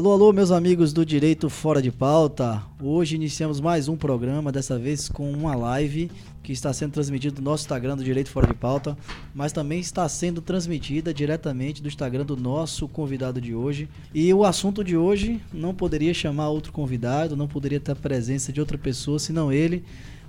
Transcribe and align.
Alô, 0.00 0.12
alô, 0.12 0.32
meus 0.32 0.50
amigos 0.50 0.94
do 0.94 1.04
Direito 1.04 1.50
Fora 1.50 1.82
de 1.82 1.92
Pauta. 1.92 2.62
Hoje 2.82 3.16
iniciamos 3.16 3.60
mais 3.60 3.86
um 3.86 3.98
programa, 3.98 4.50
dessa 4.50 4.78
vez 4.78 5.10
com 5.10 5.30
uma 5.30 5.54
live 5.54 6.10
que 6.42 6.54
está 6.54 6.72
sendo 6.72 6.92
transmitida 6.92 7.36
do 7.36 7.42
nosso 7.42 7.64
Instagram 7.64 7.98
do 7.98 8.02
Direito 8.02 8.30
Fora 8.30 8.46
de 8.46 8.54
Pauta, 8.54 8.96
mas 9.34 9.52
também 9.52 9.78
está 9.78 10.08
sendo 10.08 10.40
transmitida 10.40 11.12
diretamente 11.12 11.82
do 11.82 11.88
Instagram 11.88 12.24
do 12.24 12.34
nosso 12.34 12.88
convidado 12.88 13.42
de 13.42 13.54
hoje. 13.54 13.90
E 14.14 14.32
o 14.32 14.42
assunto 14.42 14.82
de 14.82 14.96
hoje 14.96 15.38
não 15.52 15.74
poderia 15.74 16.14
chamar 16.14 16.48
outro 16.48 16.72
convidado, 16.72 17.36
não 17.36 17.46
poderia 17.46 17.78
ter 17.78 17.92
a 17.92 17.94
presença 17.94 18.50
de 18.50 18.58
outra 18.58 18.78
pessoa 18.78 19.18
senão 19.18 19.52
ele, 19.52 19.84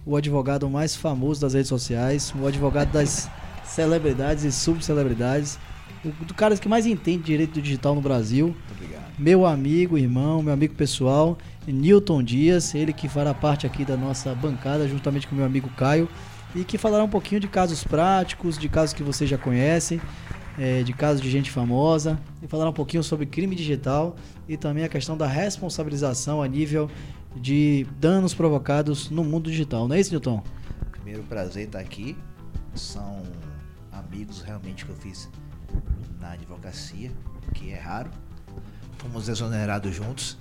o 0.06 0.18
advogado 0.18 0.70
mais 0.70 0.98
famoso 0.98 1.40
das 1.40 1.54
redes 1.54 1.70
sociais, 1.70 2.34
o 2.38 2.46
advogado 2.46 2.92
das 2.92 3.30
celebridades 3.64 4.44
e 4.44 4.52
subcelebridades, 4.52 5.58
o 6.04 6.10
do 6.26 6.34
cara 6.34 6.58
que 6.58 6.68
mais 6.68 6.86
entende 6.86 7.24
direito 7.24 7.62
digital 7.62 7.96
no 7.96 8.02
Brasil. 8.02 8.48
Muito 8.48 8.72
obrigado. 8.74 9.11
Meu 9.22 9.46
amigo, 9.46 10.00
irmão, 10.00 10.42
meu 10.42 10.52
amigo 10.52 10.74
pessoal, 10.74 11.38
Newton 11.68 12.24
Dias, 12.24 12.74
ele 12.74 12.92
que 12.92 13.08
fará 13.08 13.36
parte 13.36 13.68
aqui 13.68 13.86
da 13.86 13.96
nossa 13.96 14.34
bancada, 14.34 14.88
juntamente 14.88 15.28
com 15.28 15.36
meu 15.36 15.46
amigo 15.46 15.70
Caio, 15.78 16.10
e 16.56 16.64
que 16.64 16.76
falará 16.76 17.04
um 17.04 17.08
pouquinho 17.08 17.40
de 17.40 17.48
casos 17.48 17.84
práticos, 17.84 18.58
de 18.58 18.68
casos 18.68 18.96
que 18.96 19.04
vocês 19.04 19.30
já 19.30 19.38
conhecem, 19.38 20.02
é, 20.58 20.82
de 20.82 20.92
casos 20.92 21.22
de 21.22 21.30
gente 21.30 21.52
famosa, 21.52 22.20
e 22.42 22.48
falará 22.48 22.72
um 22.72 22.74
pouquinho 22.74 23.04
sobre 23.04 23.28
crime 23.28 23.56
digital 23.56 24.16
e 24.50 24.58
também 24.58 24.86
a 24.86 24.90
questão 24.90 25.16
da 25.16 25.28
responsabilização 25.28 26.42
a 26.42 26.48
nível 26.48 26.90
de 27.36 27.86
danos 28.00 28.34
provocados 28.34 29.12
no 29.12 29.24
mundo 29.24 29.52
digital. 29.52 29.88
Não 29.88 29.96
é 29.96 30.00
isso, 30.00 30.10
Newton? 30.10 30.42
Primeiro 30.94 31.22
prazer 31.26 31.68
estar 31.68 31.78
aqui. 31.78 32.18
São 32.74 33.22
amigos 33.92 34.42
realmente 34.42 34.84
que 34.84 34.90
eu 34.90 34.96
fiz 34.96 35.30
na 36.20 36.32
advocacia, 36.32 37.12
que 37.54 37.70
é 37.70 37.78
raro. 37.78 38.10
Fomos 39.02 39.28
exonerados 39.28 39.96
juntos. 39.96 40.38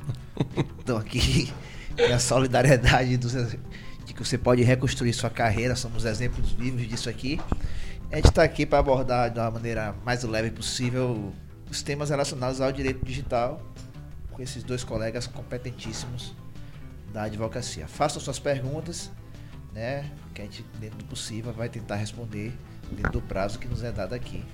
Então 0.78 0.98
aqui 0.98 1.50
é 1.96 2.12
a 2.12 2.18
solidariedade 2.18 3.16
dos, 3.16 3.32
de 4.04 4.12
que 4.12 4.22
você 4.22 4.36
pode 4.36 4.62
reconstruir 4.62 5.14
sua 5.14 5.30
carreira. 5.30 5.74
Somos 5.74 6.04
exemplos 6.04 6.52
vivos 6.52 6.86
disso 6.86 7.08
aqui. 7.08 7.40
A 8.12 8.16
gente 8.16 8.28
está 8.28 8.42
aqui 8.42 8.66
para 8.66 8.78
abordar 8.78 9.32
uma 9.32 9.50
maneira 9.52 9.94
mais 10.04 10.22
leve 10.24 10.50
possível 10.50 11.32
os 11.70 11.80
temas 11.80 12.10
relacionados 12.10 12.60
ao 12.60 12.70
direito 12.70 13.02
digital 13.02 13.62
com 14.30 14.42
esses 14.42 14.62
dois 14.62 14.84
colegas 14.84 15.26
competentíssimos 15.26 16.34
da 17.14 17.22
advocacia. 17.22 17.88
Façam 17.88 18.20
suas 18.20 18.38
perguntas, 18.38 19.10
né? 19.72 20.10
Que 20.34 20.42
a 20.42 20.44
gente, 20.44 20.66
dentro 20.78 20.98
do 20.98 21.04
possível, 21.06 21.50
vai 21.50 21.70
tentar 21.70 21.96
responder 21.96 22.52
dentro 22.92 23.12
do 23.12 23.22
prazo 23.22 23.58
que 23.58 23.66
nos 23.66 23.82
é 23.82 23.90
dado 23.90 24.12
aqui. 24.12 24.44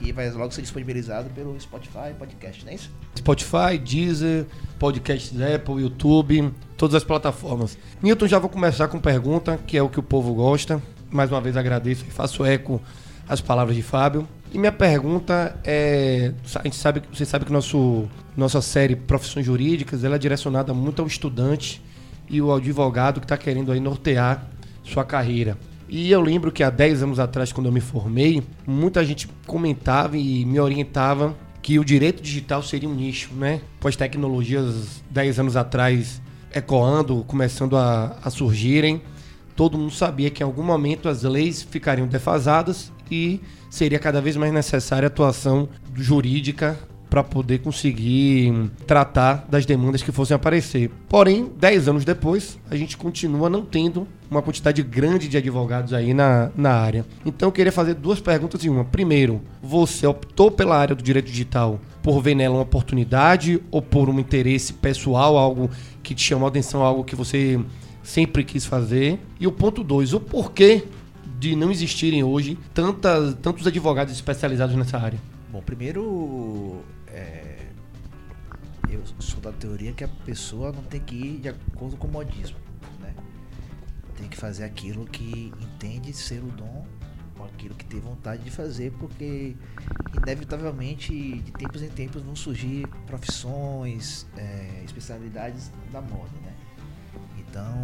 E 0.00 0.12
vai 0.12 0.30
logo 0.30 0.52
ser 0.52 0.62
disponibilizado 0.62 1.28
pelo 1.30 1.58
Spotify 1.60 2.14
podcast, 2.16 2.64
não 2.64 2.72
é 2.72 2.76
isso? 2.76 2.90
Spotify, 3.16 3.78
Deezer, 3.82 4.46
podcast 4.78 5.34
Apple, 5.42 5.82
YouTube, 5.82 6.52
todas 6.76 6.94
as 6.94 7.04
plataformas. 7.04 7.76
Newton, 8.00 8.28
já 8.28 8.38
vou 8.38 8.48
começar 8.48 8.86
com 8.88 9.00
pergunta, 9.00 9.58
que 9.66 9.76
é 9.76 9.82
o 9.82 9.88
que 9.88 9.98
o 9.98 10.02
povo 10.02 10.34
gosta. 10.34 10.80
Mais 11.10 11.30
uma 11.30 11.40
vez 11.40 11.56
agradeço 11.56 12.04
e 12.06 12.10
faço 12.10 12.44
eco 12.44 12.80
às 13.28 13.40
palavras 13.40 13.74
de 13.74 13.82
Fábio. 13.82 14.28
E 14.52 14.58
minha 14.58 14.72
pergunta 14.72 15.58
é, 15.64 16.32
a 16.54 16.62
gente 16.62 16.76
sabe, 16.76 17.02
você 17.12 17.24
sabe 17.24 17.44
que 17.44 17.52
nosso 17.52 18.08
nossa 18.36 18.62
série 18.62 18.94
Profissões 18.94 19.44
Jurídicas, 19.44 20.04
ela 20.04 20.14
é 20.14 20.18
direcionada 20.18 20.72
muito 20.72 21.02
ao 21.02 21.08
estudante 21.08 21.82
e 22.30 22.40
o 22.40 22.54
advogado 22.54 23.18
que 23.18 23.24
está 23.24 23.36
querendo 23.36 23.72
aí 23.72 23.80
nortear 23.80 24.46
sua 24.84 25.04
carreira. 25.04 25.58
E 25.88 26.10
eu 26.10 26.20
lembro 26.20 26.52
que 26.52 26.62
há 26.62 26.68
10 26.68 27.02
anos 27.02 27.18
atrás, 27.18 27.50
quando 27.50 27.66
eu 27.66 27.72
me 27.72 27.80
formei, 27.80 28.42
muita 28.66 29.04
gente 29.04 29.26
comentava 29.46 30.18
e 30.18 30.44
me 30.44 30.60
orientava 30.60 31.34
que 31.62 31.78
o 31.78 31.84
direito 31.84 32.22
digital 32.22 32.62
seria 32.62 32.88
um 32.88 32.94
nicho, 32.94 33.32
né? 33.34 33.62
Com 33.80 33.88
as 33.88 33.96
tecnologias 33.96 35.02
10 35.10 35.40
anos 35.40 35.56
atrás 35.56 36.20
ecoando, 36.52 37.24
começando 37.26 37.76
a, 37.76 38.18
a 38.22 38.30
surgirem, 38.30 39.02
todo 39.56 39.78
mundo 39.78 39.92
sabia 39.92 40.30
que 40.30 40.42
em 40.42 40.46
algum 40.46 40.62
momento 40.62 41.08
as 41.08 41.22
leis 41.22 41.62
ficariam 41.62 42.06
defasadas 42.06 42.92
e 43.10 43.40
seria 43.70 43.98
cada 43.98 44.20
vez 44.20 44.36
mais 44.36 44.52
necessária 44.52 45.06
a 45.06 45.08
atuação 45.08 45.68
jurídica 45.94 46.78
para 47.08 47.24
poder 47.24 47.58
conseguir 47.58 48.70
tratar 48.86 49.46
das 49.48 49.64
demandas 49.64 50.02
que 50.02 50.12
fossem 50.12 50.34
aparecer. 50.34 50.90
Porém, 51.08 51.50
10 51.58 51.88
anos 51.88 52.04
depois, 52.04 52.58
a 52.70 52.76
gente 52.76 52.96
continua 52.96 53.48
não 53.48 53.64
tendo 53.64 54.06
uma 54.30 54.42
quantidade 54.42 54.82
grande 54.82 55.26
de 55.26 55.36
advogados 55.36 55.94
aí 55.94 56.12
na, 56.12 56.50
na 56.54 56.72
área. 56.72 57.06
Então, 57.24 57.48
eu 57.48 57.52
queria 57.52 57.72
fazer 57.72 57.94
duas 57.94 58.20
perguntas 58.20 58.62
em 58.64 58.68
uma. 58.68 58.84
Primeiro, 58.84 59.40
você 59.62 60.06
optou 60.06 60.50
pela 60.50 60.76
área 60.76 60.94
do 60.94 61.02
direito 61.02 61.26
digital 61.26 61.80
por 62.02 62.20
ver 62.22 62.34
nela 62.34 62.56
uma 62.56 62.62
oportunidade 62.62 63.60
ou 63.70 63.80
por 63.80 64.08
um 64.08 64.18
interesse 64.18 64.72
pessoal, 64.72 65.36
algo 65.36 65.70
que 66.02 66.14
te 66.14 66.22
chamou 66.22 66.46
a 66.46 66.48
atenção, 66.50 66.82
algo 66.82 67.04
que 67.04 67.16
você 67.16 67.58
sempre 68.02 68.44
quis 68.44 68.64
fazer? 68.64 69.18
E 69.40 69.46
o 69.46 69.52
ponto 69.52 69.82
dois, 69.82 70.12
o 70.12 70.20
porquê 70.20 70.84
de 71.38 71.54
não 71.54 71.70
existirem 71.70 72.24
hoje 72.24 72.58
tantas, 72.74 73.34
tantos 73.40 73.66
advogados 73.66 74.12
especializados 74.12 74.74
nessa 74.74 74.98
área? 74.98 75.18
Bom, 75.50 75.62
primeiro 75.62 76.82
é, 77.12 77.70
eu 78.88 79.02
sou 79.18 79.40
da 79.40 79.52
teoria 79.52 79.92
que 79.92 80.04
a 80.04 80.08
pessoa 80.08 80.72
não 80.72 80.82
tem 80.82 81.00
que 81.00 81.14
ir 81.14 81.40
de 81.40 81.48
acordo 81.48 81.96
com 81.96 82.06
o 82.06 82.10
modismo, 82.10 82.58
né? 83.00 83.14
Tem 84.16 84.28
que 84.28 84.36
fazer 84.36 84.64
aquilo 84.64 85.04
que 85.06 85.52
entende 85.60 86.12
ser 86.12 86.42
o 86.42 86.50
dom, 86.50 86.86
ou 87.38 87.44
aquilo 87.44 87.74
que 87.74 87.84
tem 87.84 88.00
vontade 88.00 88.42
de 88.42 88.50
fazer, 88.50 88.92
porque 88.92 89.56
inevitavelmente 90.16 91.12
de 91.40 91.52
tempos 91.52 91.82
em 91.82 91.88
tempos 91.88 92.22
vão 92.22 92.34
surgir 92.34 92.86
profissões, 93.06 94.26
é, 94.36 94.82
especialidades 94.84 95.70
da 95.92 96.00
moda, 96.00 96.32
né? 96.42 96.54
Então, 97.38 97.74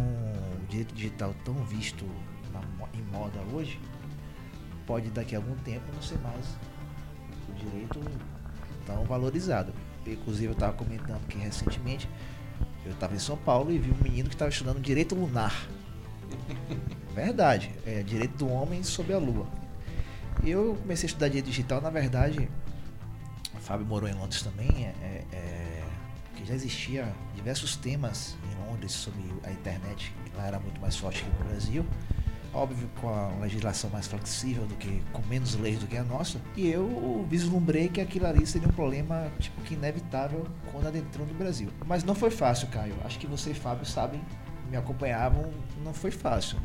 o 0.61 0.67
direito 0.67 0.93
digital 0.93 1.33
tão 1.43 1.55
visto 1.65 2.05
na, 2.51 2.61
em 2.93 3.01
moda 3.11 3.39
hoje 3.53 3.79
pode 4.85 5.09
daqui 5.09 5.35
a 5.35 5.39
algum 5.39 5.55
tempo 5.57 5.85
não 5.93 6.01
ser 6.01 6.19
mais 6.19 6.45
o 7.49 7.53
direito 7.53 7.99
tão 8.85 9.03
valorizado. 9.05 9.73
Inclusive 10.05 10.47
eu 10.47 10.51
estava 10.51 10.73
comentando 10.73 11.25
que 11.27 11.37
recentemente 11.37 12.09
eu 12.85 12.91
estava 12.91 13.15
em 13.15 13.19
São 13.19 13.37
Paulo 13.37 13.71
e 13.71 13.79
vi 13.79 13.91
um 13.91 14.03
menino 14.03 14.29
que 14.29 14.35
estava 14.35 14.49
estudando 14.49 14.79
direito 14.79 15.15
lunar. 15.15 15.67
Verdade, 17.13 17.71
é 17.85 18.03
direito 18.03 18.37
do 18.37 18.49
homem 18.49 18.83
sob 18.83 19.13
a 19.13 19.17
lua. 19.17 19.47
E 20.43 20.51
eu 20.51 20.77
comecei 20.81 21.07
a 21.07 21.07
estudar 21.07 21.27
direito 21.27 21.45
digital, 21.45 21.81
na 21.81 21.89
verdade, 21.89 22.49
o 23.53 23.57
Fábio 23.57 23.85
morou 23.85 24.07
em 24.07 24.13
Londres 24.13 24.41
também, 24.41 24.69
é, 24.85 24.93
é, 25.01 25.23
é, 25.31 25.83
que 26.35 26.45
já 26.45 26.53
existia 26.53 27.11
diversos 27.33 27.77
temas 27.77 28.35
em 28.51 28.69
Londres 28.69 28.91
sobre 28.91 29.21
a 29.43 29.51
internet, 29.51 30.13
que 30.25 30.35
lá 30.35 30.45
era 30.45 30.59
muito 30.59 30.79
mais 30.81 30.97
forte 30.97 31.23
que 31.23 31.29
no 31.29 31.49
Brasil 31.49 31.85
óbvio 32.55 32.89
com 33.01 33.09
a 33.09 33.27
legislação 33.41 33.89
mais 33.89 34.07
flexível 34.07 34.65
do 34.65 34.75
que 34.75 35.03
com 35.11 35.21
menos 35.27 35.55
leis 35.55 35.79
do 35.79 35.87
que 35.87 35.97
a 35.97 36.03
nossa, 36.03 36.39
e 36.55 36.69
eu 36.69 37.25
vislumbrei 37.29 37.89
que 37.89 37.99
aquilo 37.99 38.25
ali 38.25 38.47
seria 38.47 38.67
um 38.67 38.71
problema 38.71 39.29
tipo 39.39 39.61
que 39.61 39.73
inevitável 39.73 40.47
quando 40.71 40.87
adentrou 40.87 41.27
no 41.27 41.33
Brasil. 41.33 41.69
Mas 41.85 42.03
não 42.03 42.15
foi 42.15 42.31
fácil, 42.31 42.67
Caio. 42.69 42.95
Acho 43.03 43.19
que 43.19 43.27
você 43.27 43.51
e 43.51 43.53
Fábio 43.53 43.85
sabem, 43.85 44.21
me 44.69 44.77
acompanhavam, 44.77 45.51
não 45.83 45.93
foi 45.93 46.11
fácil. 46.11 46.57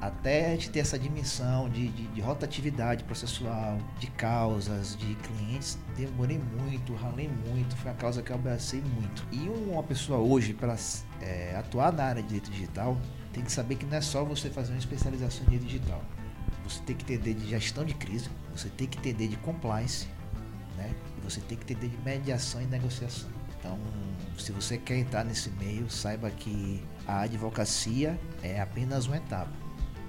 Até 0.00 0.48
a 0.48 0.50
gente 0.50 0.68
ter 0.68 0.80
essa 0.80 0.98
dimensão 0.98 1.68
de, 1.70 1.88
de, 1.88 2.06
de 2.08 2.20
rotatividade 2.20 3.04
processual, 3.04 3.78
de 3.98 4.08
causas, 4.08 4.96
de 4.96 5.14
clientes, 5.14 5.78
demorei 5.96 6.38
muito, 6.38 6.94
ralei 6.94 7.30
muito, 7.48 7.74
foi 7.76 7.90
uma 7.90 7.96
causa 7.96 8.22
que 8.22 8.30
eu 8.30 8.36
abracei 8.36 8.82
muito. 8.82 9.24
E 9.32 9.48
uma 9.48 9.82
pessoa 9.82 10.18
hoje, 10.18 10.52
para 10.52 10.76
é, 11.22 11.56
atuar 11.56 11.90
na 11.90 12.04
área 12.04 12.22
de 12.22 12.28
direito 12.28 12.50
digital, 12.50 12.98
tem 13.34 13.44
que 13.44 13.52
saber 13.52 13.74
que 13.74 13.84
não 13.84 13.96
é 13.96 14.00
só 14.00 14.24
você 14.24 14.48
fazer 14.48 14.72
uma 14.72 14.78
especialização 14.78 15.44
em 15.52 15.58
digital. 15.58 16.02
Você 16.62 16.80
tem 16.82 16.96
que 16.96 17.02
entender 17.02 17.34
de 17.34 17.48
gestão 17.48 17.84
de 17.84 17.92
crise, 17.92 18.30
você 18.54 18.68
tem 18.70 18.86
que 18.86 18.96
entender 18.98 19.28
de 19.28 19.36
compliance, 19.36 20.06
né? 20.76 20.94
E 21.18 21.20
você 21.20 21.40
tem 21.40 21.58
que 21.58 21.64
entender 21.64 21.88
de 21.88 22.02
mediação 22.02 22.62
e 22.62 22.64
negociação. 22.64 23.28
Então, 23.58 23.78
se 24.38 24.52
você 24.52 24.78
quer 24.78 24.98
entrar 24.98 25.24
nesse 25.24 25.50
meio, 25.50 25.90
saiba 25.90 26.30
que 26.30 26.82
a 27.06 27.22
advocacia 27.22 28.18
é 28.42 28.60
apenas 28.60 29.06
uma 29.06 29.16
etapa. 29.16 29.52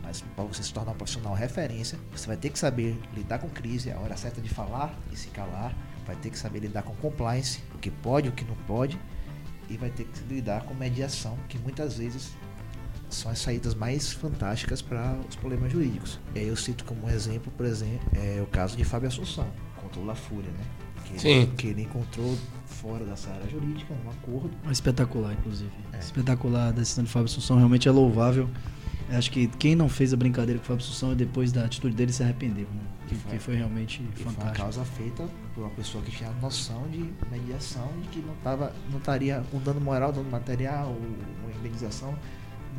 Mas 0.01 0.22
para 0.22 0.44
você 0.44 0.62
se 0.62 0.72
tornar 0.72 0.92
um 0.92 0.95
profissional 0.95 1.33
referência, 1.33 1.98
você 2.12 2.27
vai 2.27 2.38
ter 2.38 2.51
que 2.51 2.60
saber 2.60 2.98
lidar 3.13 3.39
com 3.39 3.50
crise, 3.50 3.92
a 3.92 4.00
hora 4.00 4.16
certa 4.16 4.39
de 4.39 4.50
falar 4.50 4.98
e 5.12 5.18
se 5.18 5.30
calar, 5.30 5.75
vai 6.06 6.16
ter 6.16 6.30
que 6.30 6.38
saber 6.38 6.60
lidar 6.60 6.83
com 6.83 6.94
compliance, 6.95 7.60
o 7.74 7.80
que 7.80 7.89
pode, 7.89 8.30
o 8.30 8.31
que 8.31 8.45
não 8.45 8.56
pode, 8.68 9.00
e 9.68 9.77
vai 9.77 9.89
ter 9.89 10.06
que 10.06 10.24
lidar 10.25 10.63
com 10.63 10.75
mediação, 10.75 11.36
que 11.50 11.57
muitas 11.57 11.98
vezes 11.98 12.36
são 13.09 13.31
as 13.31 13.39
saídas 13.39 13.73
mais 13.75 14.11
fantásticas 14.11 14.81
para 14.81 15.17
os 15.29 15.35
problemas 15.35 15.71
jurídicos. 15.71 16.19
E 16.33 16.39
aí 16.39 16.47
eu 16.47 16.55
cito 16.55 16.83
como 16.85 17.09
exemplo, 17.09 17.51
por 17.55 17.65
exemplo, 17.65 17.99
é 18.13 18.41
o 18.41 18.47
caso 18.47 18.75
de 18.75 18.83
Fábio 18.83 19.07
Assunção, 19.07 19.47
contra 19.81 19.99
o 19.99 20.05
La 20.05 20.15
Fúria, 20.15 20.51
né? 20.51 20.63
Que, 21.05 21.19
Sim. 21.21 21.51
que 21.55 21.67
ele 21.67 21.83
encontrou 21.83 22.35
fora 22.65 23.05
dessa 23.05 23.29
área 23.29 23.47
jurídica 23.47 23.93
um 23.93 24.09
acordo. 24.09 24.49
Espetacular, 24.71 25.33
inclusive. 25.33 25.69
É. 25.93 25.99
Espetacular 25.99 26.69
a 26.69 26.71
decisão 26.71 27.03
de 27.03 27.11
Fábio 27.11 27.25
Assunção, 27.25 27.57
realmente 27.57 27.87
é 27.87 27.91
louvável. 27.91 28.49
Acho 29.11 29.29
que 29.31 29.47
quem 29.47 29.75
não 29.75 29.87
fez 29.87 30.11
a 30.13 30.17
brincadeira 30.17 30.57
com 30.59 30.63
o 30.65 30.67
Fábio 30.67 30.83
Assunção 30.83 31.11
e 31.11 31.15
depois 31.15 31.51
da 31.51 31.63
atitude 31.63 31.95
dele 31.95 32.11
se 32.11 32.23
arrependeu, 32.23 32.65
né? 32.73 32.81
Que, 33.07 33.13
Foi. 33.13 33.31
que 33.33 33.37
foi 33.37 33.55
realmente 33.55 34.01
E 34.01 34.15
foi 34.15 34.23
uma 34.23 34.31
fantástico. 34.31 34.63
causa 34.63 34.83
feita 34.83 35.27
por 35.53 35.61
uma 35.61 35.69
pessoa 35.69 36.03
que 36.03 36.09
tinha 36.09 36.31
noção 36.41 36.87
de 36.89 37.07
mediação, 37.31 37.87
de 38.01 38.07
que 38.09 38.19
não, 38.19 38.33
tava, 38.43 38.73
não 38.89 38.97
estaria 38.97 39.43
com 39.51 39.59
dano 39.59 39.79
moral, 39.79 40.11
dano 40.11 40.27
material, 40.31 40.87
uma 41.43 41.51
indenização, 41.59 42.15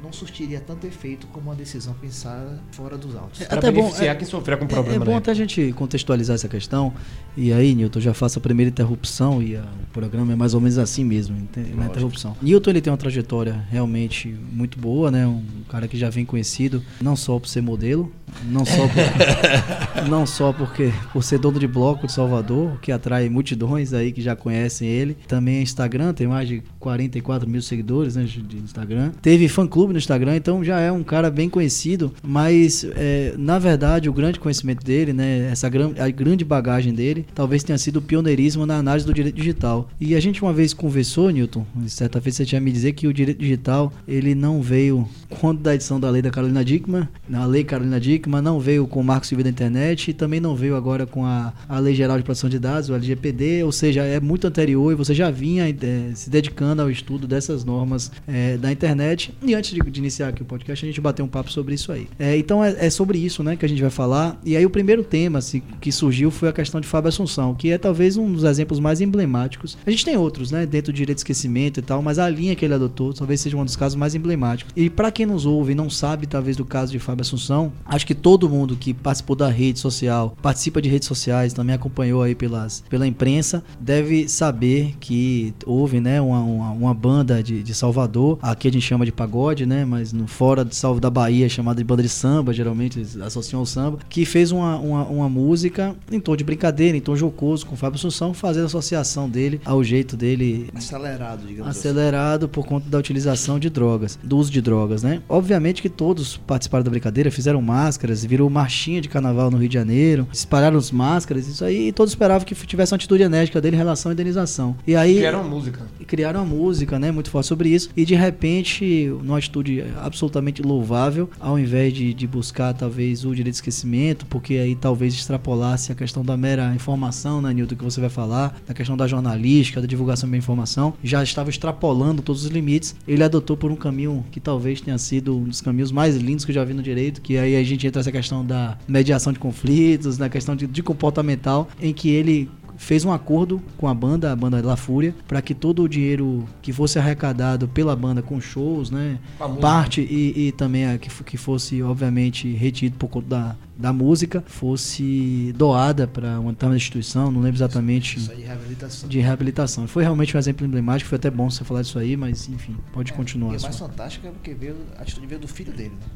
não 0.02 0.12
surtiria 0.12 0.60
tanto 0.60 0.86
efeito 0.86 1.26
como 1.28 1.46
uma 1.50 1.54
decisão 1.54 1.94
pensada 1.94 2.60
fora 2.72 2.96
dos 2.96 3.14
autos. 3.16 3.40
É, 3.40 3.44
até 3.44 3.70
bom, 3.70 3.82
beneficiar 3.82 4.14
é- 4.14 4.18
quem 4.18 4.26
sofrer 4.26 4.56
com 4.58 4.64
É, 4.64 4.68
problema. 4.68 5.02
é 5.02 5.06
bom 5.06 5.12
né? 5.12 5.18
até 5.18 5.30
a 5.30 5.34
gente 5.34 5.72
contextualizar 5.76 6.34
essa 6.34 6.48
questão. 6.48 6.92
E 7.36 7.52
aí, 7.52 7.74
Newton, 7.74 8.00
já 8.00 8.14
faço 8.14 8.38
a 8.38 8.42
primeira 8.42 8.70
interrupção 8.70 9.42
e 9.42 9.56
a- 9.56 9.60
o 9.62 9.92
programa 9.92 10.32
é 10.32 10.36
mais 10.36 10.54
ou 10.54 10.60
menos 10.60 10.78
assim 10.78 11.04
mesmo, 11.04 11.36
na 11.74 11.86
interrupção. 11.86 12.36
Newton 12.40 12.70
ele 12.70 12.80
tem 12.80 12.90
uma 12.90 12.96
trajetória 12.96 13.64
realmente 13.70 14.28
muito 14.52 14.78
boa, 14.78 15.10
né? 15.10 15.26
Um 15.26 15.42
cara 15.68 15.86
que 15.88 15.96
já 15.96 16.08
vem 16.10 16.24
conhecido 16.24 16.82
não 17.00 17.16
só 17.16 17.38
por 17.38 17.48
ser 17.48 17.60
modelo, 17.62 18.12
não 18.44 18.64
só 18.64 18.86
por, 18.88 18.96
não 20.08 20.26
só 20.26 20.52
porque 20.52 20.92
por 21.12 21.22
ser 21.22 21.38
dono 21.38 21.58
de 21.58 21.66
bloco 21.66 22.06
de 22.06 22.12
Salvador, 22.12 22.78
que 22.80 22.92
atrai 22.92 23.28
multidões 23.28 23.92
aí 23.92 24.12
que 24.12 24.20
já 24.22 24.34
conhecem 24.36 24.88
ele. 24.88 25.16
Também 25.26 25.56
é 25.56 25.62
Instagram, 25.62 26.12
tem 26.12 26.26
mais 26.26 26.48
de 26.48 26.62
44 26.78 27.48
mil 27.48 27.62
seguidores 27.62 28.16
né, 28.16 28.24
de 28.24 28.42
de 28.46 28.58
Instagram. 28.58 29.10
Teve 29.22 29.48
fã 29.48 29.66
clube 29.66 29.85
no 29.92 29.98
Instagram, 29.98 30.36
então 30.36 30.64
já 30.64 30.80
é 30.80 30.90
um 30.90 31.02
cara 31.02 31.30
bem 31.30 31.48
conhecido, 31.48 32.12
mas 32.22 32.86
é, 32.96 33.34
na 33.38 33.58
verdade 33.58 34.08
o 34.08 34.12
grande 34.12 34.40
conhecimento 34.40 34.84
dele, 34.84 35.12
né, 35.12 35.48
essa 35.50 35.68
gran, 35.68 35.92
a 35.98 36.08
grande 36.10 36.44
bagagem 36.44 36.94
dele, 36.94 37.26
talvez 37.34 37.62
tenha 37.62 37.78
sido 37.78 37.96
o 37.96 38.02
pioneirismo 38.02 38.66
na 38.66 38.76
análise 38.76 39.06
do 39.06 39.12
direito 39.12 39.36
digital. 39.36 39.88
E 40.00 40.14
a 40.14 40.20
gente 40.20 40.42
uma 40.42 40.52
vez 40.52 40.72
conversou, 40.72 41.30
Newton, 41.30 41.64
certa 41.86 42.20
vez 42.20 42.36
você 42.36 42.44
tinha 42.44 42.60
me 42.60 42.72
dizer 42.72 42.92
que 42.92 43.06
o 43.06 43.12
direito 43.12 43.38
digital 43.38 43.92
ele 44.06 44.34
não 44.34 44.60
veio 44.62 45.06
quando 45.28 45.60
da 45.60 45.74
edição 45.74 45.98
da 45.98 46.10
lei 46.10 46.22
da 46.22 46.30
Carolina 46.30 46.64
Dickman, 46.64 47.08
na 47.28 47.44
lei 47.46 47.64
Carolina 47.64 48.00
Dickman, 48.00 48.40
não 48.40 48.60
veio 48.60 48.86
com 48.86 49.00
o 49.00 49.04
Marco 49.04 49.26
Civil 49.26 49.44
da 49.44 49.50
Internet 49.50 50.10
e 50.10 50.14
também 50.14 50.40
não 50.40 50.54
veio 50.54 50.76
agora 50.76 51.06
com 51.06 51.24
a, 51.24 51.52
a 51.68 51.78
Lei 51.78 51.94
Geral 51.94 52.16
de 52.16 52.22
Proteção 52.22 52.48
de 52.48 52.58
Dados, 52.58 52.88
o 52.88 52.94
LGPD, 52.94 53.62
ou 53.64 53.72
seja, 53.72 54.02
é 54.02 54.20
muito 54.20 54.46
anterior 54.46 54.92
e 54.92 54.94
você 54.94 55.14
já 55.14 55.30
vinha 55.30 55.68
eh, 55.68 56.12
se 56.14 56.30
dedicando 56.30 56.82
ao 56.82 56.90
estudo 56.90 57.26
dessas 57.26 57.64
normas 57.64 58.10
eh, 58.26 58.56
da 58.56 58.70
internet. 58.70 59.34
E 59.42 59.54
antes 59.54 59.72
de, 59.72 59.80
de 59.80 60.00
iniciar 60.00 60.28
aqui 60.28 60.42
o 60.42 60.44
podcast, 60.44 60.84
a 60.84 60.88
gente 60.88 61.00
bateu 61.00 61.24
um 61.24 61.28
papo 61.28 61.50
sobre 61.50 61.74
isso 61.74 61.92
aí. 61.92 62.08
Eh, 62.18 62.36
então 62.38 62.62
é, 62.64 62.86
é 62.86 62.90
sobre 62.90 63.18
isso 63.18 63.42
né, 63.42 63.56
que 63.56 63.64
a 63.64 63.68
gente 63.68 63.80
vai 63.80 63.90
falar. 63.90 64.40
E 64.44 64.56
aí 64.56 64.64
o 64.64 64.70
primeiro 64.70 65.02
tema 65.02 65.38
assim, 65.38 65.62
que 65.80 65.90
surgiu 65.90 66.30
foi 66.30 66.48
a 66.48 66.52
questão 66.52 66.80
de 66.80 66.86
Fábio 66.86 67.08
Assunção, 67.08 67.54
que 67.54 67.70
é 67.70 67.78
talvez 67.78 68.16
um 68.16 68.32
dos 68.32 68.44
exemplos 68.44 68.80
mais 68.80 69.00
emblemáticos. 69.00 69.76
A 69.86 69.90
gente 69.90 70.04
tem 70.04 70.16
outros, 70.16 70.50
né, 70.50 70.66
dentro 70.66 70.92
do 70.92 70.96
direito 70.96 71.16
de 71.16 71.20
esquecimento 71.20 71.80
e 71.80 71.82
tal, 71.82 72.02
mas 72.02 72.18
a 72.18 72.28
linha 72.28 72.54
que 72.54 72.64
ele 72.64 72.74
adotou 72.74 73.12
talvez 73.12 73.40
seja 73.40 73.56
um 73.56 73.64
dos 73.64 73.76
casos 73.76 73.96
mais 73.96 74.14
emblemáticos. 74.14 74.72
E 74.76 74.88
para 74.88 75.10
quem 75.16 75.24
nos 75.24 75.46
ouve 75.46 75.72
e 75.72 75.74
não 75.74 75.88
sabe 75.88 76.26
talvez 76.26 76.58
do 76.58 76.64
caso 76.66 76.92
de 76.92 76.98
Fábio 76.98 77.22
Assunção, 77.22 77.72
acho 77.86 78.06
que 78.06 78.14
todo 78.14 78.50
mundo 78.50 78.76
que 78.76 78.92
participou 78.92 79.34
da 79.34 79.48
rede 79.48 79.78
social, 79.78 80.36
participa 80.42 80.82
de 80.82 80.90
redes 80.90 81.08
sociais, 81.08 81.54
também 81.54 81.74
acompanhou 81.74 82.22
aí 82.22 82.34
pelas, 82.34 82.84
pela 82.90 83.06
imprensa, 83.06 83.64
deve 83.80 84.28
saber 84.28 84.94
que 85.00 85.54
houve, 85.64 86.00
né, 86.00 86.20
uma, 86.20 86.40
uma, 86.40 86.70
uma 86.72 86.94
banda 86.94 87.42
de, 87.42 87.62
de 87.62 87.72
Salvador, 87.72 88.38
aqui 88.42 88.68
a 88.68 88.70
gente 88.70 88.82
chama 88.82 89.06
de 89.06 89.12
pagode, 89.12 89.64
né, 89.64 89.86
mas 89.86 90.12
no 90.12 90.26
fora 90.26 90.62
de 90.62 90.76
Salvo 90.76 91.00
da 91.00 91.08
Bahia 91.08 91.46
é 91.46 91.48
chamada 91.48 91.78
de 91.78 91.84
banda 91.84 92.02
de 92.02 92.10
samba, 92.10 92.52
geralmente 92.52 92.98
eles 92.98 93.16
associam 93.16 93.60
ao 93.60 93.66
samba, 93.66 94.00
que 94.10 94.26
fez 94.26 94.52
uma, 94.52 94.76
uma, 94.76 95.04
uma 95.04 95.28
música 95.30 95.96
em 96.12 96.20
tom 96.20 96.36
de 96.36 96.44
brincadeira, 96.44 96.94
em 96.94 97.00
tom 97.00 97.16
jocoso 97.16 97.64
com 97.64 97.72
o 97.72 97.78
Fábio 97.78 97.96
Assunção, 97.96 98.34
fazendo 98.34 98.66
associação 98.66 99.30
dele 99.30 99.62
ao 99.64 99.82
jeito 99.82 100.14
dele 100.14 100.68
Acelerado, 100.74 101.46
digamos 101.46 101.70
assim. 101.70 101.88
acelerado 101.88 102.50
por 102.50 102.66
conta 102.66 102.90
da 102.90 102.98
utilização 102.98 103.58
de 103.58 103.70
drogas, 103.70 104.18
do 104.22 104.36
uso 104.36 104.52
de 104.52 104.60
drogas, 104.60 105.02
né? 105.02 105.05
Obviamente 105.28 105.82
que 105.82 105.88
todos 105.88 106.36
participaram 106.36 106.84
da 106.84 106.90
brincadeira, 106.90 107.30
fizeram 107.30 107.60
máscaras, 107.62 108.24
virou 108.24 108.48
marchinha 108.50 109.00
de 109.00 109.08
carnaval 109.08 109.50
no 109.50 109.56
Rio 109.56 109.68
de 109.68 109.74
Janeiro, 109.74 110.26
espalharam 110.32 110.78
as 110.78 110.90
máscaras, 110.90 111.46
isso 111.48 111.64
aí, 111.64 111.88
e 111.88 111.92
todos 111.92 112.12
esperavam 112.12 112.46
que 112.46 112.54
tivesse 112.54 112.92
uma 112.92 112.96
atitude 112.96 113.22
enérgica 113.22 113.60
dele 113.60 113.76
em 113.76 113.78
relação 113.78 114.10
à 114.10 114.12
indenização. 114.12 114.76
E 114.86 114.94
aí 114.96 115.16
Criaram 115.16 115.40
uma 115.40 115.48
música. 115.48 115.80
criaram 116.06 116.40
uma 116.40 116.46
música, 116.54 116.98
né, 116.98 117.10
muito 117.10 117.30
forte 117.30 117.46
sobre 117.46 117.68
isso, 117.68 117.90
e 117.96 118.04
de 118.04 118.14
repente, 118.14 119.12
numa 119.22 119.38
atitude 119.38 119.84
absolutamente 120.02 120.62
louvável, 120.62 121.28
ao 121.40 121.58
invés 121.58 121.92
de, 121.92 122.12
de 122.14 122.26
buscar 122.26 122.72
talvez 122.74 123.24
o 123.24 123.34
direito 123.34 123.54
de 123.54 123.56
esquecimento, 123.56 124.26
porque 124.26 124.54
aí 124.54 124.74
talvez 124.74 125.14
extrapolasse 125.14 125.92
a 125.92 125.94
questão 125.94 126.24
da 126.24 126.36
mera 126.36 126.74
informação, 126.74 127.40
né, 127.40 127.52
Nilton, 127.52 127.76
que 127.76 127.84
você 127.84 128.00
vai 128.00 128.10
falar, 128.10 128.58
da 128.66 128.74
questão 128.74 128.96
da 128.96 129.06
jornalística, 129.06 129.80
da 129.80 129.86
divulgação 129.86 130.28
da 130.30 130.36
informação, 130.36 130.94
já 131.02 131.22
estava 131.22 131.50
extrapolando 131.50 132.22
todos 132.22 132.44
os 132.44 132.50
limites, 132.50 132.94
ele 133.06 133.22
adotou 133.22 133.56
por 133.56 133.70
um 133.70 133.76
caminho 133.76 134.24
que 134.30 134.40
talvez 134.40 134.80
tenha 134.80 134.95
sido 134.98 135.36
um 135.36 135.44
dos 135.44 135.60
caminhos 135.60 135.92
mais 135.92 136.16
lindos 136.16 136.44
que 136.44 136.50
eu 136.50 136.54
já 136.54 136.64
vi 136.64 136.74
no 136.74 136.82
direito, 136.82 137.20
que 137.20 137.36
aí 137.38 137.56
a 137.56 137.62
gente 137.62 137.86
entra 137.86 138.00
nessa 138.00 138.12
questão 138.12 138.44
da 138.44 138.78
mediação 138.86 139.32
de 139.32 139.38
conflitos, 139.38 140.18
na 140.18 140.28
questão 140.28 140.56
de, 140.56 140.66
de 140.66 140.82
comportamental, 140.82 141.68
em 141.80 141.92
que 141.92 142.10
ele 142.10 142.48
fez 142.76 143.04
um 143.04 143.12
acordo 143.12 143.62
com 143.76 143.88
a 143.88 143.94
banda, 143.94 144.32
a 144.32 144.36
banda 144.36 144.64
La 144.64 144.76
Fúria, 144.76 145.14
para 145.26 145.40
que 145.42 145.54
todo 145.54 145.82
o 145.82 145.88
dinheiro 145.88 146.44
que 146.62 146.72
fosse 146.72 146.98
arrecadado 146.98 147.68
pela 147.68 147.94
banda 147.96 148.22
com 148.22 148.40
shows, 148.40 148.90
né, 148.90 149.18
parte 149.60 150.00
e, 150.00 150.48
e 150.48 150.52
também 150.52 150.86
a, 150.86 150.98
que, 150.98 151.08
que 151.24 151.36
fosse 151.36 151.82
obviamente 151.82 152.52
retido 152.52 152.96
por 152.96 153.08
conta 153.08 153.28
da, 153.28 153.56
da 153.76 153.92
música, 153.92 154.42
fosse 154.46 155.52
doada 155.56 156.06
para 156.06 156.40
uma 156.40 156.52
determinada 156.52 156.76
instituição, 156.76 157.30
não 157.30 157.40
lembro 157.40 157.56
exatamente 157.56 158.18
Isso 158.18 158.30
aí 158.30 158.38
de 158.38 158.44
reabilitação. 158.44 159.08
de 159.08 159.20
reabilitação. 159.20 159.86
Foi 159.86 160.02
realmente 160.02 160.36
um 160.36 160.38
exemplo 160.38 160.66
emblemático, 160.66 161.08
foi 161.08 161.16
até 161.16 161.30
bom 161.30 161.50
você 161.50 161.64
falar 161.64 161.82
disso 161.82 161.98
aí, 161.98 162.16
mas 162.16 162.48
enfim, 162.48 162.76
pode 162.92 163.12
continuar. 163.12 163.54
E 163.54 163.56
o 163.56 163.62
mais 163.62 163.80
é 163.80 164.30
porque 164.30 164.54
veio, 164.54 164.76
a 164.98 165.02
atitude 165.02 165.26
veio 165.26 165.40
do 165.40 165.48
filho 165.48 165.72
dele, 165.72 165.94
né? 165.94 166.06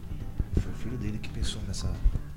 Foi 0.61 0.73
o 0.73 0.75
filho 0.75 0.97
dele 0.97 1.19
que 1.19 1.29
pensou 1.29 1.61
nessa, 1.67 1.93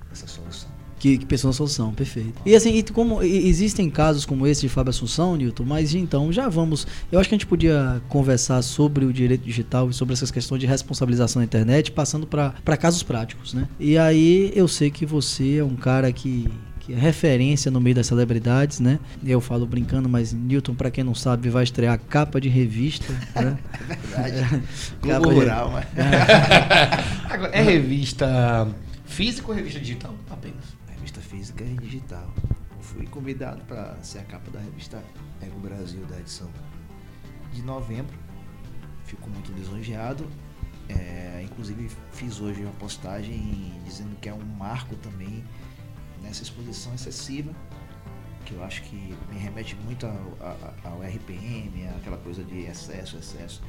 nessa 0.09 0.27
solução. 0.27 0.69
Que, 1.03 1.17
que 1.17 1.25
pensou 1.25 1.49
na 1.49 1.53
solução, 1.53 1.93
perfeito. 1.93 2.41
E 2.45 2.55
assim, 2.55 2.77
e 2.77 2.81
como 2.83 3.21
existem 3.21 3.89
casos 3.89 4.25
como 4.25 4.47
esse 4.47 4.61
de 4.61 4.69
Fábio 4.69 4.91
Assunção, 4.91 5.35
Newton, 5.35 5.65
mas 5.65 5.93
então 5.93 6.31
já 6.31 6.47
vamos. 6.47 6.87
Eu 7.11 7.19
acho 7.19 7.27
que 7.27 7.35
a 7.35 7.37
gente 7.37 7.45
podia 7.45 8.01
conversar 8.07 8.61
sobre 8.61 9.03
o 9.03 9.11
direito 9.11 9.43
digital 9.43 9.89
e 9.89 9.93
sobre 9.93 10.13
essas 10.13 10.31
questões 10.31 10.61
de 10.61 10.65
responsabilização 10.65 11.41
na 11.41 11.43
internet, 11.43 11.91
passando 11.91 12.25
para 12.25 12.77
casos 12.77 13.03
práticos, 13.03 13.53
né? 13.53 13.67
E 13.77 13.97
aí 13.97 14.53
eu 14.55 14.65
sei 14.65 14.89
que 14.89 15.05
você 15.05 15.57
é 15.57 15.63
um 15.65 15.75
cara 15.75 16.09
que. 16.13 16.47
Que 16.79 16.91
é 16.93 16.97
referência 16.97 17.69
no 17.71 17.79
meio 17.81 17.95
das 17.95 18.07
celebridades, 18.07 18.79
né? 18.81 18.97
Eu 19.25 19.39
falo 19.41 19.65
brincando, 19.65 20.07
mas 20.09 20.31
Newton, 20.33 20.73
para 20.75 20.89
quem 20.91 21.01
não 21.03 21.15
sabe, 21.15 21.49
vai 21.49 21.63
estrear 21.65 21.97
capa 21.97 22.39
de 22.41 22.47
revista. 22.49 23.11
Né? 23.35 23.57
Verdade. 23.87 24.63
Capa 25.01 25.19
Globo 25.19 25.29
de- 25.29 25.35
Rural, 25.35 25.71
mas. 25.71 25.85
Agora, 27.29 27.51
é 27.53 27.61
revista 27.61 28.67
física 29.05 29.47
ou 29.49 29.53
revista 29.55 29.79
digital? 29.79 30.13
Apenas. 30.29 30.72
E 31.59 31.77
digital. 31.77 32.29
Fui 32.81 33.05
convidado 33.07 33.63
para 33.65 33.95
ser 34.03 34.19
a 34.19 34.23
capa 34.25 34.51
da 34.51 34.59
revista 34.59 35.01
Ego 35.41 35.59
Brasil 35.59 36.03
da 36.05 36.19
edição 36.19 36.49
de 37.53 37.61
novembro. 37.61 38.17
Fico 39.05 39.29
muito 39.29 39.51
lisonjeado. 39.53 40.27
É, 40.89 41.41
inclusive 41.45 41.89
fiz 42.11 42.41
hoje 42.41 42.61
uma 42.63 42.73
postagem 42.73 43.73
dizendo 43.85 44.15
que 44.19 44.27
é 44.27 44.33
um 44.33 44.43
marco 44.43 44.95
também 44.97 45.43
nessa 46.21 46.43
exposição 46.43 46.93
excessiva, 46.93 47.53
que 48.45 48.53
eu 48.53 48.63
acho 48.63 48.81
que 48.83 49.15
me 49.31 49.37
remete 49.39 49.75
muito 49.77 50.05
ao, 50.05 50.11
a- 50.41 50.73
ao 50.83 51.01
RPM, 51.01 51.87
aquela 51.97 52.17
coisa 52.17 52.43
de 52.43 52.61
excesso, 52.65 53.15
excesso. 53.17 53.63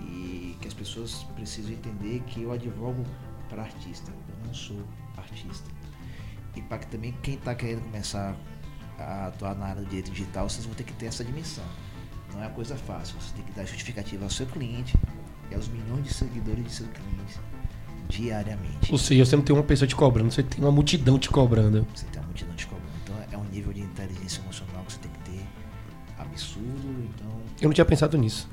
E 0.00 0.56
que 0.60 0.66
as 0.68 0.72
pessoas 0.74 1.24
precisam 1.34 1.72
entender 1.72 2.20
que 2.26 2.42
eu 2.42 2.52
advogo 2.52 3.04
para 3.50 3.62
artista, 3.62 4.10
eu 4.28 4.46
não 4.46 4.54
sou 4.54 4.82
artista. 5.18 5.68
E 6.56 6.62
para 6.62 6.78
que 6.78 6.86
também 6.86 7.14
quem 7.22 7.34
está 7.34 7.54
querendo 7.54 7.82
começar 7.82 8.36
a 8.98 9.26
atuar 9.28 9.54
na 9.54 9.66
área 9.66 9.82
do 9.82 9.88
direito 9.88 10.10
digital, 10.10 10.48
vocês 10.48 10.64
vão 10.64 10.74
ter 10.74 10.84
que 10.84 10.92
ter 10.92 11.06
essa 11.06 11.24
dimensão. 11.24 11.64
Não 12.32 12.42
é 12.42 12.46
uma 12.46 12.54
coisa 12.54 12.76
fácil, 12.76 13.16
você 13.20 13.34
tem 13.34 13.44
que 13.44 13.52
dar 13.52 13.64
justificativa 13.64 14.24
ao 14.24 14.30
seu 14.30 14.46
cliente 14.46 14.96
e 15.50 15.54
aos 15.54 15.68
milhões 15.68 16.04
de 16.04 16.14
seguidores 16.14 16.64
de 16.64 16.70
seus 16.70 16.88
clientes 16.90 17.40
diariamente. 18.08 18.92
Ou 18.92 18.98
seja, 18.98 19.24
você 19.24 19.36
não 19.36 19.42
tem 19.42 19.54
uma 19.54 19.62
pessoa 19.62 19.86
te 19.88 19.96
cobrando, 19.96 20.30
você 20.30 20.42
tem 20.42 20.62
uma 20.62 20.72
multidão 20.72 21.18
te 21.18 21.30
cobrando. 21.30 21.86
Você 21.94 22.04
tem 22.06 22.20
uma 22.20 22.26
multidão 22.26 22.54
te 22.54 22.66
cobrando. 22.66 22.90
Então 23.02 23.16
é 23.30 23.36
um 23.36 23.44
nível 23.44 23.72
de 23.72 23.80
inteligência 23.80 24.40
emocional 24.42 24.84
que 24.84 24.92
você 24.92 24.98
tem 24.98 25.10
que 25.10 25.30
ter 25.30 25.46
absurdo. 26.18 27.04
Então 27.14 27.30
Eu 27.60 27.68
não 27.68 27.72
tinha 27.72 27.84
pensado 27.84 28.18
nisso. 28.18 28.49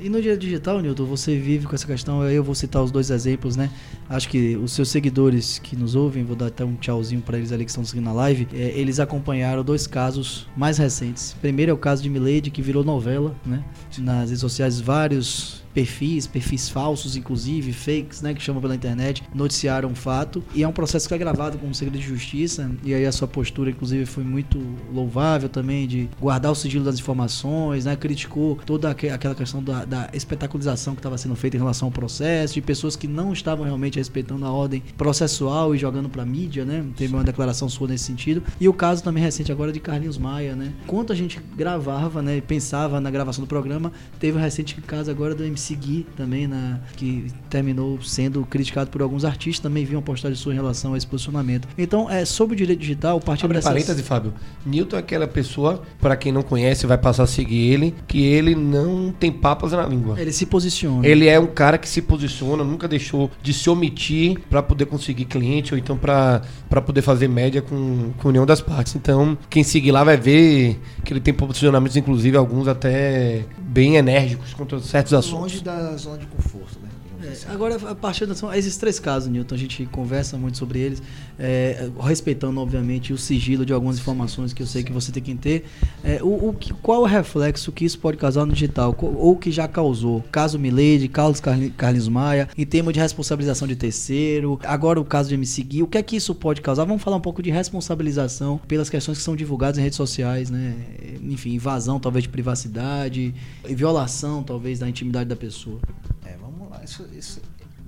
E 0.00 0.08
no 0.08 0.20
dia 0.20 0.36
digital, 0.36 0.80
Nilton, 0.80 1.04
você 1.04 1.38
vive 1.38 1.66
com 1.66 1.74
essa 1.74 1.86
questão. 1.86 2.24
Eu 2.28 2.42
vou 2.42 2.54
citar 2.54 2.82
os 2.82 2.90
dois 2.90 3.08
exemplos, 3.10 3.54
né? 3.56 3.70
Acho 4.08 4.28
que 4.28 4.56
os 4.56 4.72
seus 4.72 4.88
seguidores 4.88 5.58
que 5.60 5.76
nos 5.76 5.94
ouvem, 5.94 6.24
vou 6.24 6.34
dar 6.34 6.46
até 6.46 6.64
um 6.64 6.74
tchauzinho 6.74 7.20
para 7.20 7.38
eles 7.38 7.52
ali 7.52 7.64
que 7.64 7.70
estão 7.70 7.84
seguindo 7.84 8.04
na 8.04 8.12
live. 8.12 8.48
é, 8.52 8.72
eles 8.76 8.98
acompanharam 8.98 9.62
dois 9.62 9.86
casos 9.86 10.48
mais 10.56 10.76
recentes. 10.78 11.36
Primeiro 11.40 11.70
é 11.70 11.74
o 11.74 11.78
caso 11.78 12.02
de 12.02 12.10
Milady, 12.10 12.50
que 12.50 12.60
virou 12.62 12.82
novela, 12.82 13.34
né? 13.46 13.62
Nas 13.98 14.24
redes 14.30 14.40
sociais, 14.40 14.80
vários 14.80 15.62
perfis, 15.72 16.26
perfis 16.26 16.68
falsos, 16.68 17.16
inclusive, 17.16 17.72
fakes, 17.72 18.20
né? 18.20 18.34
Que 18.34 18.42
chamam 18.42 18.60
pela 18.60 18.74
internet, 18.74 19.22
noticiaram 19.34 19.88
um 19.88 19.94
fato. 19.94 20.42
E 20.54 20.62
é 20.62 20.68
um 20.68 20.72
processo 20.72 21.08
que 21.08 21.14
é 21.14 21.18
gravado 21.18 21.56
com 21.58 21.72
segredo 21.72 21.98
de 22.00 22.06
justiça. 22.06 22.70
E 22.84 22.92
aí 22.92 23.06
a 23.06 23.12
sua 23.12 23.28
postura, 23.28 23.70
inclusive, 23.70 24.04
foi 24.04 24.24
muito 24.24 24.60
louvável 24.92 25.48
também 25.48 25.86
de 25.86 26.08
guardar 26.20 26.50
o 26.52 26.54
sigilo 26.54 26.84
das 26.84 26.98
informações, 26.98 27.84
né? 27.84 27.94
Criticou 27.96 28.56
toda 28.66 28.90
aque- 28.90 29.08
aquela 29.08 29.34
questão 29.34 29.62
da 29.62 29.81
da, 29.84 30.06
da 30.06 30.10
espetacularização 30.12 30.94
que 30.94 31.00
estava 31.00 31.18
sendo 31.18 31.34
feita 31.36 31.56
em 31.56 31.60
relação 31.60 31.88
ao 31.88 31.92
processo, 31.92 32.54
de 32.54 32.60
pessoas 32.60 32.96
que 32.96 33.06
não 33.06 33.32
estavam 33.32 33.64
realmente 33.64 33.98
respeitando 33.98 34.44
a 34.44 34.50
ordem 34.50 34.82
processual 34.96 35.74
e 35.74 35.78
jogando 35.78 36.08
para 36.08 36.24
mídia, 36.24 36.64
né? 36.64 36.84
Teve 36.96 37.14
uma 37.14 37.24
declaração 37.24 37.68
sua 37.68 37.88
nesse 37.88 38.04
sentido. 38.04 38.42
E 38.60 38.68
o 38.68 38.72
caso 38.72 39.02
também 39.02 39.22
recente 39.22 39.50
agora 39.50 39.72
de 39.72 39.80
Carlinhos 39.80 40.18
Maia, 40.18 40.54
né? 40.54 40.72
Enquanto 40.84 41.12
a 41.12 41.16
gente 41.16 41.40
gravava, 41.56 42.22
né, 42.22 42.40
pensava 42.40 43.00
na 43.00 43.10
gravação 43.10 43.44
do 43.44 43.48
programa, 43.48 43.92
teve 44.18 44.36
o 44.36 44.40
um 44.40 44.42
recente 44.42 44.80
caso 44.82 45.10
agora 45.10 45.34
do 45.34 45.44
MC 45.44 45.74
Gui 45.74 46.06
também, 46.16 46.46
na, 46.46 46.80
que 46.96 47.26
terminou 47.48 48.00
sendo 48.02 48.44
criticado 48.44 48.90
por 48.90 49.02
alguns 49.02 49.24
artistas, 49.24 49.62
também 49.62 49.84
vi 49.84 49.94
uma 49.94 50.02
postagem 50.02 50.36
sua 50.36 50.52
em 50.52 50.56
relação 50.56 50.94
a 50.94 50.96
esse 50.96 51.06
posicionamento. 51.06 51.68
Então, 51.76 52.10
é, 52.10 52.24
sobre 52.24 52.54
o 52.54 52.56
direito 52.56 52.80
digital, 52.80 53.20
partindo 53.20 53.46
Abre 53.46 53.58
dessas... 53.58 53.70
parêntese, 53.70 54.02
Fábio. 54.02 54.32
Newton 54.64 54.96
é 54.96 54.98
aquela 54.98 55.26
pessoa, 55.26 55.82
para 56.00 56.16
quem 56.16 56.32
não 56.32 56.42
conhece, 56.42 56.86
vai 56.86 56.98
passar 56.98 57.24
a 57.24 57.26
seguir 57.26 57.72
ele, 57.72 57.94
que 58.06 58.22
ele 58.24 58.54
não 58.54 59.12
tem 59.12 59.32
papas 59.32 59.71
na 59.76 59.86
língua. 59.86 60.20
Ele 60.20 60.32
se 60.32 60.46
posiciona. 60.46 61.06
Ele 61.06 61.28
é 61.28 61.38
um 61.38 61.46
cara 61.46 61.78
que 61.78 61.88
se 61.88 62.02
posiciona, 62.02 62.64
nunca 62.64 62.86
deixou 62.88 63.30
de 63.42 63.52
se 63.52 63.68
omitir 63.68 64.38
para 64.50 64.62
poder 64.62 64.86
conseguir 64.86 65.24
cliente 65.24 65.72
ou 65.74 65.78
então 65.78 65.96
para 65.96 66.42
poder 66.84 67.02
fazer 67.02 67.28
média 67.28 67.62
com, 67.62 68.12
com 68.18 68.28
a 68.28 68.30
união 68.30 68.46
das 68.46 68.60
partes. 68.60 68.94
Então, 68.94 69.36
quem 69.48 69.62
seguir 69.62 69.92
lá 69.92 70.04
vai 70.04 70.16
ver 70.16 70.80
que 71.04 71.12
ele 71.12 71.20
tem 71.20 71.34
posicionamentos, 71.34 71.96
inclusive 71.96 72.36
alguns 72.36 72.68
até 72.68 73.44
bem 73.58 73.96
enérgicos 73.96 74.54
contra 74.54 74.78
certos 74.80 75.14
assuntos. 75.14 75.52
Longe 75.52 75.64
da 75.64 75.96
zona 75.96 76.18
de 76.18 76.26
conforto, 76.26 76.78
né? 76.82 76.88
É, 77.22 77.52
agora, 77.52 77.76
a 77.90 77.94
partir 77.94 78.26
da, 78.26 78.34
são 78.34 78.52
esses 78.52 78.76
três 78.76 78.98
casos, 78.98 79.28
Newton, 79.30 79.54
a 79.54 79.58
gente 79.58 79.86
conversa 79.86 80.36
muito 80.36 80.58
sobre 80.58 80.80
eles, 80.80 81.02
é, 81.38 81.88
respeitando, 82.00 82.60
obviamente, 82.60 83.12
o 83.12 83.18
sigilo 83.18 83.64
de 83.64 83.72
algumas 83.72 83.98
informações 83.98 84.52
que 84.52 84.62
eu 84.62 84.66
sei 84.66 84.82
que 84.82 84.92
você 84.92 85.12
tem 85.12 85.22
que 85.22 85.34
ter. 85.34 85.64
É, 86.02 86.22
o, 86.22 86.48
o, 86.48 86.56
qual 86.82 87.02
o 87.02 87.04
reflexo 87.04 87.70
que 87.70 87.84
isso 87.84 87.98
pode 87.98 88.16
causar 88.16 88.44
no 88.44 88.52
digital? 88.52 88.96
Ou 89.00 89.36
que 89.36 89.50
já 89.50 89.68
causou? 89.68 90.24
Caso 90.32 90.58
Milady, 90.58 91.08
Carlos 91.08 91.40
Carlinhos 91.40 92.08
Maia, 92.08 92.48
em 92.56 92.66
termos 92.66 92.92
de 92.92 93.00
responsabilização 93.00 93.68
de 93.68 93.76
terceiro, 93.76 94.58
agora 94.64 95.00
o 95.00 95.04
caso 95.04 95.28
de 95.28 95.34
MC 95.34 95.62
Gui, 95.62 95.82
o 95.82 95.86
que 95.86 95.98
é 95.98 96.02
que 96.02 96.16
isso 96.16 96.34
pode 96.34 96.60
causar? 96.60 96.84
Vamos 96.84 97.02
falar 97.02 97.16
um 97.16 97.20
pouco 97.20 97.42
de 97.42 97.50
responsabilização 97.50 98.60
pelas 98.66 98.90
questões 98.90 99.18
que 99.18 99.24
são 99.24 99.36
divulgadas 99.36 99.78
em 99.78 99.82
redes 99.82 99.96
sociais, 99.96 100.50
né? 100.50 100.74
Enfim, 101.22 101.50
invasão 101.54 102.00
talvez 102.00 102.24
de 102.24 102.28
privacidade, 102.28 103.34
violação 103.64 104.42
talvez 104.42 104.78
da 104.78 104.88
intimidade 104.88 105.28
da 105.28 105.36
pessoa. 105.36 105.80
É, 106.24 106.36
vamos. 106.40 106.51
Isso, 106.84 107.08
isso, 107.12 107.42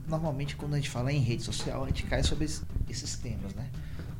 normalmente, 0.06 0.56
quando 0.56 0.74
a 0.74 0.76
gente 0.76 0.90
fala 0.90 1.12
em 1.12 1.20
rede 1.20 1.42
social, 1.42 1.84
a 1.84 1.86
gente 1.86 2.04
cai 2.04 2.22
sobre 2.22 2.44
esses 2.88 3.16
temas, 3.16 3.54
né? 3.54 3.68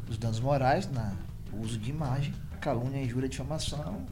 Os 0.09 0.19
danos 0.19 0.41
morais, 0.41 0.91
na 0.91 1.15
uso 1.53 1.79
de 1.79 1.91
imagem, 1.91 2.35
calúnia, 2.61 3.03
injúria, 3.03 3.29
difamação. 3.29 4.05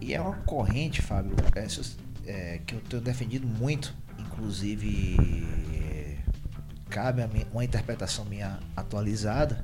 E 0.00 0.14
é 0.14 0.20
uma 0.20 0.34
corrente, 0.38 1.02
Fábio, 1.02 1.34
é, 1.54 2.30
é, 2.30 2.58
que 2.58 2.74
eu 2.74 2.80
tenho 2.80 3.02
defendido 3.02 3.46
muito, 3.46 3.94
inclusive 4.18 5.16
cabe 6.88 7.22
uma 7.52 7.64
interpretação 7.64 8.24
minha 8.24 8.58
atualizada, 8.74 9.62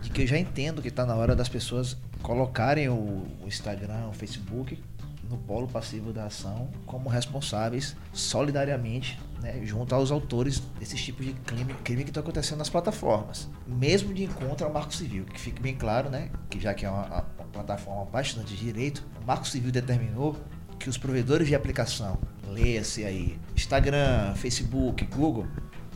de 0.00 0.10
que 0.10 0.22
eu 0.22 0.26
já 0.26 0.38
entendo 0.38 0.80
que 0.80 0.88
está 0.88 1.04
na 1.04 1.14
hora 1.14 1.34
das 1.34 1.48
pessoas 1.48 1.96
colocarem 2.22 2.88
o, 2.88 3.26
o 3.42 3.46
Instagram, 3.46 4.06
o 4.08 4.12
Facebook 4.12 4.82
no 5.28 5.36
polo 5.38 5.66
passivo 5.66 6.12
da 6.12 6.26
ação 6.26 6.70
como 6.84 7.08
responsáveis 7.08 7.96
solidariamente 8.12 9.18
né, 9.40 9.60
junto 9.64 9.94
aos 9.94 10.10
autores 10.10 10.60
desses 10.78 11.02
tipos 11.02 11.26
de 11.26 11.32
crime, 11.32 11.74
crime 11.84 12.04
que 12.04 12.10
estão 12.10 12.22
acontecendo 12.22 12.58
nas 12.58 12.70
plataformas. 12.70 13.48
Mesmo 13.66 14.12
de 14.12 14.24
encontro 14.24 14.66
ao 14.66 14.72
Marco 14.72 14.94
Civil, 14.94 15.24
que 15.24 15.40
fique 15.40 15.60
bem 15.60 15.74
claro, 15.74 16.08
né, 16.10 16.30
que 16.48 16.58
já 16.58 16.74
que 16.74 16.84
é 16.84 16.90
uma, 16.90 17.06
uma 17.06 17.46
plataforma 17.52 18.04
bastante 18.06 18.54
de 18.54 18.56
direito, 18.56 19.06
o 19.22 19.26
Marco 19.26 19.46
Civil 19.46 19.70
determinou 19.70 20.36
que 20.78 20.88
os 20.88 20.98
provedores 20.98 21.48
de 21.48 21.54
aplicação, 21.54 22.18
leia-se 22.48 23.04
aí, 23.04 23.38
Instagram, 23.54 24.34
Facebook, 24.36 25.04
Google, 25.06 25.46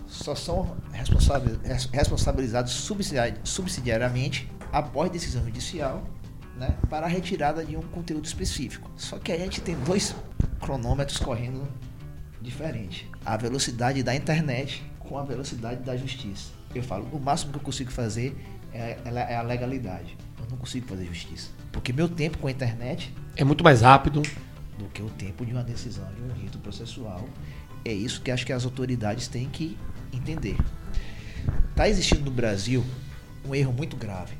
só 0.06 0.34
são 0.34 0.76
responsabilizados 1.92 2.72
subsidiariamente 3.44 4.50
após 4.72 5.10
decisão 5.10 5.44
judicial 5.44 6.02
né, 6.60 6.76
para 6.90 7.06
a 7.06 7.08
retirada 7.08 7.64
de 7.64 7.74
um 7.74 7.80
conteúdo 7.80 8.26
específico. 8.26 8.90
Só 8.94 9.18
que 9.18 9.32
a 9.32 9.38
gente 9.38 9.62
tem 9.62 9.74
dois 9.80 10.14
cronômetros 10.60 11.16
correndo 11.16 11.66
diferente. 12.40 13.10
A 13.24 13.36
velocidade 13.36 14.02
da 14.02 14.14
internet 14.14 14.84
com 14.98 15.18
a 15.18 15.24
velocidade 15.24 15.82
da 15.82 15.96
justiça. 15.96 16.52
Eu 16.74 16.82
falo, 16.82 17.08
o 17.10 17.18
máximo 17.18 17.50
que 17.52 17.58
eu 17.58 17.62
consigo 17.62 17.90
fazer 17.90 18.36
é, 18.72 18.98
é 19.04 19.36
a 19.36 19.42
legalidade. 19.42 20.16
Eu 20.38 20.46
não 20.50 20.58
consigo 20.58 20.86
fazer 20.86 21.06
justiça. 21.06 21.48
Porque 21.72 21.92
meu 21.92 22.08
tempo 22.08 22.36
com 22.36 22.46
a 22.46 22.50
internet 22.50 23.12
é 23.34 23.42
muito 23.42 23.64
mais 23.64 23.80
rápido 23.80 24.22
do 24.78 24.84
que 24.90 25.02
o 25.02 25.08
tempo 25.08 25.44
de 25.46 25.52
uma 25.52 25.64
decisão 25.64 26.06
de 26.12 26.22
um 26.22 26.32
rito 26.32 26.58
processual. 26.58 27.26
É 27.84 27.92
isso 27.92 28.20
que 28.20 28.30
acho 28.30 28.44
que 28.44 28.52
as 28.52 28.66
autoridades 28.66 29.26
têm 29.28 29.48
que 29.48 29.78
entender. 30.12 30.58
Está 31.70 31.88
existindo 31.88 32.26
no 32.26 32.30
Brasil 32.30 32.84
um 33.44 33.54
erro 33.54 33.72
muito 33.72 33.96
grave 33.96 34.34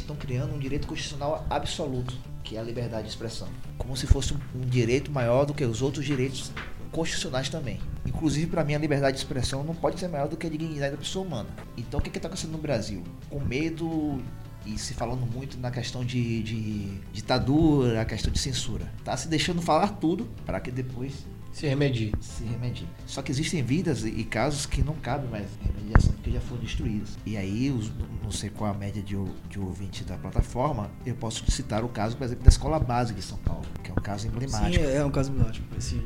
estão 0.00 0.16
criando 0.16 0.54
um 0.54 0.58
direito 0.58 0.86
constitucional 0.86 1.46
absoluto, 1.48 2.14
que 2.42 2.56
é 2.56 2.60
a 2.60 2.62
liberdade 2.62 3.04
de 3.04 3.10
expressão. 3.10 3.48
Como 3.78 3.96
se 3.96 4.06
fosse 4.06 4.34
um, 4.34 4.60
direito 4.60 5.10
maior 5.10 5.44
do 5.44 5.54
que 5.54 5.64
os 5.64 5.82
outros 5.82 6.04
direitos 6.04 6.50
constitucionais 6.90 7.48
também. 7.48 7.80
Inclusive, 8.06 8.46
para 8.46 8.64
mim, 8.64 8.74
a 8.74 8.78
liberdade 8.78 9.16
de 9.16 9.22
expressão 9.22 9.62
não 9.62 9.74
pode 9.74 9.98
ser 9.98 10.08
maior 10.08 10.28
do 10.28 10.36
que 10.36 10.46
a 10.46 10.50
dignidade 10.50 10.92
da 10.92 10.98
pessoa 10.98 11.24
humana. 11.24 11.48
Então, 11.76 12.00
o 12.00 12.02
que 12.02 12.10
está 12.10 12.28
acontecendo 12.28 12.52
no 12.52 12.58
Brasil? 12.58 13.02
Com 13.30 13.40
medo 13.40 14.22
e 14.66 14.78
se 14.78 14.94
falando 14.94 15.26
muito 15.26 15.58
na 15.58 15.70
questão 15.70 16.04
de, 16.04 16.42
de 16.42 17.00
ditadura, 17.12 18.00
a 18.00 18.04
questão 18.04 18.32
de 18.32 18.38
censura. 18.38 18.92
Tá 19.04 19.16
se 19.16 19.28
deixando 19.28 19.60
falar 19.60 19.88
tudo 19.98 20.28
para 20.44 20.60
que 20.60 20.70
depois 20.70 21.12
se 21.52 21.66
remedie. 21.66 22.12
Se 22.20 22.44
remedie. 22.44 22.86
Só 23.06 23.22
que 23.22 23.30
existem 23.30 23.62
vidas 23.62 24.04
e 24.04 24.24
casos 24.24 24.66
que 24.66 24.82
não 24.82 24.94
cabem 24.94 25.28
mais 25.28 25.46
remediação 25.92 26.12
porque 26.14 26.30
já 26.30 26.40
foram 26.40 26.62
destruídos. 26.62 27.18
E 27.26 27.36
aí, 27.36 27.70
os, 27.70 27.90
não 28.22 28.30
sei 28.30 28.50
qual 28.50 28.70
a 28.70 28.74
média 28.74 29.02
de, 29.02 29.16
de 29.48 29.58
ouvinte 29.58 30.04
da 30.04 30.16
plataforma, 30.16 30.90
eu 31.04 31.14
posso 31.14 31.48
citar 31.50 31.84
o 31.84 31.88
caso, 31.88 32.16
por 32.16 32.24
exemplo, 32.24 32.44
da 32.44 32.50
Escola 32.50 32.78
Básica 32.78 33.18
de 33.18 33.24
São 33.24 33.38
Paulo, 33.38 33.64
que 33.82 33.90
é 33.90 33.92
um 33.92 34.02
caso 34.02 34.26
emblemático. 34.26 34.84
Sim, 34.84 34.90
é 34.90 35.04
um 35.04 35.10
caso 35.10 35.30
emblemático. 35.30 35.66
Esse... 35.76 36.02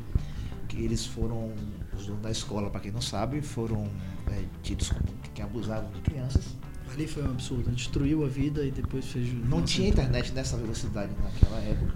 Que 0.68 0.84
eles 0.84 1.06
foram, 1.06 1.52
os 1.96 2.06
donos 2.06 2.22
da 2.22 2.30
escola, 2.30 2.68
para 2.68 2.80
quem 2.80 2.90
não 2.90 3.00
sabe, 3.00 3.40
foram 3.40 3.88
é, 4.30 4.42
tidos 4.62 4.88
como 4.90 5.04
que 5.32 5.40
abusavam 5.40 5.90
de 5.92 6.00
crianças. 6.00 6.44
Ali 6.92 7.06
foi 7.06 7.22
um 7.22 7.30
absurdo, 7.30 7.70
destruiu 7.70 8.24
a 8.24 8.28
vida 8.28 8.64
e 8.64 8.70
depois 8.70 9.06
fez. 9.06 9.32
Não 9.48 9.62
tinha 9.62 9.88
internet 9.88 10.32
nessa 10.32 10.56
velocidade 10.56 11.12
naquela 11.22 11.58
época 11.60 11.94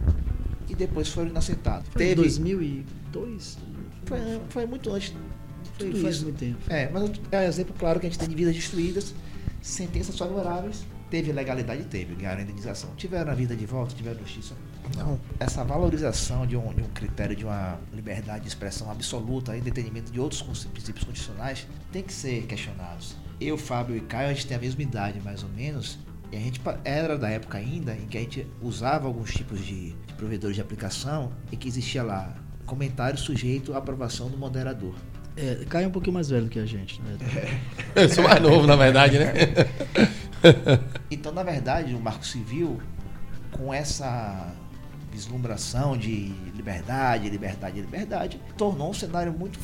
e 0.68 0.74
depois 0.74 1.08
foram 1.08 1.30
inocentados. 1.30 1.88
Foi 1.88 1.98
Teve... 2.00 2.14
2002? 2.16 3.58
Foi, 4.04 4.18
foi 4.48 4.66
muito 4.66 4.92
antes. 4.92 5.14
Foi, 5.80 6.02
faz 6.02 6.22
muito 6.22 6.38
tempo. 6.38 6.58
É, 6.68 6.88
mas 6.90 7.10
é 7.32 7.38
um 7.38 7.42
exemplo 7.42 7.74
claro 7.78 8.00
que 8.00 8.06
a 8.06 8.10
gente 8.10 8.18
tem 8.18 8.28
de 8.28 8.34
vidas 8.34 8.54
destruídas, 8.54 9.14
sentenças 9.60 10.16
favoráveis, 10.16 10.84
teve 11.10 11.32
legalidade, 11.32 11.84
teve, 11.84 12.14
ganharam 12.14 12.42
indenização. 12.42 12.90
Tiveram 12.96 13.32
a 13.32 13.34
vida 13.34 13.56
de 13.56 13.66
volta, 13.66 13.94
tiveram 13.94 14.18
justiça. 14.20 14.54
Não. 14.96 15.20
Essa 15.38 15.64
valorização 15.64 16.46
de 16.46 16.56
um, 16.56 16.72
de 16.72 16.82
um 16.82 16.88
critério 16.88 17.36
de 17.36 17.44
uma 17.44 17.78
liberdade 17.92 18.42
de 18.42 18.48
expressão 18.48 18.90
absoluta 18.90 19.56
em 19.56 19.60
detrimento 19.60 20.10
de 20.10 20.20
outros 20.20 20.42
princípios 20.42 21.04
constitucionais 21.04 21.66
tem 21.92 22.02
que 22.02 22.12
ser 22.12 22.46
questionados. 22.46 23.16
Eu, 23.40 23.56
Fábio 23.56 23.96
e 23.96 24.00
Caio, 24.00 24.30
a 24.30 24.32
gente 24.32 24.46
tem 24.46 24.56
a 24.56 24.60
mesma 24.60 24.82
idade, 24.82 25.20
mais 25.20 25.42
ou 25.42 25.48
menos, 25.50 25.98
e 26.32 26.36
a 26.36 26.40
gente 26.40 26.60
era 26.84 27.18
da 27.18 27.28
época 27.28 27.58
ainda 27.58 27.94
em 27.94 28.06
que 28.06 28.16
a 28.16 28.20
gente 28.20 28.46
usava 28.62 29.06
alguns 29.06 29.32
tipos 29.32 29.64
de, 29.64 29.92
de 29.92 30.14
provedores 30.16 30.54
de 30.54 30.62
aplicação 30.62 31.32
e 31.50 31.56
que 31.56 31.66
existia 31.66 32.02
lá 32.02 32.36
comentário 32.66 33.18
sujeito 33.18 33.74
à 33.74 33.78
aprovação 33.78 34.30
do 34.30 34.36
moderador. 34.36 34.94
É, 35.40 35.64
cai 35.70 35.86
um 35.86 35.90
pouquinho 35.90 36.12
mais 36.12 36.28
velho 36.28 36.50
que 36.50 36.58
a 36.58 36.66
gente, 36.66 37.00
né? 37.00 37.16
É. 37.96 38.04
Eu 38.04 38.08
sou 38.10 38.22
mais 38.22 38.42
novo, 38.42 38.66
na 38.66 38.76
verdade, 38.76 39.18
né? 39.18 39.32
então, 41.10 41.32
na 41.32 41.42
verdade, 41.42 41.94
o 41.94 42.00
Marco 42.00 42.26
Civil, 42.26 42.78
com 43.50 43.72
essa 43.72 44.52
vislumbração 45.10 45.96
de 45.96 46.34
liberdade, 46.54 47.30
liberdade, 47.30 47.80
liberdade, 47.80 48.40
tornou 48.58 48.90
um 48.90 48.94
cenário 48.94 49.32
muito 49.32 49.58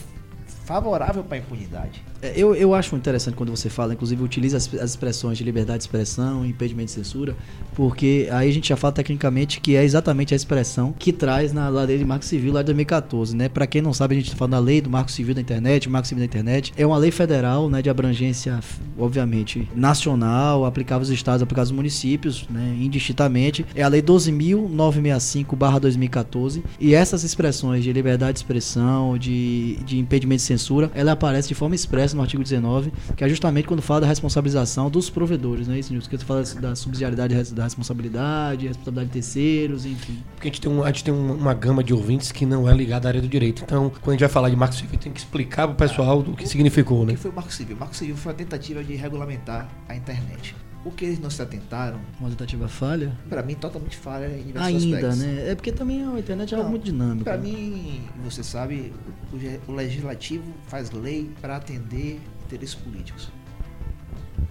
favorável 0.64 1.23
para 1.23 1.37
a 1.37 1.40
impunidade. 1.40 2.02
É, 2.23 2.33
eu, 2.37 2.55
eu 2.55 2.75
acho 2.75 2.95
interessante 2.97 3.35
quando 3.35 3.51
você 3.51 3.69
fala, 3.69 3.93
inclusive 3.93 4.23
utiliza 4.23 4.57
as, 4.57 4.73
as, 4.75 4.91
expressões 4.91 5.37
de 5.37 5.43
liberdade 5.45 5.79
de 5.79 5.85
expressão, 5.85 6.47
impedimento 6.47 6.87
de 6.87 6.93
censura, 6.93 7.37
porque 7.75 8.29
aí 8.31 8.49
a 8.49 8.53
gente 8.53 8.69
já 8.69 8.77
fala 8.77 8.93
tecnicamente 8.93 9.61
que 9.61 9.75
é 9.77 9.85
exatamente 9.85 10.33
a 10.33 10.37
expressão 10.37 10.95
que 10.99 11.13
traz 11.13 11.53
na 11.53 11.69
lei 11.69 11.99
de 11.99 12.05
Marco 12.05 12.25
Civil 12.25 12.53
lá 12.53 12.63
de 12.63 12.67
2014, 12.67 13.35
né? 13.37 13.49
Para 13.49 13.67
quem 13.67 13.83
não 13.83 13.93
sabe, 13.93 14.15
a 14.15 14.19
gente 14.19 14.27
está 14.27 14.37
falando 14.37 14.53
da 14.53 14.59
lei 14.59 14.81
do 14.81 14.89
Marco 14.89 15.11
Civil 15.11 15.35
da 15.35 15.41
internet, 15.41 15.89
o 15.89 15.91
Marco 15.91 16.07
Civil 16.09 16.23
da 16.23 16.27
internet 16.27 16.73
é 16.77 16.87
uma 16.87 16.97
lei 16.97 17.11
federal, 17.11 17.69
né, 17.69 17.83
de 17.83 17.91
abrangência, 17.91 18.61
obviamente, 18.99 19.69
nacional, 19.75 20.65
aplicável 20.65 21.03
aos 21.03 21.11
estados, 21.11 21.43
aplicável 21.43 21.69
aos 21.69 21.73
municípios, 21.73 22.47
né, 22.49 22.77
indistintamente. 22.81 23.67
É 23.75 23.83
a 23.83 23.89
lei 23.89 24.01
12.965/2014 24.03 26.63
e 26.81 26.95
essas 26.95 27.25
expressões 27.25 27.85
de 27.85 27.93
liberdade 27.93 28.35
de 28.35 28.39
expressão, 28.39 29.19
de, 29.19 29.77
de 29.85 29.99
impedimento 29.99 30.41
de 30.41 30.47
censura, 30.47 30.91
ela 30.95 31.13
aparece 31.13 31.49
de 31.49 31.55
forma 31.55 31.75
expressa 31.75 32.06
no 32.15 32.23
artigo 32.23 32.43
19, 32.43 32.93
que 33.17 33.25
é 33.25 33.29
justamente 33.29 33.67
quando 33.67 33.83
fala 33.83 34.03
da 34.03 34.07
responsabilização 34.07 34.91
dos 34.91 35.11
provedores, 35.11 35.67
né? 35.67 35.79
Isso, 35.79 35.93
Nilson? 35.93 36.11
Que 36.11 36.19
fala 36.19 36.43
da 36.61 36.77
subsidiariedade 36.77 37.55
da 37.55 37.65
responsabilidade, 37.65 38.67
responsabilidade 38.69 39.09
de 39.09 39.13
terceiros, 39.13 39.87
enfim. 39.87 40.23
Porque 40.35 40.49
a 40.49 40.51
gente 40.51 40.61
tem, 40.61 40.71
um, 40.71 40.83
a 40.83 40.87
gente 40.89 41.05
tem 41.05 41.15
uma 41.15 41.55
gama 41.55 41.83
de 41.83 41.93
ouvintes 41.93 42.33
que 42.33 42.45
não 42.45 42.69
é 42.69 42.75
ligada 42.75 43.09
à 43.09 43.11
área 43.11 43.21
do 43.21 43.29
direito. 43.29 43.63
Então, 43.65 43.91
quando 43.91 44.09
a 44.09 44.13
gente 44.13 44.21
vai 44.21 44.29
falar 44.29 44.51
de 44.51 44.57
Marco 44.57 44.75
Civil, 44.75 44.99
tem 44.99 45.13
que 45.13 45.19
explicar 45.19 45.67
para 45.67 45.75
o 45.75 45.77
pessoal 45.77 46.21
o 46.21 46.37
que 46.37 46.47
significou, 46.47 47.05
né? 47.05 47.13
O 47.13 47.17
que 47.17 47.23
foi 47.23 47.31
o 47.31 47.35
Marco 47.35 47.53
Civil? 47.53 47.77
O 47.77 47.81
Marco 47.81 47.97
Civil 47.97 48.17
foi 48.17 48.33
a 48.33 48.35
tentativa 48.35 48.83
de 48.83 48.95
regulamentar 48.95 49.69
a 49.89 49.97
internet. 49.97 50.55
O 50.87 50.93
que 50.93 51.05
eles 51.05 51.19
não 51.19 51.28
se 51.28 51.43
atentaram. 51.43 52.00
Uma 52.21 52.28
tentativa 52.31 52.69
falha? 52.69 53.12
Para 53.28 53.43
mim, 53.43 53.57
totalmente 53.57 53.97
falha 53.97 54.28
em 54.38 54.45
diversos 54.45 54.85
Ainda, 54.85 54.97
aspectos. 54.99 55.19
né? 55.19 55.50
É 55.50 55.55
porque 55.57 55.73
também 55.73 56.07
a 56.07 56.16
internet 56.16 56.55
é 56.55 56.57
algo 56.57 56.71
muito 56.71 56.85
dinâmico. 56.85 57.25
Para 57.25 57.37
mim, 57.37 58.09
você 58.23 58.45
sabe, 58.45 58.93
o, 59.33 59.73
o 59.73 59.75
legislativo 59.75 60.45
faz 60.69 60.93
lei 60.93 61.28
para 61.40 61.57
atender 61.57 62.21
interesses 62.45 62.76
políticos. 62.76 63.33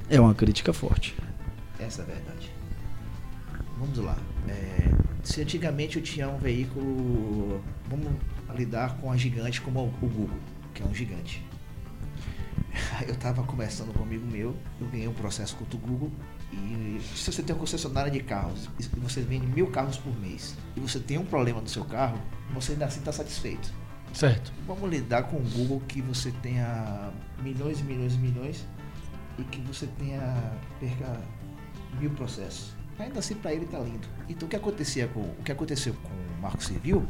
É 0.10 0.20
uma 0.20 0.36
crítica 0.36 0.74
forte. 0.74 1.16
Essa 1.80 2.02
é 2.02 2.04
a 2.04 2.08
verdade. 2.08 2.52
Vamos 3.80 3.98
lá. 4.00 4.18
É, 4.50 4.94
se 5.24 5.42
antigamente 5.42 5.96
eu 5.96 6.04
tinha 6.04 6.28
um 6.28 6.38
veículo. 6.38 7.62
Vamos 7.90 8.12
lidar 8.58 8.98
com 8.98 9.10
a 9.10 9.16
gigante 9.16 9.62
como 9.62 9.86
o 9.86 9.88
Google, 9.88 10.30
que 10.74 10.84
é 10.84 10.86
um 10.86 10.94
gigante. 10.94 11.42
eu 13.08 13.14
estava 13.14 13.44
conversando 13.44 13.94
com 13.94 14.00
um 14.00 14.04
amigo 14.04 14.26
meu, 14.26 14.56
eu 14.80 14.88
ganhei 14.88 15.08
um 15.08 15.14
processo 15.14 15.56
contra 15.56 15.76
o 15.76 15.80
Google. 15.80 16.12
E 16.52 17.00
se 17.16 17.32
você 17.32 17.42
tem 17.42 17.54
uma 17.56 17.60
concessionária 17.60 18.12
de 18.12 18.20
carros 18.22 18.70
e 18.80 18.84
você 19.00 19.22
vende 19.22 19.46
mil 19.48 19.68
carros 19.68 19.98
por 19.98 20.16
mês 20.20 20.56
e 20.76 20.80
você 20.80 21.00
tem 21.00 21.18
um 21.18 21.26
problema 21.26 21.60
no 21.62 21.68
seu 21.68 21.84
carro, 21.86 22.20
você 22.54 22.74
ainda 22.74 22.86
assim 22.86 23.00
está 23.00 23.12
satisfeito. 23.12 23.74
Certo. 24.14 24.54
Vamos 24.66 24.90
lidar 24.90 25.24
com 25.24 25.38
o 25.38 25.42
Google 25.42 25.82
que 25.88 26.02
você 26.02 26.32
tenha 26.42 27.12
milhões 27.42 27.82
e 27.82 27.84
milhões 27.84 28.14
e 28.14 28.18
milhões 28.18 28.66
e 29.38 29.44
que 29.44 29.60
você 29.62 29.88
tenha 29.98 30.54
perca 30.80 31.22
mil 32.00 32.12
processos. 32.12 32.74
Ainda 32.98 33.20
assim 33.20 33.36
para 33.36 33.54
ele 33.54 33.66
está 33.66 33.80
lindo. 33.80 34.08
Então 34.30 34.48
o 34.48 34.50
que 34.50 34.56
acontecia 34.56 35.08
com 35.10 35.20
o 35.20 35.44
que 35.44 35.52
aconteceu 35.52 35.94
com 35.96 36.10
o 36.10 36.42
Marco 36.42 36.64
Civil 36.64 37.06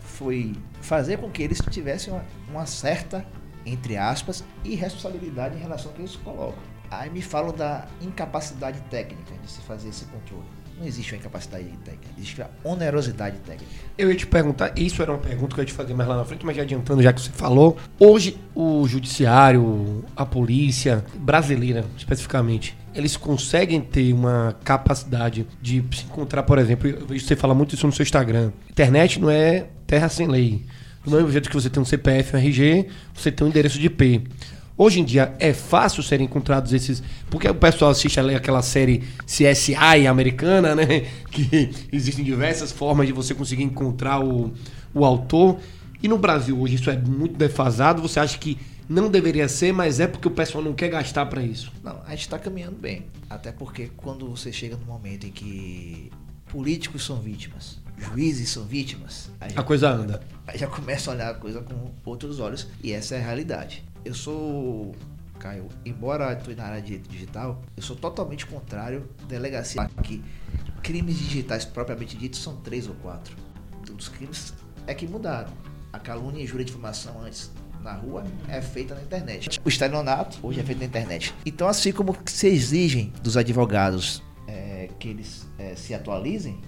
foi 0.00 0.56
fazer 0.80 1.18
com 1.18 1.30
que 1.30 1.42
eles 1.42 1.60
tivessem 1.70 2.12
uma, 2.12 2.24
uma 2.48 2.66
certa 2.66 3.24
entre 3.66 3.96
aspas, 3.96 4.44
irresponsabilidade 4.64 5.56
em 5.56 5.60
relação 5.60 5.90
ao 5.90 5.96
que 5.96 6.02
eles 6.02 6.16
colocam. 6.16 6.62
Aí 6.90 7.10
me 7.10 7.22
falam 7.22 7.52
da 7.54 7.86
incapacidade 8.00 8.80
técnica 8.90 9.34
de 9.42 9.50
se 9.50 9.60
fazer 9.62 9.88
esse 9.88 10.04
controle. 10.06 10.44
Não 10.78 10.86
existe 10.86 11.12
uma 11.12 11.18
incapacidade 11.18 11.64
técnica, 11.84 12.08
existe 12.18 12.42
a 12.42 12.50
onerosidade 12.64 13.38
técnica. 13.38 13.70
Eu 13.96 14.10
ia 14.10 14.16
te 14.16 14.26
perguntar, 14.26 14.76
isso 14.76 15.00
era 15.02 15.12
uma 15.12 15.20
pergunta 15.20 15.54
que 15.54 15.60
eu 15.60 15.62
ia 15.62 15.66
te 15.66 15.72
fazer 15.72 15.94
mais 15.94 16.08
lá 16.08 16.16
na 16.16 16.24
frente, 16.24 16.44
mas 16.44 16.56
já 16.56 16.62
adiantando, 16.62 17.00
já 17.00 17.12
que 17.12 17.20
você 17.20 17.30
falou. 17.30 17.76
Hoje, 17.98 18.36
o 18.54 18.86
judiciário, 18.88 20.04
a 20.16 20.26
polícia 20.26 21.04
brasileira, 21.14 21.84
especificamente, 21.96 22.76
eles 22.92 23.16
conseguem 23.16 23.80
ter 23.80 24.12
uma 24.12 24.56
capacidade 24.64 25.46
de 25.62 25.84
se 25.92 26.04
encontrar, 26.04 26.42
por 26.42 26.58
exemplo, 26.58 26.88
eu 26.88 27.06
vejo 27.06 27.24
você 27.24 27.36
falar 27.36 27.54
muito 27.54 27.76
isso 27.76 27.86
no 27.86 27.92
seu 27.92 28.02
Instagram. 28.02 28.50
Internet 28.68 29.20
não 29.20 29.30
é 29.30 29.66
terra 29.86 30.08
sem 30.08 30.26
lei. 30.26 30.64
Do 31.04 31.10
mesmo 31.10 31.30
jeito 31.30 31.48
que 31.48 31.54
você 31.54 31.68
tem 31.68 31.82
um 31.82 31.84
CPF, 31.84 32.34
um 32.34 32.38
RG, 32.38 32.88
você 33.12 33.30
tem 33.30 33.46
um 33.46 33.50
endereço 33.50 33.78
de 33.78 33.86
IP. 33.86 34.24
Hoje 34.76 35.00
em 35.00 35.04
dia 35.04 35.34
é 35.38 35.52
fácil 35.52 36.02
serem 36.02 36.26
encontrados 36.26 36.72
esses. 36.72 37.02
Porque 37.30 37.48
o 37.48 37.54
pessoal 37.54 37.90
assiste 37.90 38.18
ali 38.18 38.34
aquela 38.34 38.62
série 38.62 39.04
CSI 39.26 40.06
americana, 40.08 40.74
né? 40.74 41.06
Que 41.30 41.70
existem 41.92 42.24
diversas 42.24 42.72
formas 42.72 43.06
de 43.06 43.12
você 43.12 43.34
conseguir 43.34 43.62
encontrar 43.62 44.24
o, 44.24 44.52
o 44.92 45.04
autor. 45.04 45.58
E 46.02 46.08
no 46.08 46.18
Brasil 46.18 46.58
hoje 46.60 46.76
isso 46.76 46.90
é 46.90 46.96
muito 46.96 47.36
defasado. 47.36 48.02
Você 48.02 48.18
acha 48.18 48.36
que 48.38 48.58
não 48.88 49.10
deveria 49.10 49.48
ser, 49.48 49.72
mas 49.72 50.00
é 50.00 50.06
porque 50.06 50.28
o 50.28 50.30
pessoal 50.30 50.62
não 50.62 50.74
quer 50.74 50.88
gastar 50.88 51.26
para 51.26 51.42
isso? 51.42 51.72
Não, 51.82 52.00
a 52.06 52.10
gente 52.10 52.22
está 52.22 52.38
caminhando 52.38 52.76
bem. 52.76 53.06
Até 53.30 53.52
porque 53.52 53.90
quando 53.96 54.28
você 54.28 54.52
chega 54.52 54.76
no 54.76 54.86
momento 54.86 55.26
em 55.26 55.30
que 55.30 56.10
políticos 56.48 57.04
são 57.04 57.20
vítimas, 57.20 57.78
juízes 58.04 58.50
são 58.50 58.64
vítimas. 58.64 59.30
a 59.54 59.62
coisa 59.62 59.90
anda. 59.90 60.20
Aí 60.46 60.58
já 60.58 60.66
começa 60.66 61.10
a 61.10 61.14
olhar 61.14 61.30
a 61.30 61.34
coisa 61.34 61.60
com 61.62 61.92
outros 62.04 62.40
olhos 62.40 62.68
e 62.82 62.92
essa 62.92 63.14
é 63.14 63.18
a 63.18 63.22
realidade. 63.22 63.84
Eu 64.04 64.14
sou, 64.14 64.94
Caio, 65.38 65.68
embora 65.84 66.32
estou 66.32 66.54
na 66.54 66.64
área 66.64 66.82
de 66.82 66.98
digital, 66.98 67.62
eu 67.76 67.82
sou 67.82 67.96
totalmente 67.96 68.46
contrário 68.46 69.08
à 69.22 69.26
delegacia 69.26 69.88
que 70.02 70.22
crimes 70.82 71.18
digitais 71.18 71.64
propriamente 71.64 72.16
ditos 72.16 72.42
são 72.42 72.56
três 72.56 72.86
ou 72.86 72.94
quatro. 72.96 73.36
Os 73.96 74.08
crimes 74.08 74.52
é 74.86 74.94
que 74.94 75.06
mudaram. 75.06 75.52
A 75.92 75.98
calúnia 75.98 76.42
e 76.42 76.46
jura 76.46 76.64
de 76.64 76.70
informação 76.70 77.22
antes 77.22 77.50
na 77.80 77.92
rua 77.92 78.24
é 78.48 78.60
feita 78.60 78.94
na 78.94 79.02
internet. 79.02 79.60
O 79.64 79.68
estelionato 79.68 80.38
hoje 80.42 80.58
é 80.58 80.62
feito 80.62 80.78
na 80.78 80.86
internet. 80.86 81.34
Então, 81.44 81.68
assim 81.68 81.92
como 81.92 82.16
se 82.26 82.48
exigem 82.48 83.12
dos 83.22 83.36
advogados 83.36 84.22
é, 84.48 84.88
que 84.98 85.08
eles 85.08 85.46
é, 85.58 85.74
se 85.74 85.94
atualizem, 85.94 86.60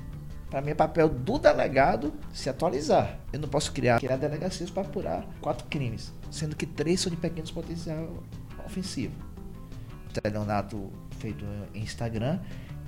para 0.51 0.61
mim 0.61 0.71
é 0.71 0.75
papel 0.75 1.09
do 1.09 1.39
delegado 1.39 2.13
se 2.33 2.49
atualizar. 2.49 3.19
Eu 3.33 3.41
não 3.41 3.49
posso 3.49 3.73
criar, 3.73 3.99
criar 3.99 4.17
delegacias 4.17 4.71
para 4.71 4.83
apurar 4.83 5.27
quatro 5.41 5.67
crimes, 5.69 6.13
sendo 6.31 6.55
que 6.55 6.67
três 6.67 7.01
são 7.01 7.11
de 7.11 7.17
pequenos 7.17 7.51
potencial 7.51 8.23
ofensivo. 8.65 9.15
O 10.05 10.09
estelionato 10.09 10.91
feito 11.19 11.45
em 11.75 11.83
Instagram 11.83 12.41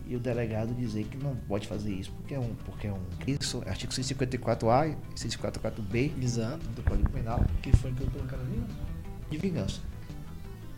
e 0.08 0.16
o 0.16 0.20
delegado 0.20 0.72
dizer 0.74 1.04
que 1.04 1.18
não 1.18 1.36
pode 1.36 1.68
fazer 1.68 1.92
isso 1.92 2.10
porque 2.12 2.34
é 2.34 2.38
um 2.38 2.54
porque 2.64 2.86
é 2.86 2.92
um 2.92 3.02
isso 3.26 3.62
artigo 3.66 3.92
154A 3.92 4.90
e 4.90 5.14
154B 5.14 6.22
Exato. 6.22 6.66
do 6.68 6.82
Código 6.82 7.10
Penal 7.10 7.44
que 7.62 7.76
foi 7.76 7.92
que 7.92 8.02
eu 8.02 8.10
colocaram 8.10 8.42
ali 8.42 8.62
de 9.30 9.36
vingança 9.36 9.82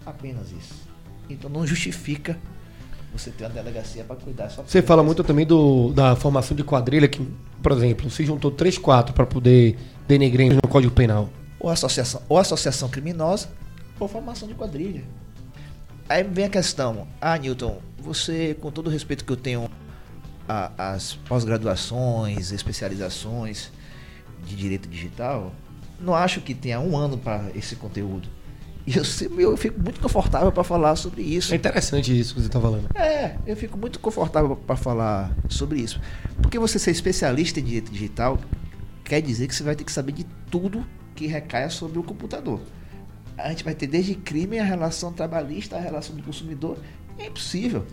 apenas 0.05 0.51
isso 0.51 0.88
então 1.29 1.49
não 1.49 1.64
justifica 1.64 2.37
você 3.12 3.31
ter 3.31 3.44
uma 3.44 3.51
delegacia 3.51 4.05
para 4.05 4.16
cuidar 4.16 4.49
só 4.51 4.62
Você 4.62 4.83
fala 4.83 5.03
muito 5.03 5.25
também 5.25 5.44
do, 5.44 5.92
da 5.92 6.14
formação 6.14 6.57
de 6.57 6.62
quadrilha, 6.62 7.09
que, 7.09 7.27
por 7.62 7.73
exemplo, 7.73 8.11
se 8.11 8.25
juntou 8.25 8.51
três, 8.51 8.79
quatro 8.79 9.12
para 9.12 9.27
poder 9.27 9.77
denegrir 10.07 10.55
no 10.55 10.62
Código 10.62 10.92
Penal. 10.94 11.29
Ou 11.59 11.70
associação, 11.70 12.23
ou 12.29 12.38
associação 12.38 12.88
criminosa, 12.88 13.49
ou 13.99 14.09
formação 14.09 14.49
de 14.49 14.55
quadrilha. 14.55 15.05
Aí 16.09 16.25
vem 16.25 16.44
a 16.44 16.49
questão, 16.49 17.07
ah, 17.20 17.37
Newton, 17.37 17.79
você, 17.99 18.57
com 18.61 18.70
todo 18.70 18.88
o 18.88 18.90
respeito 18.90 19.25
que 19.25 19.33
eu 19.33 19.37
tenho 19.37 19.70
às 20.77 21.14
pós-graduações, 21.29 22.51
especializações 22.51 23.70
de 24.44 24.57
direito 24.57 24.88
digital, 24.88 25.53
não 26.01 26.14
acho 26.14 26.40
que 26.40 26.55
tenha 26.55 26.81
um 26.81 26.96
ano 26.96 27.16
para 27.16 27.51
esse 27.55 27.77
conteúdo. 27.77 28.29
E 28.87 28.97
eu, 28.97 29.05
eu 29.38 29.57
fico 29.57 29.81
muito 29.81 30.01
confortável 30.01 30.51
para 30.51 30.64
falar 30.64 30.97
sobre 30.97 31.23
isso. 31.23 31.53
É 31.53 31.57
interessante 31.57 32.19
isso 32.19 32.35
que 32.35 32.40
você 32.40 32.47
está 32.47 32.61
falando. 32.61 32.88
É, 32.95 33.37
eu 33.47 33.57
fico 33.57 33.79
muito 33.79 33.99
confortável 34.01 34.57
para 34.57 34.77
falar 34.77 35.37
sobre 35.49 35.81
isso. 35.81 36.01
Porque 36.40 36.59
você 36.59 36.79
ser 36.79 36.90
especialista 36.90 37.61
em 37.61 37.64
direito 37.64 37.93
digital 37.93 38.38
quer 39.05 39.21
dizer 39.21 39.49
que 39.49 39.55
você 39.55 39.62
vai 39.62 39.75
ter 39.75 39.85
que 39.85 39.93
saber 39.93 40.12
de 40.12 40.25
tudo 40.51 40.85
que 41.14 41.27
recaia 41.27 41.69
sobre 41.69 41.99
o 41.99 42.03
computador. 42.03 42.61
A 43.37 43.49
gente 43.51 43.64
vai 43.64 43.75
ter 43.75 43.87
desde 43.87 44.14
crime, 44.14 44.59
a 44.59 44.64
relação 44.64 45.12
trabalhista, 45.12 45.77
a 45.77 45.81
relação 45.81 46.16
do 46.16 46.23
consumidor. 46.23 46.79
É 47.19 47.27
impossível. 47.27 47.85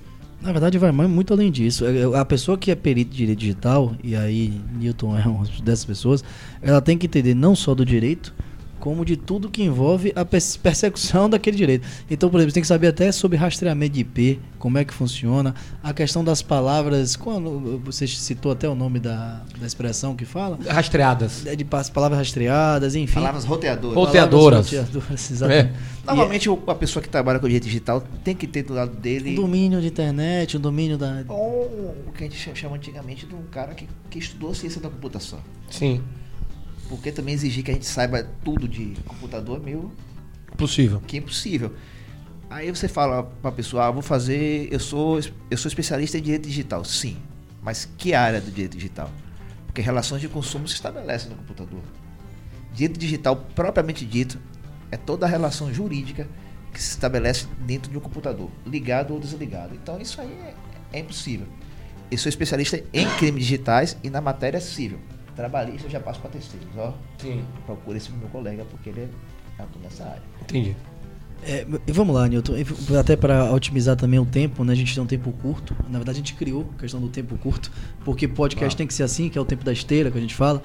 Na 0.42 0.52
verdade, 0.52 0.78
vai 0.78 0.92
muito 0.92 1.34
além 1.34 1.52
disso. 1.52 1.86
É, 1.86 1.98
é, 1.98 2.20
a 2.20 2.24
pessoa 2.24 2.58
que 2.58 2.70
é 2.70 2.76
perito 2.76 3.12
de 3.12 3.18
direito 3.18 3.40
digital, 3.40 3.96
e 4.04 4.16
aí 4.16 4.62
Newton 4.74 5.18
é 5.18 5.28
uma 5.28 5.46
dessas 5.64 5.86
pessoas, 5.86 6.24
ela 6.62 6.82
tem 6.82 6.98
que 6.98 7.08
entender 7.08 7.34
não 7.34 7.56
só 7.56 7.74
do 7.74 7.86
direito, 7.86 8.34
como 8.80 9.04
de 9.04 9.18
tudo 9.18 9.50
que 9.50 9.64
envolve 9.64 10.14
a 10.16 10.26
persecução 10.26 11.30
daquele 11.30 11.58
direito. 11.58 11.88
Então, 12.10 12.30
por 12.30 12.38
exemplo, 12.38 12.52
você 12.52 12.56
tem 12.56 12.62
que 12.62 12.68
saber 12.68 12.88
até 12.88 13.12
sobre 13.12 13.38
rastreamento 13.38 13.94
de 13.94 14.02
IP, 14.02 14.40
como 14.60 14.78
é 14.78 14.86
que 14.86 14.94
funciona, 14.94 15.54
a 15.84 15.94
questão 15.94 16.24
das 16.24 16.42
palavras, 16.42 17.16
quando 17.16 17.80
você 17.84 18.08
citou 18.08 18.52
até 18.52 18.68
o 18.68 18.76
nome 18.76 19.00
da, 19.00 19.42
da 19.60 19.68
expressão 19.68 20.16
que 20.16 20.26
fala? 20.26 20.58
Rastreadas. 20.68 21.46
É 21.46 21.56
de 21.56 21.66
palavras 21.66 22.20
rastreadas, 22.20 22.96
enfim. 22.96 23.16
Palavras 23.16 23.46
roteadoras. 23.46 23.96
Roteadoras. 23.96 24.66
roteadoras 24.66 25.32
exatamente. 25.32 25.74
É. 25.74 25.98
Normalmente 26.06 26.50
a 26.68 26.76
pessoa 26.76 27.04
que 27.04 27.10
trabalha 27.10 27.40
com 27.40 27.48
direito 27.48 27.66
digital 27.66 28.02
tem 28.24 28.36
que 28.36 28.48
ter 28.48 28.64
do 28.64 28.74
lado 28.74 28.96
dele... 28.96 29.34
Um 29.34 29.42
domínio 29.42 29.82
de 29.82 29.88
internet, 29.88 30.58
um 30.58 30.60
domínio 30.60 30.98
da... 30.98 31.24
Ou 31.28 31.66
o 32.08 32.14
que 32.16 32.24
a 32.24 32.30
gente 32.30 32.56
chama 32.56 32.78
antigamente 32.78 33.26
de 33.26 33.36
um 33.36 33.44
cara 33.52 33.74
que, 33.74 33.88
que 34.10 34.20
estudou 34.20 34.54
ciência 34.56 34.80
da 34.80 34.90
computação. 34.90 35.40
Sim. 35.70 36.02
Porque 36.90 37.12
também 37.12 37.34
exigir 37.34 37.64
que 37.64 37.72
a 37.72 37.74
gente 37.74 37.86
saiba 37.86 38.24
tudo 38.44 38.68
de 38.68 38.96
computador 39.06 39.58
é 39.58 39.64
meio. 39.64 39.92
Possível. 40.58 41.02
Que 41.06 41.18
é 41.18 41.20
impossível. 41.20 41.74
Aí 42.50 42.72
você 42.72 42.88
fala 42.88 43.24
pra 43.24 43.52
pessoa, 43.52 43.88
ah, 43.88 43.92
vou 43.92 44.02
fazer. 44.02 44.70
Eu 44.72 44.80
sou, 44.80 45.20
eu 45.52 45.58
sou 45.58 45.68
especialista 45.68 46.18
em 46.18 46.22
direito 46.22 46.48
digital. 46.48 46.84
Sim. 46.86 47.18
Mas 47.62 47.90
que 47.98 48.14
área 48.14 48.40
do 48.40 48.50
direito 48.50 48.78
digital? 48.78 49.12
Porque 49.66 49.82
relações 49.82 50.22
de 50.22 50.30
consumo 50.30 50.68
se 50.68 50.76
estabelecem 50.76 51.30
no 51.30 51.36
computador. 51.36 51.82
Direito 52.74 52.98
digital, 52.98 53.36
propriamente 53.36 54.06
dito, 54.06 54.40
é 54.90 54.96
toda 54.96 55.26
a 55.26 55.30
relação 55.30 55.74
jurídica 55.74 56.28
que 56.72 56.82
se 56.82 56.92
estabelece 56.92 57.48
dentro 57.66 57.92
de 57.92 57.98
um 57.98 58.02
computador, 58.02 58.50
ligado 58.66 59.14
ou 59.14 59.20
desligado. 59.20 59.76
Então 59.76 60.00
isso 60.00 60.22
aí 60.22 60.32
é, 60.32 60.54
é 60.94 61.00
impossível. 61.00 61.48
Eu 62.10 62.18
sou 62.18 62.30
especialista 62.30 62.82
em 62.94 63.10
crimes 63.18 63.44
digitais 63.44 63.98
e 64.02 64.10
na 64.10 64.22
matéria 64.22 64.62
civil 64.62 65.00
trabalhista 65.38 65.88
eu 65.88 65.92
já 65.92 66.00
passo 66.02 66.20
para 66.20 66.32
terceiros, 66.32 66.68
ó. 66.78 66.94
Sim. 67.18 67.42
Procura 67.66 67.98
esse 67.98 68.12
meu 68.12 68.28
colega, 68.28 68.66
porque 68.70 68.90
ele 68.90 69.02
é 69.58 69.64
tô 69.72 69.80
nessa 69.82 70.04
área. 70.04 70.22
Entendi. 70.42 70.76
É, 71.44 71.66
e 71.86 71.92
vamos 71.92 72.16
lá, 72.16 72.28
Newton. 72.28 72.54
Até 73.00 73.16
para 73.16 73.52
otimizar 73.54 73.96
também 73.96 74.20
o 74.20 74.26
tempo, 74.26 74.64
né? 74.64 74.74
A 74.74 74.76
gente 74.76 74.94
tem 74.94 75.04
um 75.04 75.06
tempo 75.08 75.32
curto. 75.34 75.76
Na 75.88 76.00
verdade, 76.00 76.18
a 76.18 76.22
gente 76.22 76.34
criou 76.34 76.68
a 76.76 76.80
questão 76.82 77.00
do 77.00 77.10
tempo 77.10 77.38
curto, 77.38 77.72
porque 78.04 78.28
podcast 78.28 78.74
Ah. 78.74 78.78
tem 78.78 78.88
que 78.88 78.94
ser 78.94 79.04
assim, 79.04 79.30
que 79.30 79.38
é 79.38 79.42
o 79.42 79.46
tempo 79.46 79.64
da 79.64 79.72
esteira 79.72 80.10
que 80.10 80.18
a 80.18 80.22
gente 80.22 80.34
fala. 80.34 80.62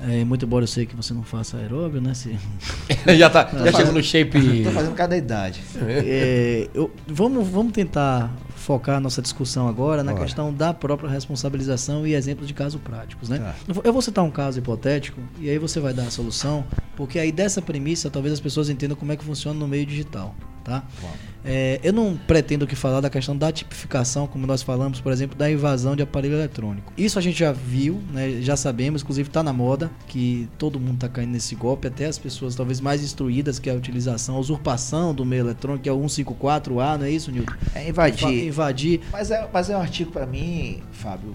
É, 0.00 0.24
muito 0.24 0.44
embora 0.44 0.62
eu 0.62 0.68
sei 0.68 0.86
que 0.86 0.94
você 0.96 1.12
não 1.12 1.24
faça 1.24 1.56
aeróbio, 1.56 2.00
né? 2.00 2.14
Se, 2.14 2.36
já 3.18 3.28
tá, 3.30 3.50
já 3.64 3.72
chegou 3.72 3.92
no 3.92 4.02
shape. 4.02 4.62
Tô 4.62 4.70
fazendo 4.70 4.94
cada 4.94 5.16
idade. 5.16 5.60
É, 5.80 6.68
eu- 6.72 6.90
vamos, 7.06 7.46
vamos 7.48 7.72
tentar 7.72 8.32
focar 8.62 8.96
a 8.96 9.00
nossa 9.00 9.20
discussão 9.20 9.66
agora 9.68 10.02
na 10.04 10.12
Bora. 10.12 10.24
questão 10.24 10.52
da 10.54 10.72
própria 10.72 11.10
responsabilização 11.10 12.06
e 12.06 12.14
exemplos 12.14 12.46
de 12.46 12.54
casos 12.54 12.80
práticos, 12.80 13.28
né? 13.28 13.38
Tá. 13.38 13.54
Eu 13.84 13.92
vou- 13.92 14.02
citar 14.02 14.24
um 14.24 14.30
caso 14.30 14.58
hipotético 14.58 15.20
e 15.40 15.48
aí 15.50 15.58
você 15.58 15.80
vai 15.80 15.92
dar 15.92 16.04
a 16.04 16.10
solução, 16.10 16.64
porque 16.96 17.18
aí 17.18 17.30
dessa 17.32 17.60
premissa 17.60 18.08
talvez 18.10 18.32
as 18.32 18.40
pessoas 18.40 18.68
entendam 18.70 18.96
como 18.96 19.12
é 19.12 19.16
que 19.16 19.24
funciona 19.24 19.58
no 19.58 19.66
meio 19.68 19.84
digital, 19.86 20.34
tá? 20.64 20.84
É, 21.44 21.80
eu 21.82 21.92
não 21.92 22.16
pretendo 22.16 22.66
que 22.66 22.76
falar 22.76 23.00
da 23.00 23.10
questão 23.10 23.36
da 23.36 23.50
tipificação, 23.50 24.26
como 24.26 24.46
nós 24.46 24.62
falamos, 24.62 25.00
por 25.00 25.12
exemplo, 25.12 25.36
da 25.36 25.50
invasão 25.50 25.96
de 25.96 26.02
aparelho 26.02 26.34
eletrônico. 26.34 26.92
Isso 26.96 27.18
a 27.18 27.22
gente 27.22 27.38
já 27.38 27.52
viu, 27.52 28.00
né, 28.12 28.40
já 28.40 28.56
sabemos, 28.56 29.02
inclusive 29.02 29.28
está 29.28 29.42
na 29.42 29.52
moda, 29.52 29.90
que 30.06 30.48
todo 30.58 30.78
mundo 30.78 30.94
está 30.94 31.08
caindo 31.08 31.32
nesse 31.32 31.54
golpe, 31.54 31.88
até 31.88 32.06
as 32.06 32.18
pessoas 32.18 32.54
talvez 32.54 32.80
mais 32.80 33.02
instruídas, 33.02 33.58
que 33.58 33.68
é 33.68 33.72
a 33.72 33.76
utilização, 33.76 34.36
a 34.36 34.38
usurpação 34.38 35.14
do 35.14 35.24
meio 35.24 35.40
eletrônico, 35.40 35.82
que 35.82 35.88
é 35.88 35.92
o 35.92 36.00
154A, 36.00 36.98
não 36.98 37.06
é 37.06 37.10
isso, 37.10 37.30
Nilton? 37.30 37.52
É 37.74 37.88
invadir. 37.88 38.46
Invadir. 38.46 39.00
Mas 39.10 39.30
é, 39.30 39.48
mas 39.52 39.70
é 39.70 39.76
um 39.76 39.80
artigo 39.80 40.12
pra 40.12 40.26
mim, 40.26 40.82
Fábio, 40.92 41.34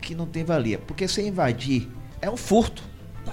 que 0.00 0.14
não 0.14 0.26
tem 0.26 0.44
valia. 0.44 0.78
Porque 0.78 1.08
se 1.08 1.20
invadir 1.22 1.88
é 2.20 2.30
um 2.30 2.36
furto. 2.36 2.82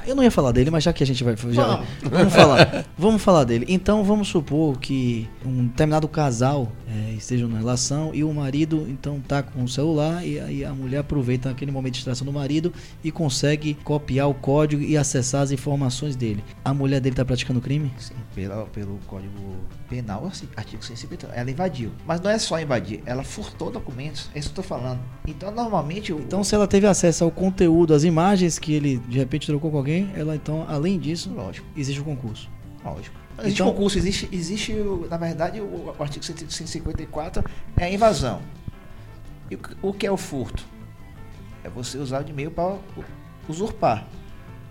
Eu 0.05 0.15
não 0.15 0.23
ia 0.23 0.31
falar 0.31 0.51
dele, 0.51 0.69
mas 0.71 0.83
já 0.83 0.93
que 0.93 1.03
a 1.03 1.05
gente 1.07 1.23
vai. 1.23 1.35
Já, 1.51 1.83
vamos 2.03 2.33
falar. 2.33 2.85
Vamos 2.97 3.21
falar 3.21 3.43
dele. 3.43 3.65
Então 3.67 4.03
vamos 4.03 4.27
supor 4.27 4.77
que 4.79 5.27
um 5.45 5.67
determinado 5.67 6.07
casal 6.07 6.71
é, 6.95 7.11
esteja 7.13 7.45
numa 7.47 7.57
relação 7.57 8.13
e 8.13 8.23
o 8.23 8.33
marido 8.33 8.85
então 8.89 9.19
tá 9.19 9.43
com 9.43 9.63
o 9.63 9.67
celular 9.67 10.25
e 10.25 10.39
aí 10.39 10.63
a 10.63 10.73
mulher 10.73 10.99
aproveita 10.99 11.49
aquele 11.49 11.71
momento 11.71 11.93
de 11.93 11.97
distração 11.99 12.25
do 12.25 12.31
marido 12.31 12.71
e 13.03 13.11
consegue 13.11 13.73
copiar 13.83 14.29
o 14.29 14.33
código 14.33 14.81
e 14.81 14.95
acessar 14.95 15.41
as 15.41 15.51
informações 15.51 16.15
dele. 16.15 16.43
A 16.63 16.73
mulher 16.73 17.01
dele 17.01 17.15
tá 17.15 17.25
praticando 17.25 17.59
crime? 17.59 17.91
Sim, 17.97 18.13
pela, 18.33 18.65
pelo 18.67 18.97
Código 19.07 19.33
Penal, 19.89 20.25
assim, 20.27 20.47
artigo 20.55 20.83
153. 20.83 21.37
Ela 21.39 21.51
invadiu. 21.51 21.91
Mas 22.05 22.21
não 22.21 22.29
é 22.29 22.37
só 22.39 22.59
invadir, 22.59 23.01
ela 23.05 23.23
furtou 23.23 23.69
documentos. 23.71 24.29
É 24.33 24.39
isso 24.39 24.49
que 24.53 24.59
eu 24.59 24.63
tô 24.63 24.67
falando. 24.67 24.99
Então, 25.27 25.51
normalmente. 25.51 26.13
o- 26.13 26.19
Então 26.19 26.43
se 26.43 26.55
ela 26.55 26.67
teve 26.67 26.87
acesso 26.87 27.23
ao 27.23 27.31
conteúdo, 27.31 27.93
às 27.93 28.03
imagens 28.03 28.57
que 28.57 28.73
ele 28.73 28.97
de 29.09 29.17
repente 29.17 29.47
trocou 29.47 29.69
com 29.71 29.77
alguém, 29.77 30.09
ela 30.15 30.35
então, 30.35 30.65
além 30.67 30.97
disso, 30.99 31.29
Lógico, 31.35 31.65
existe 31.75 31.99
o 31.99 32.03
concurso. 32.03 32.49
Lógico. 32.91 33.15
Existe 33.39 33.53
Então- 33.61 33.71
concurso, 33.73 33.97
existe, 33.97 34.29
existe 34.31 34.73
na 35.09 35.17
verdade, 35.17 35.59
o, 35.59 35.93
o 35.97 36.03
artigo 36.03 36.23
154 36.23 37.43
é 37.77 37.85
a 37.85 37.91
invasão. 37.91 38.41
E 39.51 39.55
o, 39.55 39.57
que- 39.59 39.75
o 39.81 39.93
que 39.93 40.07
é 40.07 40.11
o 40.11 40.17
furto? 40.17 40.63
É 41.63 41.69
você 41.69 41.97
usar 41.97 42.23
o 42.25 42.29
e-mail 42.29 42.51
para 42.51 42.77
usurpar. 43.49 44.05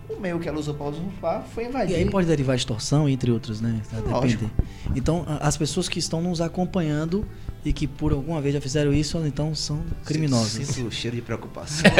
O 0.09 0.19
meio 0.19 0.39
que 0.39 0.47
ela 0.47 0.59
usou 0.59 0.73
para 0.75 0.85
usurpar 0.87 1.43
foi 1.53 1.65
invadir. 1.65 1.93
E 1.93 1.95
aí 1.95 2.09
pode 2.09 2.27
derivar 2.27 2.55
extorsão, 2.55 3.09
entre 3.09 3.31
outros, 3.31 3.59
né? 3.59 3.81
Tá, 3.89 3.97
Lógico. 3.99 4.43
depender. 4.45 4.69
Então, 4.95 5.25
as 5.41 5.57
pessoas 5.57 5.89
que 5.89 5.97
estão 5.97 6.21
nos 6.21 6.41
acompanhando 6.41 7.25
e 7.63 7.73
que 7.73 7.87
por 7.87 8.11
alguma 8.13 8.39
vez 8.39 8.53
já 8.53 8.61
fizeram 8.61 8.93
isso, 8.93 9.17
então 9.25 9.55
são 9.55 9.81
criminosas. 10.05 10.67
Sinto 10.67 10.87
o 10.87 10.91
cheiro 10.91 11.15
de 11.15 11.21
preocupação. 11.23 11.89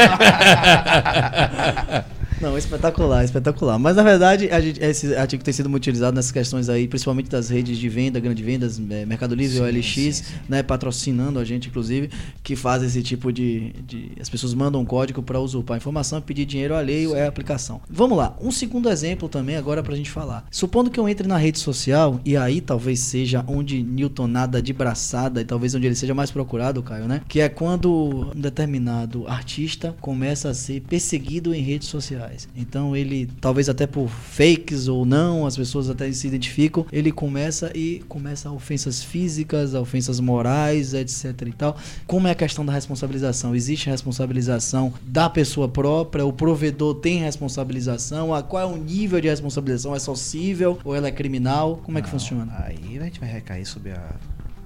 Não, 2.41 2.57
espetacular, 2.57 3.23
espetacular. 3.23 3.79
Mas 3.79 3.95
na 3.95 4.03
verdade, 4.03 4.49
a 4.51 4.59
gente- 4.59 4.81
esse 4.83 5.15
artigo 5.15 5.43
tem 5.43 5.53
sido 5.53 5.69
muito 5.69 5.83
utilizado 5.83 6.15
nessas 6.15 6.31
questões 6.31 6.67
aí, 6.69 6.87
principalmente 6.87 7.29
das 7.29 7.49
redes 7.49 7.77
de 7.77 7.87
venda, 7.89 8.19
grande 8.19 8.43
vendas, 8.43 8.79
eh, 8.89 9.05
Mercado 9.05 9.33
Livre, 9.35 9.57
Sim, 9.57 9.63
OLX, 9.63 9.85
sim, 9.85 10.11
sim. 10.11 10.23
né, 10.49 10.61
patrocinando 10.61 11.39
a 11.39 11.45
gente, 11.45 11.69
inclusive, 11.69 12.09
que 12.43 12.55
faz 12.55 12.83
esse 12.83 13.01
tipo 13.01 13.31
de, 13.31 13.71
de- 13.87 14.11
As 14.19 14.29
pessoas 14.29 14.53
mandam 14.53 14.81
um 14.81 14.85
código 14.85 15.21
para 15.23 15.39
usurpar 15.39 15.75
a 15.75 15.77
informação, 15.77 16.21
pedir 16.21 16.45
dinheiro 16.45 16.75
alheio 16.75 17.15
é 17.15 17.25
a 17.25 17.27
aplicação. 17.29 17.79
Vamos 17.89 18.17
lá, 18.17 18.35
um 18.41 18.51
segundo 18.51 18.89
exemplo 18.89 19.29
também 19.29 19.55
agora 19.55 19.81
pra 19.83 19.95
gente 19.95 20.09
falar. 20.09 20.45
Supondo 20.51 20.89
que 20.89 20.99
eu 20.99 21.07
entre 21.07 21.27
na 21.27 21.37
rede 21.37 21.59
social, 21.59 22.19
e 22.25 22.35
aí 22.35 22.59
talvez 22.61 22.99
seja 22.99 23.43
onde 23.47 23.81
Newton 23.83 24.27
nada 24.27 24.61
de 24.61 24.73
braçada, 24.73 25.41
e 25.41 25.45
talvez 25.45 25.73
onde 25.75 25.85
ele 25.85 25.95
seja 25.95 26.13
mais 26.13 26.31
procurado, 26.31 26.81
Caio, 26.83 27.07
né? 27.07 27.21
Que 27.27 27.39
é 27.41 27.49
quando 27.49 28.31
um 28.35 28.39
determinado 28.39 29.25
artista 29.27 29.95
começa 30.01 30.49
a 30.49 30.53
ser 30.53 30.81
perseguido 30.81 31.53
em 31.53 31.61
redes 31.61 31.87
sociais. 31.87 32.24
Então 32.55 32.95
ele, 32.95 33.29
talvez 33.39 33.69
até 33.69 33.85
por 33.85 34.09
fakes 34.09 34.87
ou 34.87 35.05
não, 35.05 35.45
as 35.45 35.55
pessoas 35.55 35.89
até 35.89 36.11
se 36.11 36.27
identificam, 36.27 36.85
ele 36.91 37.11
começa 37.11 37.71
e 37.75 38.03
começa 38.07 38.51
ofensas 38.51 39.03
físicas, 39.03 39.73
ofensas 39.73 40.19
morais, 40.19 40.93
etc 40.93 41.41
e 41.47 41.51
tal. 41.51 41.77
Como 42.07 42.27
é 42.27 42.31
a 42.31 42.35
questão 42.35 42.65
da 42.65 42.73
responsabilização? 42.73 43.55
Existe 43.55 43.89
responsabilização 43.89 44.93
da 45.05 45.29
pessoa 45.29 45.67
própria? 45.67 46.25
O 46.25 46.33
provedor 46.33 46.95
tem 46.95 47.19
responsabilização? 47.19 48.33
A 48.33 48.41
qual 48.41 48.61
é 48.61 48.65
o 48.65 48.77
nível 48.77 49.19
de 49.19 49.27
responsabilização? 49.27 49.95
É 49.95 49.99
só 49.99 50.15
cível 50.15 50.77
ou 50.83 50.95
ela 50.95 51.07
é 51.07 51.11
criminal? 51.11 51.77
Como 51.83 51.97
é 51.97 52.01
que 52.01 52.09
funciona? 52.09 52.53
Aí 52.65 52.97
a 52.99 53.03
gente 53.03 53.19
vai 53.19 53.29
recair 53.29 53.65
sobre 53.65 53.91
a 53.91 54.15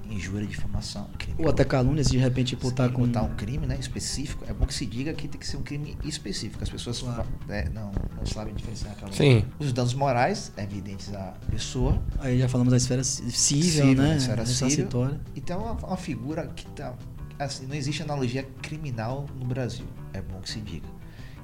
injúria, 0.10 0.48
difamação, 0.48 1.08
crime. 1.18 1.36
Ou 1.44 1.50
até 1.50 1.64
calúnia, 1.64 2.04
se 2.04 2.12
de 2.12 2.18
repente 2.18 2.56
imputar 2.56 2.92
com 2.92 3.06
botar 3.06 3.22
um 3.24 3.36
crime 3.36 3.66
né, 3.68 3.78
específico, 3.80 4.44
é 4.48 4.54
bom 4.54 4.66
que 4.66 4.74
se 4.74 4.86
diga 4.86 5.14
que 5.14 5.28
tem 5.28 5.40
que 5.40 5.46
ser 5.48 5.58
um 5.58 5.62
crime 5.64 5.98
específico. 6.04 6.64
As 6.64 6.70
pessoas 6.70 7.00
Claro. 7.00 7.26
né, 7.48 7.66
não, 7.74 7.92
não 8.18 8.26
sabem 8.26 8.54
diferenciar 8.54 8.92
a 8.94 8.96
calúnia. 8.96 9.18
Sim. 9.18 9.46
Os 9.60 9.72
danos 9.74 9.94
morais 9.94 10.52
evidentes 10.58 11.14
à 11.14 11.34
pessoa. 11.50 12.02
Aí 12.20 12.40
já 12.40 12.48
falamos 12.50 12.72
da 12.72 12.78
esfera 12.78 13.04
ci- 13.04 13.30
cível, 13.32 13.86
Cível, 13.88 14.04
né? 14.04 14.18
esfera 14.18 14.46
cível. 14.46 14.68
Ressarcitória. 14.68 15.22
Então 15.36 15.60
é 15.62 15.72
uma, 15.72 15.88
uma 15.88 15.98
figura 15.98 16.48
que 16.48 16.66
tá. 16.68 16.94
Assim, 17.38 17.66
não 17.68 17.76
existe 17.76 18.04
analogia 18.04 18.44
criminal 18.62 19.26
no 19.40 19.46
Brasil. 19.46 19.86
É 20.14 20.22
bom 20.22 20.40
que 20.42 20.50
se 20.50 20.60
diga. 20.60 20.88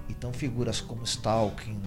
Então 0.10 0.34
figuras 0.34 0.82
como 0.82 1.04
Stalking, 1.04 1.80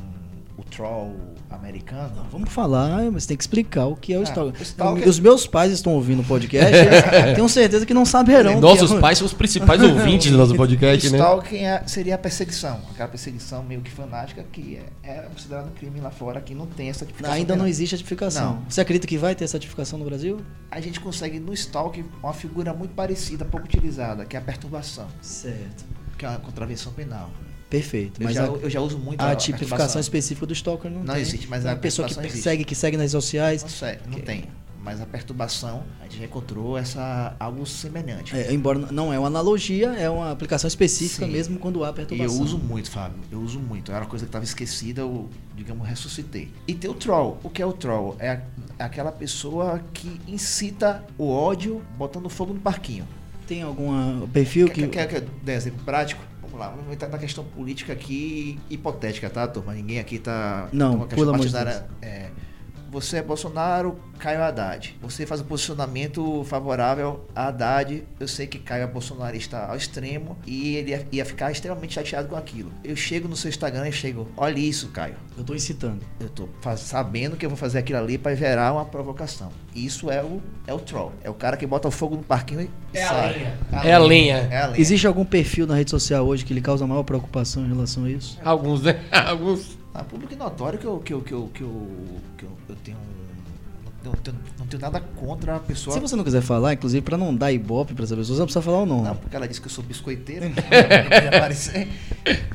o 0.59 0.63
Troll 0.65 1.15
americano. 1.51 2.13
Não, 2.17 2.25
vamos 2.25 2.51
falar, 2.53 3.11
mas 3.13 3.25
tem 3.27 3.37
que 3.37 3.43
explicar 3.45 3.87
o 3.87 3.95
que 3.97 4.13
é 4.13 4.19
o 4.19 4.21
Ah, 4.21 4.25
stalker. 4.25 4.61
o 4.61 4.63
stalker- 4.63 5.09
Os 5.09 5.21
meus 5.21 5.47
pais 5.47 5.73
estão 5.73 5.93
ouvindo 5.95 6.21
o 6.21 6.25
podcast, 6.25 6.73
tenho 7.37 7.49
certeza 7.49 7.87
que 7.87 7.95
não 7.95 8.05
saberão. 8.05 8.59
o 8.59 8.61
Nossos 8.61 8.91
é 8.91 8.95
o- 8.97 9.01
pais 9.01 9.19
são 9.19 9.27
os 9.27 9.33
principais 9.33 9.81
ouvintes 9.83 10.31
do 10.33 10.37
nosso 10.37 10.55
podcast, 10.57 11.09
né? 11.11 11.17
Stalking 11.19 11.65
é- 11.65 11.83
seria 11.87 12.17
a 12.17 12.19
perseguição, 12.19 12.81
aquela 12.91 13.09
perseguição 13.09 13.63
meio 13.63 13.81
que 13.81 13.91
fanática 13.91 14.45
que 14.53 14.79
é, 15.03 15.09
é 15.09 15.15
considerado 15.33 15.69
um 15.69 15.71
crime 15.75 16.01
lá 16.01 16.11
fora, 16.11 16.41
que 16.41 16.55
não 16.55 16.67
tem 16.67 16.89
essa 16.91 17.07
tipificação. 17.07 17.37
Ainda 17.37 17.55
não 17.57 17.67
existe 17.67 17.95
a 17.95 17.99
tipificação. 17.99 18.55
Não. 18.57 18.63
Você 18.69 18.81
acredita 18.81 19.07
que 19.07 19.17
vai 19.17 19.35
ter 19.37 19.45
essa 19.45 19.59
tipificação 19.59 19.99
no 19.99 20.05
Brasil? 20.05 20.41
A 20.71 20.81
gente 20.81 20.99
consegue 21.01 21.39
no 21.39 21.55
Stalking 21.55 22.05
uma 22.23 22.33
figura 22.33 22.75
muito 22.75 22.95
parecida, 22.95 23.45
pouco 23.45 23.65
utilizada, 23.67 24.25
que 24.25 24.37
é 24.37 24.39
a 24.39 24.43
perturbação, 24.43 25.07
Certo. 25.23 25.85
que 26.19 26.27
é 26.27 26.29
uma 26.29 26.39
contravenção 26.41 26.93
penal. 26.93 27.31
Perfeito. 27.71 28.21
Eu, 28.21 28.25
Mas 28.25 28.35
já, 28.35 28.45
a, 28.45 28.47
eu 28.47 28.71
já 28.71 28.81
uso 28.81 28.99
muito 28.99 29.21
a 29.21 29.31
a, 29.31 29.37
tipificação 29.37 30.01
específica 30.01 30.47
do 30.47 30.53
stalker 30.53 30.91
não, 30.91 31.05
Não 31.05 31.13
tem. 31.15 31.23
existe, 31.23 31.47
mas 31.49 31.67
a 31.67 31.71
uma 31.71 31.77
pessoa 31.77 32.07
que 32.09 32.15
existe. 32.15 32.33
persegue, 32.33 32.65
que 32.65 32.75
segue 32.75 32.97
nas 32.97 33.11
sociais. 33.11 33.63
Não, 33.63 33.89
não 34.13 34.19
Que- 34.19 34.23
tem. 34.23 34.45
Mas 34.81 35.03
a 35.03 35.07
perturbação, 35.07 35.83
a 36.01 36.05
gente 36.05 36.19
já 36.21 36.25
encontrou 36.25 36.79
essa, 36.79 37.37
algo 37.39 37.67
semelhante. 37.67 38.35
É, 38.35 38.51
embora 38.55 38.79
não 38.91 39.13
é 39.13 39.19
uma 39.19 39.27
analogia, 39.27 39.89
é 39.89 40.09
uma 40.09 40.31
aplicação 40.31 40.67
específica 40.67 41.27
Sim. 41.27 41.33
mesmo 41.33 41.59
quando 41.59 41.85
há 41.85 41.91
E 41.91 41.93
perturbação. 41.93 42.35
eu 42.37 42.41
uso 42.43 42.57
muito, 42.59 42.91
Fábio. 42.91 43.19
Eu 43.31 43.41
uso 43.41 43.59
muito. 43.59 43.91
Era 43.93 44.03
uma 44.03 44.07
coisa 44.09 44.25
que 44.25 44.29
estava 44.31 44.45
esquecida, 44.47 45.03
eu, 45.03 45.29
digamos, 45.55 45.87
ressuscitei. 45.87 46.49
E 46.67 46.73
tem 46.73 46.89
o 46.91 46.95
troll. 46.95 47.39
O 47.43 47.51
que 47.51 47.61
é 47.61 47.67
o 47.67 47.73
troll? 47.73 48.17
É 48.19 48.31
a- 48.31 48.41
é 48.79 48.85
aquela 48.85 49.13
pessoa 49.13 49.83
que 49.93 50.19
incita 50.27 51.05
o 51.19 51.29
ódio 51.29 51.83
botando 51.99 52.31
fogo 52.31 52.55
no 52.55 52.61
parquinho. 52.61 53.07
Tem 53.47 53.63
algum 53.63 54.27
perfil 54.29 54.69
que. 54.71 54.87
Quer, 54.89 55.07
quer, 55.07 55.21
quer 55.21 55.29
dar 55.43 55.53
exemplo 55.55 55.81
prático? 55.85 56.23
Vamos 56.59 56.67
lá, 56.67 56.69
vamos 56.71 56.93
entrar 56.93 57.09
na 57.09 57.19
questão 57.19 57.45
política 57.45 57.93
aqui, 57.93 58.59
hipotética, 58.69 59.31
tá, 59.31 59.47
turma? 59.47 59.73
Ninguém 59.73 60.01
aqui 60.01 60.19
tá. 60.19 60.69
Não, 60.73 60.97
uma 60.97 61.07
questão 61.07 61.19
pelo 61.19 61.31
amor 61.31 61.47
de 61.47 61.53
partidária. 61.53 61.89
É, 62.03 62.31
você 62.91 63.19
é 63.19 63.23
Bolsonaro, 63.23 63.99
Caio 64.19 64.43
Haddad. 64.43 64.97
Você 65.03 65.27
faz 65.27 65.41
um 65.41 65.45
posicionamento 65.45 66.43
favorável 66.45 67.25
a 67.35 67.49
Haddad. 67.49 68.05
Eu 68.19 68.27
sei 68.27 68.47
que 68.47 68.59
Caio 68.59 68.85
é 68.85 68.87
bolsonarista 68.87 69.59
ao 69.67 69.77
extremo 69.77 70.37
e 70.47 70.77
ele 70.77 70.91
ia, 70.91 71.07
ia 71.13 71.25
ficar 71.25 71.51
extremamente 71.53 71.95
chateado 71.95 72.29
com 72.29 72.37
aquilo. 72.37 72.73
Eu 72.83 72.97
chego 72.97 73.29
no 73.29 73.37
seu 73.37 73.49
Instagram 73.49 73.89
e 73.89 73.93
chego, 73.93 74.29
olha 74.37 74.59
isso, 74.59 74.89
Caio. 74.89 75.15
Eu 75.37 75.45
tô 75.45 75.55
incitando. 75.55 76.01
Eu 76.19 76.29
tô 76.29 76.49
sabendo 76.77 77.37
que 77.37 77.45
eu 77.47 77.51
vou 77.51 77.57
fazer 77.59 77.79
aquilo 77.79 77.99
ali 77.99 78.19
para 78.19 78.35
gerar 78.35 78.73
uma 78.73 78.85
provocação. 78.85 79.51
Isso 79.75 80.11
é 80.11 80.23
o, 80.23 80.41
é 80.67 80.75
o 80.75 80.79
troll. 80.79 81.13
É 81.23 81.31
o 81.31 81.35
cara 81.35 81.57
que 81.57 81.67
bota 81.67 81.87
o 81.89 81.91
fogo 81.91 82.17
no 82.17 82.23
parquinho 82.23 82.63
e 82.93 82.97
É 82.99 83.05
a 83.05 83.09
sai. 83.09 83.33
lenha. 83.35 83.59
É 83.85 83.93
a 83.93 83.99
lenha. 83.99 84.37
É 84.51 84.63
a 84.63 84.67
lenha. 84.67 84.81
Existe 84.81 85.07
algum 85.07 85.25
perfil 85.25 85.67
na 85.67 85.75
rede 85.77 85.91
social 85.91 86.27
hoje 86.27 86.45
que 86.45 86.53
lhe 86.53 86.61
causa 86.61 86.87
maior 86.87 87.05
preocupação 87.05 87.65
em 87.65 87.69
relação 87.69 88.05
a 88.05 88.11
isso? 88.11 88.39
Alguns, 88.45 88.83
né? 88.83 89.01
Alguns. 89.13 89.78
Ah, 89.99 90.05
público 90.05 90.37
notório 90.37 90.79
que 90.79 90.87
eu, 90.87 91.01
que 91.01 91.13
eu, 91.13 91.21
que 91.23 91.33
eu, 91.33 91.51
que 91.53 91.61
eu, 91.61 92.21
que 92.39 92.45
eu, 92.45 92.51
eu 92.69 92.77
tenho. 92.77 92.99
Não 94.05 94.13
tenho, 94.13 94.39
não 94.57 94.67
tenho 94.69 94.81
nada 94.81 95.01
contra 95.01 95.57
a 95.57 95.59
pessoa. 95.59 95.93
Se 95.93 96.01
você 96.01 96.15
não 96.15 96.23
quiser 96.23 96.41
falar, 96.41 96.73
inclusive, 96.73 97.03
pra 97.03 97.19
não 97.19 97.35
dar 97.35 97.51
ibope 97.51 97.95
pra 97.95 98.05
essa 98.05 98.15
pessoa, 98.15 98.37
você 98.37 98.39
não 98.39 98.47
precisa 98.47 98.63
falar 98.63 98.83
o 98.83 98.87
nome. 98.87 99.09
Não, 99.09 99.17
porque 99.17 99.35
ela 99.35 99.49
disse 99.49 99.61
que 99.61 99.67
eu 99.67 99.73
sou 99.73 99.83
biscoiteiro. 99.83 100.49
não 100.55 100.55
queria 100.55 101.37
aparecer. 101.37 101.89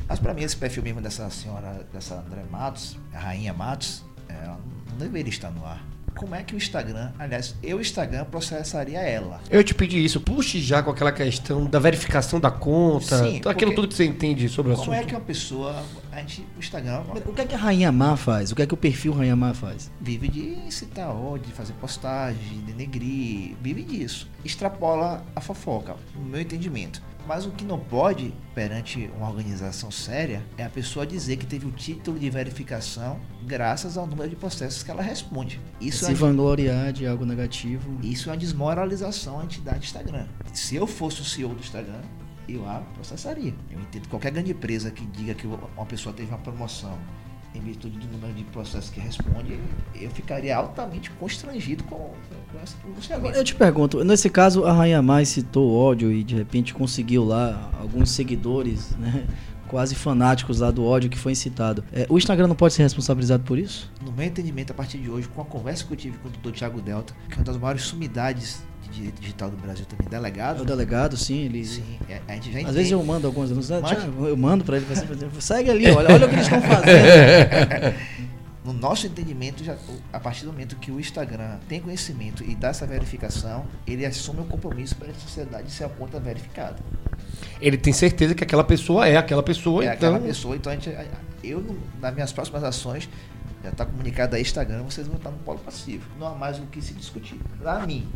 Mas 0.08 0.18
pra 0.18 0.32
mim, 0.32 0.42
esse 0.42 0.56
perfil 0.56 0.82
mesmo 0.82 1.02
dessa 1.02 1.28
senhora, 1.28 1.86
dessa 1.92 2.14
André 2.14 2.44
Matos, 2.50 2.96
a 3.12 3.18
Rainha 3.18 3.52
Matos, 3.52 4.02
ela 4.26 4.58
não 4.90 4.96
deveria 4.96 5.28
estar 5.28 5.50
no 5.50 5.66
ar. 5.66 5.84
Como 6.16 6.34
é 6.34 6.42
que 6.42 6.54
o 6.54 6.56
Instagram, 6.56 7.10
aliás, 7.18 7.54
eu, 7.62 7.78
o 7.78 7.80
Instagram, 7.80 8.24
processaria 8.24 9.00
ela? 9.00 9.40
Eu 9.50 9.62
te 9.64 9.74
pedi 9.74 10.04
isso, 10.04 10.20
puxe 10.20 10.60
já 10.60 10.82
com 10.82 10.90
aquela 10.90 11.12
questão 11.12 11.66
da 11.66 11.78
verificação 11.78 12.38
da 12.40 12.50
conta, 12.50 13.18
Sim, 13.24 13.40
aquilo 13.44 13.74
tudo 13.74 13.88
que 13.88 13.94
você 13.94 14.04
entende 14.04 14.48
sobre 14.48 14.72
o 14.72 14.76
Como 14.76 14.92
assunto. 14.92 15.04
é 15.04 15.08
que 15.08 15.14
uma 15.14 15.20
pessoa, 15.20 15.82
a 16.12 16.18
gente, 16.20 16.46
o 16.56 16.60
Instagram 16.60 17.02
O 17.26 17.32
que 17.32 17.40
é 17.40 17.44
que 17.46 17.54
a 17.54 17.58
Rainha 17.58 17.90
Má 17.92 18.16
faz? 18.16 18.52
O 18.52 18.54
que 18.56 18.62
é 18.62 18.66
que 18.66 18.74
o 18.74 18.76
perfil 18.76 19.12
Rainha 19.12 19.36
Má 19.36 19.52
faz? 19.54 19.90
vive 20.00 20.28
de 20.28 20.40
incitar 20.66 21.10
ódio, 21.10 21.46
de 21.48 21.52
fazer 21.52 21.72
postagem, 21.74 22.60
de 22.64 22.72
denegrir, 22.72 23.56
vive 23.60 23.82
disso. 23.82 24.28
Extrapola 24.44 25.24
a 25.34 25.40
fofoca, 25.40 25.96
no 26.14 26.24
meu 26.24 26.40
entendimento. 26.40 27.02
Mas 27.26 27.46
o 27.46 27.50
que 27.50 27.64
não 27.64 27.78
pode, 27.78 28.34
perante 28.54 29.10
uma 29.16 29.28
organização 29.28 29.90
séria, 29.90 30.42
é 30.58 30.64
a 30.64 30.68
pessoa 30.68 31.06
dizer 31.06 31.36
que 31.38 31.46
teve 31.46 31.66
o 31.66 31.70
título 31.70 32.18
de 32.18 32.28
verificação 32.28 33.18
graças 33.46 33.96
ao 33.96 34.06
número 34.06 34.28
de 34.28 34.36
processos 34.36 34.82
que 34.82 34.90
ela 34.90 35.02
responde. 35.02 35.60
Isso, 35.80 36.04
Se 36.04 36.12
é, 36.12 36.14
vangloriar 36.14 36.92
de 36.92 37.06
algo 37.06 37.24
negativo. 37.24 37.98
isso 38.02 38.28
é 38.28 38.32
uma 38.32 38.38
desmoralização 38.38 39.40
à 39.40 39.44
entidade 39.44 39.84
Instagram. 39.86 40.26
Se 40.52 40.76
eu 40.76 40.86
fosse 40.86 41.22
o 41.22 41.24
CEO 41.24 41.54
do 41.54 41.60
Instagram, 41.60 42.02
eu 42.46 42.68
a 42.68 42.80
processaria. 42.94 43.54
Eu 43.70 43.80
entendo 43.80 44.06
qualquer 44.08 44.30
grande 44.30 44.52
empresa 44.52 44.90
que 44.90 45.06
diga 45.06 45.34
que 45.34 45.46
uma 45.46 45.86
pessoa 45.86 46.14
teve 46.14 46.28
uma 46.28 46.38
promoção 46.38 46.98
em 47.54 47.60
virtude 47.60 47.98
do 47.98 48.08
número 48.08 48.34
de 48.34 48.44
processos 48.44 48.90
que 48.90 49.00
responde, 49.00 49.58
eu 49.94 50.10
ficaria 50.10 50.56
altamente 50.56 51.10
constrangido 51.12 51.84
com. 51.84 52.12
Eu 53.34 53.44
te 53.44 53.54
pergunto, 53.54 54.04
nesse 54.04 54.28
caso 54.30 54.64
a 54.64 54.72
Rainha 54.72 55.02
Má 55.02 55.24
citou 55.24 55.72
ódio 55.74 56.10
e 56.12 56.22
de 56.24 56.34
repente 56.34 56.72
conseguiu 56.74 57.24
lá 57.24 57.70
alguns 57.80 58.10
seguidores, 58.10 58.94
né? 58.98 59.24
Quase 59.68 59.94
fanáticos 59.94 60.60
lá 60.60 60.70
do 60.70 60.84
ódio 60.84 61.08
que 61.10 61.18
foi 61.18 61.32
incitado. 61.32 61.82
É, 61.92 62.06
o 62.08 62.16
Instagram 62.18 62.46
não 62.46 62.54
pode 62.54 62.74
ser 62.74 62.82
responsabilizado 62.82 63.42
por 63.44 63.58
isso? 63.58 63.90
No 64.04 64.12
meu 64.12 64.24
entendimento, 64.26 64.70
a 64.70 64.74
partir 64.74 64.98
de 64.98 65.10
hoje, 65.10 65.26
com 65.28 65.40
a 65.40 65.44
conversa 65.44 65.84
que 65.84 65.92
eu 65.92 65.96
tive 65.96 66.18
com 66.18 66.28
o 66.28 66.30
doutor 66.30 66.52
Tiago 66.52 66.80
Delta, 66.80 67.12
que 67.28 67.34
é 67.34 67.38
uma 67.38 67.44
das 67.44 67.56
maiores 67.56 67.82
sumidades 67.82 68.62
de 68.82 68.90
direito 68.90 69.20
digital 69.20 69.50
do 69.50 69.56
Brasil 69.56 69.84
também, 69.86 70.06
É 70.06 70.10
delegado, 70.10 70.60
o 70.60 70.64
delegado, 70.64 71.16
sim, 71.16 71.38
ele. 71.46 71.64
sim, 71.64 71.82
é- 72.08 72.20
a 72.28 72.34
gente 72.34 72.44
já 72.52 72.58
Às 72.58 72.62
entende. 72.62 72.72
vezes 72.76 72.92
eu 72.92 73.02
mando 73.02 73.26
algumas 73.26 73.48
denúncias. 73.48 73.80
Thiago, 73.82 74.26
Eu 74.26 74.36
mando 74.36 74.62
pra 74.64 74.76
ele, 74.76 74.86
assim, 74.92 75.06
segue 75.40 75.70
ali, 75.70 75.90
olha, 75.90 76.12
olha 76.12 76.26
o 76.26 76.28
que 76.28 76.34
eles 76.36 76.44
estão 76.46 76.60
fazendo. 76.62 77.94
No 78.64 78.72
nosso 78.72 79.06
entendimento, 79.06 79.62
já, 79.62 79.76
a 80.10 80.18
partir 80.18 80.46
do 80.46 80.52
momento 80.52 80.76
que 80.76 80.90
o 80.90 80.98
Instagram 80.98 81.58
tem 81.68 81.80
conhecimento 81.80 82.42
e 82.42 82.54
dá 82.54 82.68
essa 82.68 82.86
verificação, 82.86 83.66
ele 83.86 84.06
assume 84.06 84.40
o 84.40 84.44
compromisso 84.44 84.96
para 84.96 85.10
a 85.10 85.14
sociedade 85.14 85.66
de 85.66 85.72
ser 85.72 85.84
a 85.84 85.88
conta 85.90 86.18
verificada. 86.18 86.78
Ele 87.60 87.76
tem 87.76 87.92
certeza 87.92 88.34
que 88.34 88.42
aquela 88.42 88.64
pessoa 88.64 89.06
é 89.06 89.16
aquela 89.16 89.42
pessoa, 89.42 89.82
é 89.84 89.94
então. 89.94 90.14
aquela 90.14 90.18
pessoa, 90.18 90.56
então 90.56 90.72
a 90.72 90.76
gente, 90.76 90.90
eu, 91.42 91.78
nas 92.00 92.14
minhas 92.14 92.32
próximas 92.32 92.64
ações, 92.64 93.06
já 93.62 93.70
está 93.70 93.84
comunicado 93.84 94.34
a 94.34 94.40
Instagram, 94.40 94.82
vocês 94.84 95.06
vão 95.06 95.16
estar 95.16 95.30
no 95.30 95.38
polo 95.38 95.58
passivo. 95.58 96.06
Não 96.18 96.26
há 96.26 96.34
mais 96.34 96.58
o 96.58 96.62
que 96.62 96.80
se 96.80 96.94
discutir. 96.94 97.38
Para 97.58 97.86
mim, 97.86 98.08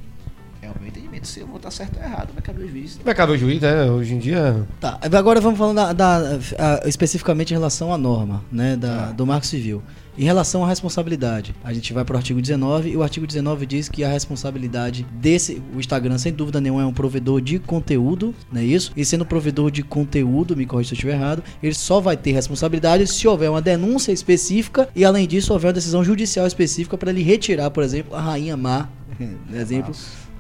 é 0.63 0.69
o 0.69 0.75
meu 0.79 0.89
entendimento. 0.89 1.27
Se 1.27 1.41
eu 1.41 1.47
vou 1.47 1.57
estar 1.57 1.71
certo 1.71 1.97
ou 1.99 2.03
errado, 2.03 2.31
vai 2.33 2.43
caber 2.43 2.65
o 2.67 2.69
juiz. 2.69 2.99
Vai 3.05 3.15
caber 3.15 3.37
o 3.37 3.39
juiz, 3.39 3.61
né? 3.61 3.91
Hoje 3.91 4.15
em 4.15 4.19
dia. 4.19 4.67
Tá, 4.81 4.99
agora 5.03 5.41
vamos 5.41 5.59
falando 5.59 5.77
da, 5.77 5.93
da- 5.93 6.39
a- 6.59 6.89
especificamente 6.89 7.51
em 7.51 7.55
relação 7.55 7.93
à 7.93 7.99
norma, 7.99 8.43
né, 8.51 8.77
da, 8.77 8.97
Tá. 9.07 9.13
do 9.13 9.27
Marco 9.27 9.47
Civil. 9.47 9.83
Em 10.17 10.25
relação 10.25 10.65
à 10.65 10.69
responsabilidade, 10.69 11.55
a 11.63 11.73
gente 11.73 11.93
vai 11.93 12.05
para 12.05 12.15
o 12.15 12.17
artigo 12.17 12.43
19 12.43 12.91
e 12.91 12.97
o 12.97 13.05
artigo 13.05 13.25
19 13.25 13.65
diz 13.67 13.89
que 13.89 14.03
a 14.03 14.09
responsabilidade 14.09 15.07
desse, 15.13 15.63
o 15.73 15.79
Instagram, 15.79 16.19
sem 16.19 16.33
dúvida 16.33 16.61
nenhuma, 16.61 16.83
é 16.83 16.85
um 16.85 16.93
provedor 16.93 17.41
de 17.41 17.61
conteúdo, 17.61 18.35
não 18.51 18.61
é 18.61 18.65
isso? 18.65 18.91
E 18.97 19.05
sendo 19.05 19.25
provedor 19.25 19.71
de 19.71 19.85
conteúdo, 19.85 20.57
me 20.57 20.67
corrija 20.67 20.89
se 20.89 20.95
eu 20.95 20.97
estiver 20.97 21.13
errado, 21.15 21.45
ele 21.63 21.73
só 21.75 22.01
vai 22.01 22.17
ter 22.17 22.33
responsabilidade 22.33 23.07
se 23.07 23.29
houver 23.29 23.49
uma 23.49 23.63
denúncia 23.63 24.11
específica 24.11 24.89
e, 24.97 25.05
além 25.05 25.25
disso, 25.25 25.53
houver 25.53 25.69
uma 25.69 25.73
decisão 25.75 26.03
judicial 26.03 26.49
específica 26.49 26.99
para 26.99 27.11
ele 27.11 27.23
retirar, 27.23 27.71
por 27.71 27.85
exemplo, 27.85 28.17
a 28.17 28.21
Rainha 28.21 28.57
Má, 28.57 28.89
exemplo, 29.55 29.95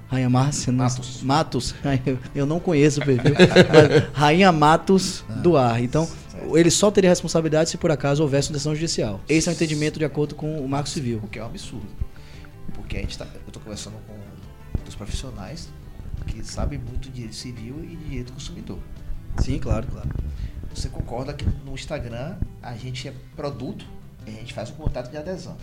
Rainha 0.09 0.31
Márcia, 0.31 0.73
Matos. 0.73 1.23
Matos. 1.23 1.75
Eu 2.35 2.47
não 2.47 2.59
conheço 2.59 3.01
o 3.01 3.05
perfil. 3.05 3.35
Rainha 4.12 4.51
Matos 4.51 5.23
do 5.42 5.57
ar. 5.57 5.83
Então, 5.83 6.09
ele 6.55 6.71
só 6.71 6.90
teria 6.90 7.11
responsabilidade 7.11 7.71
se 7.71 7.77
por 7.77 7.90
acaso 7.90 8.23
houvesse 8.23 8.49
uma 8.49 8.55
decisão 8.55 8.75
judicial. 8.75 9.21
Esse 9.29 9.49
é 9.49 9.53
o 9.53 9.55
entendimento 9.55 9.99
de 9.99 10.05
acordo 10.05 10.35
com 10.35 10.59
o 10.59 10.68
Marco 10.68 10.88
Civil. 10.88 11.21
O 11.23 11.29
que 11.29 11.38
é 11.38 11.42
um 11.42 11.47
absurdo. 11.47 11.87
Porque 12.73 12.97
a 12.97 13.01
gente 13.01 13.18
tá, 13.18 13.27
eu 13.27 13.40
estou 13.47 13.62
conversando 13.62 13.97
com 14.07 14.16
os 14.88 14.94
profissionais 14.94 15.68
que 16.27 16.42
sabem 16.42 16.79
muito 16.79 17.09
de 17.09 17.11
direito 17.11 17.35
civil 17.35 17.85
e 17.85 17.97
de 17.97 18.05
direito 18.05 18.27
do 18.29 18.33
consumidor. 18.33 18.79
Sim, 19.38 19.59
claro, 19.59 19.87
claro. 19.87 20.09
Você 20.75 20.88
concorda 20.88 21.33
que 21.35 21.44
no 21.64 21.75
Instagram 21.75 22.37
a 22.62 22.75
gente 22.75 23.09
é 23.09 23.12
produto 23.37 23.85
e 24.27 24.31
a 24.31 24.35
gente 24.35 24.55
faz 24.55 24.71
um 24.71 24.75
contrato 24.75 25.11
de 25.11 25.16
adesão. 25.16 25.57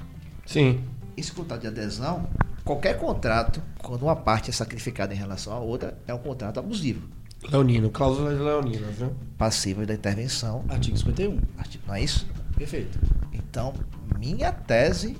Sim. 0.46 0.84
Esse 1.18 1.32
contrato 1.32 1.62
de 1.62 1.68
adesão, 1.68 2.28
qualquer 2.66 2.98
contrato, 3.00 3.62
quando 3.82 4.02
uma 4.04 4.16
parte 4.16 4.50
é 4.50 4.54
sacrificada 4.54 5.14
em 5.14 5.18
relação 5.18 5.54
à 5.54 5.60
outra, 5.60 5.98
é 6.08 6.14
um 6.14 6.18
contrato 6.18 6.60
abusivo, 6.60 7.08
Leonino, 7.50 7.90
cláusulas 7.92 8.40
leoninas, 8.40 8.98
né? 8.98 9.10
passível 9.38 9.86
da 9.86 9.94
intervenção. 9.94 10.66
Artigo 10.68 10.98
51. 10.98 11.40
artigo- 11.58 11.84
Não 11.88 11.94
é 11.96 12.02
isso? 12.04 12.26
Perfeito. 12.58 12.98
Então, 13.32 13.72
minha 14.18 14.52
tese 14.52 15.16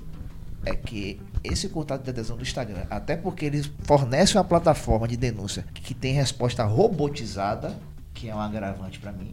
é 0.64 0.74
que 0.74 1.20
esse 1.44 1.68
contrato 1.68 2.02
de 2.02 2.10
adesão 2.10 2.36
do 2.36 2.42
Instagram, 2.42 2.84
até 2.90 3.16
porque 3.16 3.44
eles 3.44 3.70
fornecem 3.84 4.36
uma 4.36 4.42
plataforma 4.44 5.06
de 5.06 5.16
denúncia 5.16 5.64
que 5.74 5.94
tem 5.94 6.12
resposta 6.14 6.64
robotizada, 6.64 7.78
que 8.12 8.28
é 8.28 8.34
um 8.34 8.40
agravante 8.40 8.98
para 8.98 9.12
mim, 9.12 9.32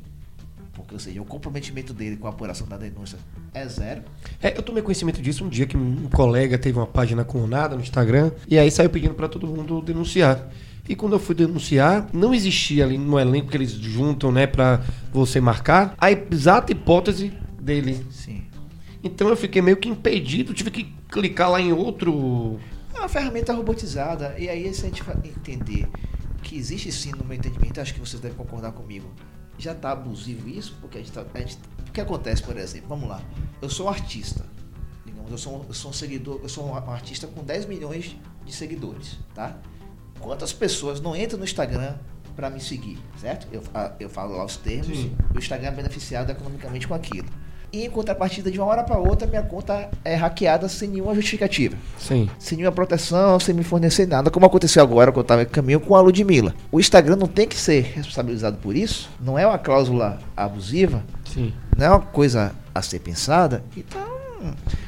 porque, 0.74 0.94
ou 0.94 1.00
seja, 1.00 1.20
o 1.20 1.26
comprometimento 1.26 1.94
dele 1.94 2.18
com 2.18 2.28
a 2.28 2.30
apuração 2.30 2.68
da 2.68 2.78
denúncia 2.78 3.18
é 3.54 3.68
zero. 3.68 4.02
É, 4.42 4.58
eu 4.58 4.62
tomei 4.62 4.82
conhecimento 4.82 5.22
disso 5.22 5.46
um 5.46 5.50
dia 5.50 5.66
que 5.66 5.78
um 5.78 6.10
colega 6.10 6.58
teve 6.58 6.78
uma 6.78 6.88
página 6.88 7.24
com 7.24 7.46
nada 7.48 7.76
no 7.76 7.82
Instagram 7.82 8.32
e 8.48 8.58
aí 8.58 8.70
saiu 8.72 8.90
pedindo 8.90 9.14
pra 9.14 9.28
todo 9.28 9.48
mundo 9.48 9.82
denunciar. 9.82 10.50
E 10.88 10.96
quando 10.96 11.14
eu 11.14 11.20
fui 11.20 11.34
denunciar, 11.34 12.10
não 12.12 12.34
existia 12.34 12.84
ali 12.84 12.98
no 12.98 13.18
elenco 13.18 13.48
que 13.48 13.56
eles 13.56 13.72
juntam, 13.72 14.32
né, 14.32 14.46
pra 14.46 14.82
você 15.14 15.40
marcar 15.40 15.96
a 15.98 16.12
exata 16.12 16.74
hipótese 16.74 17.32
dele. 17.60 18.06
Sim. 18.12 18.44
Então 19.02 19.30
eu 19.30 19.36
fiquei 19.36 19.62
meio 19.62 19.78
que 19.78 19.88
impedido, 19.88 20.54
tive 20.54 20.72
que 20.72 20.94
clicar 21.10 21.50
lá 21.50 21.62
em 21.62 21.72
outro. 21.72 22.60
É 22.94 23.00
uma 23.00 23.10
ferramenta 23.10 23.54
robotizada. 23.54 24.36
E 24.38 24.50
aí, 24.50 24.74
se 24.74 24.86
a 24.86 24.90
gente 24.90 25.04
entender 25.24 25.88
que 26.42 26.58
existe 26.58 26.92
sim, 26.92 27.12
no 27.12 27.24
meu 27.24 27.38
entendimento, 27.38 27.80
acho 27.80 27.94
que 27.94 28.00
vocês 28.00 28.22
devem 28.22 28.38
concordar 28.38 28.72
comigo, 28.72 29.08
já 29.64 29.72
está 29.74 29.92
abusivo 29.92 30.48
isso, 30.50 30.76
porque 30.82 30.98
a 30.98 31.02
gente, 31.02 31.12
tá, 31.12 31.26
a 31.34 31.40
gente 31.40 31.58
O 31.88 31.92
que 31.94 32.02
acontece, 32.02 32.42
por 32.44 32.58
exemplo? 32.58 32.90
Vamos 32.90 33.08
lá. 33.08 33.22
Eu 33.62 33.70
sou 33.70 33.86
um 33.86 33.90
artista. 33.90 34.46
Digamos, 35.06 35.32
eu 35.32 35.38
sou, 35.38 35.60
um- 35.62 35.66
eu 35.68 35.74
sou 35.74 35.92
um 35.92 35.94
seguidor, 35.94 36.40
eu 36.42 36.50
sou 36.50 36.68
um 36.68 36.76
artista 36.76 37.28
com 37.28 37.44
10 37.44 37.66
milhões 37.68 38.16
de 38.46 38.52
seguidores, 38.54 39.18
tá? 39.36 39.58
Quantas 40.20 40.52
pessoas 40.54 41.00
não 41.02 41.16
entram 41.16 41.38
no 41.38 41.46
Instagram 41.46 41.96
para 42.36 42.50
me 42.50 42.60
seguir, 42.60 42.98
certo? 43.20 43.48
Eu, 43.52 43.62
fa- 43.62 43.96
eu 44.00 44.10
falo 44.10 44.36
lá 44.38 44.44
os 44.46 44.58
termos, 44.58 44.88
Sim. 44.98 45.16
o 45.36 45.38
Instagram 45.38 45.68
é 45.68 45.72
beneficiado 45.72 46.32
economicamente 46.32 46.88
com 46.88 46.94
aquilo. 46.96 47.28
E 47.74 47.84
em 47.84 47.90
contrapartida, 47.90 48.52
de 48.52 48.60
uma 48.60 48.68
hora 48.68 48.84
para 48.84 49.00
outra, 49.00 49.26
minha 49.26 49.42
conta 49.42 49.90
é 50.06 50.14
hackeada 50.14 50.70
sem 50.70 50.88
nenhuma 50.88 51.16
justificativa 51.16 51.76
Sim. 51.98 52.30
sem 52.38 52.56
nenhuma 52.58 52.72
proteção, 52.72 53.40
sem 53.40 53.56
me 53.56 53.64
fornecer 53.64 54.08
nada, 54.08 54.30
como 54.30 54.46
aconteceu 54.46 54.84
agora 54.84 55.12
quando 55.12 55.18
eu 55.18 55.22
estava 55.24 55.42
em 55.42 55.48
caminho 55.48 55.80
com 55.80 55.96
a 55.96 56.02
Ludmilla. 56.02 56.54
O 56.72 56.80
Instagram 56.80 57.16
não 57.16 57.26
tem 57.26 57.48
que 57.48 57.58
ser 57.58 57.82
responsabilizado 57.96 58.58
por 58.58 58.76
isso, 58.76 59.10
não 59.20 59.40
é 59.40 59.48
uma 59.48 59.58
cláusula 59.58 60.20
abusiva, 60.38 61.04
Sim. 61.26 61.52
não 61.76 61.86
é 61.86 61.90
uma 61.90 62.02
coisa 62.02 62.54
a 62.76 62.82
ser 62.84 63.00
pensada, 63.00 63.64
então 63.76 64.23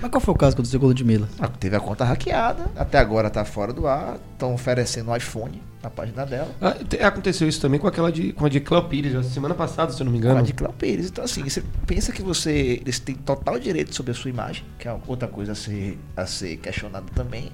Mas 0.02 0.12
qual 0.12 0.22
foi 0.22 0.34
o 0.34 0.38
caso 0.38 0.56
que 0.56 0.62
aconteceu 0.62 0.80
com 0.80 0.86
o 0.86 0.90
Ludmilla? 0.90 1.28
ah, 1.40 1.48
teve 1.48 1.76
a 1.76 1.80
conta 1.80 2.04
hackeada, 2.04 2.66
até 2.76 2.98
agora 2.98 3.28
está 3.28 3.44
fora 3.46 3.72
do 3.74 3.88
ar, 3.88 4.18
estão 4.34 4.54
oferecendo 4.54 5.12
um 5.12 5.16
iPhone 5.16 5.62
na 5.82 5.90
página 5.90 6.26
dela. 6.26 6.50
Ah, 6.60 6.72
te- 6.72 6.98
aconteceu 7.02 7.48
isso 7.48 7.62
também 7.62 7.80
com 7.80 7.88
aquela 7.88 8.12
de, 8.12 8.34
com 8.34 8.46
a 8.46 8.50
de 8.50 8.60
Cléo 8.60 8.84
Pires, 8.86 9.16
a 9.16 9.24
semana 9.24 9.54
passada, 9.56 9.92
se 9.94 10.02
eu 10.02 10.06
não 10.06 10.12
me 10.12 10.20
Com 10.20 10.26
engano. 10.26 10.40
a 10.40 10.44
de 10.44 10.54
Cléo 10.54 10.74
Pires. 10.74 11.08
Então, 11.08 11.24
assim, 11.24 11.44
você 11.44 11.64
pensa 11.86 12.12
que 12.12 12.22
você 12.22 12.80
eles 12.82 13.00
têm 13.00 13.16
total 13.16 13.60
direito 13.60 13.94
sobre 13.96 14.12
a 14.12 14.16
sua 14.16 14.30
imagem, 14.30 14.64
que 14.80 14.88
é 14.88 14.98
outra 15.08 15.28
coisa 15.28 15.52
a 15.52 15.56
ser, 15.56 15.98
a 16.18 16.26
ser 16.26 16.58
questionada 16.58 17.06
também, 17.14 17.52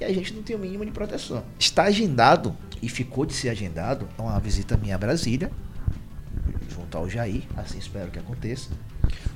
e 0.00 0.04
a 0.04 0.12
gente 0.12 0.32
não 0.34 0.42
tem 0.42 0.54
o 0.54 0.58
mínimo 0.58 0.84
de 0.84 0.90
proteção. 0.92 1.42
Está 1.58 1.84
agendado, 1.84 2.54
e 2.82 2.88
ficou 2.88 3.24
de 3.26 3.32
ser 3.32 3.48
agendado, 3.48 4.06
uma 4.18 4.38
visita 4.38 4.76
minha 4.76 4.94
a 4.94 4.98
Brasília, 4.98 5.50
junto 6.68 6.96
ao 6.96 7.08
Jair, 7.08 7.42
assim 7.56 7.78
espero 7.78 8.10
que 8.10 8.18
aconteça. 8.18 8.70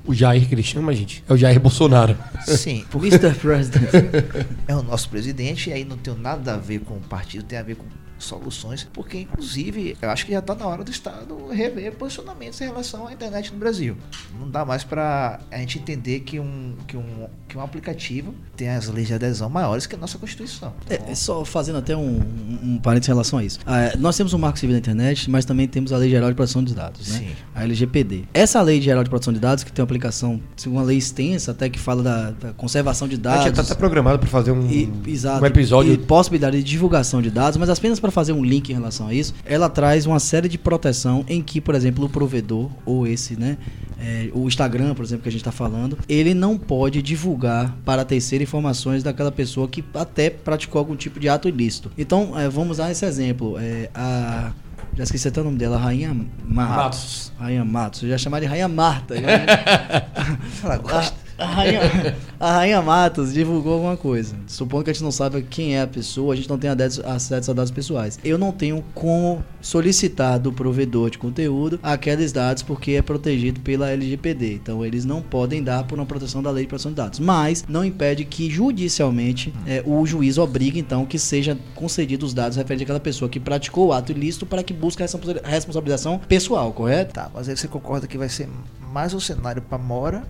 O 0.05 0.14
Jair 0.14 0.49
que 0.49 0.55
ele 0.55 0.62
chama, 0.62 0.94
gente, 0.94 1.23
é 1.29 1.33
o 1.33 1.37
Jair 1.37 1.61
Bolsonaro. 1.61 2.16
Sim, 2.46 2.85
porque 2.90 3.09
Mr. 3.09 3.35
President. 3.35 3.90
é 4.66 4.75
o 4.75 4.83
nosso 4.83 5.09
presidente, 5.09 5.70
e 5.70 5.73
aí 5.73 5.85
não 5.85 5.96
tem 5.96 6.14
nada 6.14 6.55
a 6.55 6.57
ver 6.57 6.81
com 6.81 6.94
o 6.94 7.01
partido, 7.01 7.44
tem 7.44 7.59
a 7.59 7.62
ver 7.62 7.77
com 7.77 7.85
soluções, 8.20 8.87
porque 8.92 9.18
inclusive 9.18 9.96
eu 10.00 10.11
acho 10.11 10.26
que 10.26 10.33
já 10.33 10.38
está 10.38 10.54
na 10.54 10.66
hora 10.66 10.85
do 10.85 10.90
Estado 10.90 11.48
rever 11.48 11.92
posicionamentos 11.92 12.61
em 12.61 12.64
relação 12.64 13.06
à 13.06 13.12
internet 13.12 13.52
no 13.52 13.59
Brasil. 13.59 13.96
Não 14.38 14.48
dá 14.48 14.64
mais 14.64 14.85
para 14.85 15.40
a 15.50 15.59
gente 15.59 15.78
entender 15.78 16.20
que 16.20 16.38
um, 16.38 16.74
que, 16.87 16.96
um, 16.96 17.28
que 17.48 17.56
um 17.56 17.61
aplicativo 17.61 18.35
tem 18.56 18.68
as 18.68 18.88
leis 18.88 19.09
de 19.09 19.14
adesão 19.14 19.48
maiores 19.48 19.87
que 19.87 19.94
a 19.94 19.98
nossa 19.98 20.18
Constituição. 20.18 20.72
É, 20.88 21.11
é 21.11 21.14
só 21.14 21.44
fazendo 21.44 21.78
até 21.78 21.96
um, 21.96 22.18
um, 22.20 22.74
um 22.74 22.78
parênteses 22.78 23.09
em 23.09 23.12
relação 23.12 23.38
a 23.38 23.44
isso. 23.44 23.59
Ah, 23.66 23.92
nós 23.98 24.16
temos 24.16 24.33
o 24.33 24.38
Marco 24.38 24.59
Civil 24.59 24.74
da 24.74 24.78
Internet, 24.78 25.30
mas 25.30 25.44
também 25.44 25.66
temos 25.66 25.92
a 25.92 25.96
Lei 25.96 26.11
Geral 26.11 26.28
de 26.28 26.37
Proteção 26.37 26.62
dos 26.62 26.74
Dados. 26.74 27.09
Né? 27.09 27.18
Sim. 27.18 27.30
a 27.54 27.64
LGPD. 27.64 28.24
Essa 28.35 28.61
lei 28.62 28.80
geral 28.80 29.02
de 29.02 29.11
proteção 29.11 29.33
de 29.33 29.38
dados, 29.40 29.64
que 29.64 29.72
tem 29.72 29.83
uma 29.83 29.85
aplicação, 29.85 30.40
uma 30.66 30.83
lei 30.83 30.98
extensa, 30.98 31.50
até 31.52 31.68
que 31.68 31.78
fala 31.78 32.02
da, 32.02 32.30
da 32.30 32.52
conservação 32.52 33.09
de 33.09 33.14
A 33.14 33.16
gente 33.16 33.22
dados. 33.24 33.44
já 33.44 33.52
tá 33.52 33.62
até 33.62 33.74
programado 33.74 34.18
para 34.18 34.28
fazer 34.28 34.50
um, 34.52 34.68
E, 34.70 34.90
exato, 35.06 35.42
um 35.42 35.46
episódio. 35.46 35.92
E 35.92 35.98
possibilidade 35.98 36.59
de 36.59 36.62
divulgação 36.62 37.20
de 37.22 37.30
dados, 37.30 37.56
mas 37.56 37.68
apenas 37.68 37.98
para 38.00 38.10
fazer 38.11 38.33
um 38.33 38.44
link 38.44 38.68
em 38.70 38.73
relação 38.75 39.09
a 39.09 39.14
isso, 39.14 39.35
ela 39.44 39.68
traz 39.68 40.07
uma 40.07 40.18
série 40.20 40.49
de 40.49 40.59
proteção 40.59 41.25
em 41.29 41.42
que, 41.42 41.61
por 41.61 41.75
exemplo, 41.75 42.05
o 42.05 42.09
provedor, 42.09 42.70
ou 42.85 43.07
esse, 43.07 43.38
né, 43.38 43.57
é, 44.01 44.31
o 44.33 44.46
Instagram, 44.49 44.94
por 44.94 45.05
exemplo, 45.05 45.23
que 45.25 45.29
a 45.29 45.33
gente 45.33 45.40
está 45.42 45.53
falando, 45.53 45.99
ele 46.09 46.33
não 46.35 46.57
pode 46.57 47.03
divulgar 47.03 47.77
para 47.85 48.05
terceiro 48.05 48.42
informações 48.42 49.03
daquela 49.03 49.31
pessoa 49.31 49.68
que 49.68 49.85
até 49.94 50.31
praticou 50.31 50.79
algum 50.79 50.96
tipo 50.96 51.20
de 51.20 51.29
ato 51.29 51.49
ilícito. 51.49 51.90
Então, 51.99 52.38
é, 52.38 52.49
vamos 52.49 52.79
dar 52.79 52.90
esse 52.90 53.05
exemplo. 53.05 53.57
É, 53.59 53.90
a. 53.94 54.53
Já 54.96 55.05
esqueci 55.05 55.29
até 55.29 55.40
o 55.40 55.44
nome 55.44 55.57
dela, 55.57 55.79
Rainha 55.79 56.12
Matos. 56.12 56.77
Matos. 56.77 57.33
Rainha 57.38 57.64
Matos. 57.64 58.03
Eu 58.03 58.09
já 58.09 58.18
chamar 58.18 58.40
de 58.40 58.46
Rainha 58.46 58.66
Marta. 58.66 59.14
já- 59.14 59.23
Ela 60.64 60.77
gosta. 60.79 61.14
A, 61.40 61.46
Rainha, 61.46 62.16
a 62.38 62.53
Rainha 62.53 62.83
Matos 62.83 63.33
divulgou 63.33 63.74
alguma 63.74 63.96
coisa. 63.96 64.37
Supondo 64.46 64.85
que 64.85 64.90
a 64.90 64.92
gente 64.92 65.03
não 65.03 65.11
sabe 65.12 65.42
quem 65.42 65.76
é 65.76 65.83
a 65.83 65.87
pessoa, 65.87 66.35
a 66.35 66.37
gente 66.37 66.48
não 66.48 66.59
tem 66.59 66.70
acesso 66.70 67.50
a 67.50 67.55
dados 67.55 67.70
pessoais. 67.70 68.18
Eu 68.24 68.38
não 68.38 68.53
tenho 68.53 68.85
como 68.94 69.42
solicitar 69.61 70.38
do 70.38 70.53
provedor 70.53 71.11
de 71.11 71.18
conteúdo 71.18 71.79
aqueles 71.83 72.33
dados 72.33 72.62
porque 72.62 72.92
é 72.92 73.03
protegido 73.03 73.61
pela 73.61 73.90
LGPD. 73.90 74.55
Então 74.55 74.85
eles 74.85 75.05
não 75.05 75.22
podem 75.22 75.62
dar 75.62 75.85
por 75.85 75.98
uma 75.98 76.07
proteção 76.07 76.42
da 76.42 76.50
lei 76.50 76.64
de 76.64 76.68
proteção 76.68 76.90
de 76.92 76.96
dados. 76.96 77.18
Mas 77.18 77.64
não 77.68 77.85
impede 77.85 78.24
que 78.24 78.50
judicialmente 78.50 79.53
é, 79.66 79.83
o 79.87 80.05
juiz 80.07 80.38
obrigue 80.38 80.79
então 80.79 81.05
que 81.07 81.18
seja 81.18 81.57
concedido 81.74 82.26
os 82.26 82.35
dados 82.35 82.57
referentes 82.57 82.83
àquela 82.85 83.00
pessoa 83.00 83.29
que 83.29 83.40
praticou 83.40 83.88
o 83.88 83.92
ato 83.92 84.12
ilícito 84.12 84.46
para 84.46 84.62
que 84.62 84.72
busque 84.72 85.03
a 85.03 85.05
responsa- 85.07 85.40
responsabilização 85.44 86.18
pessoal, 86.18 86.72
correto? 86.72 87.14
Tá, 87.14 87.31
mas 87.35 87.48
aí 87.48 87.57
você 87.57 87.68
concorda 87.68 88.07
que 88.07 88.18
vai 88.18 88.29
ser 88.29 88.48
mais 88.92 89.14
um 89.14 89.20
cenário 89.20 89.62
pra 89.62 89.79
Mora? 89.79 90.22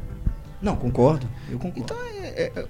Não, 0.62 0.76
concordo. 0.76 1.28
Eu 1.50 1.58
concordo. 1.58 1.80
Então, 1.80 1.96
é, 2.22 2.28
é- 2.44 2.52
é- 2.54 2.66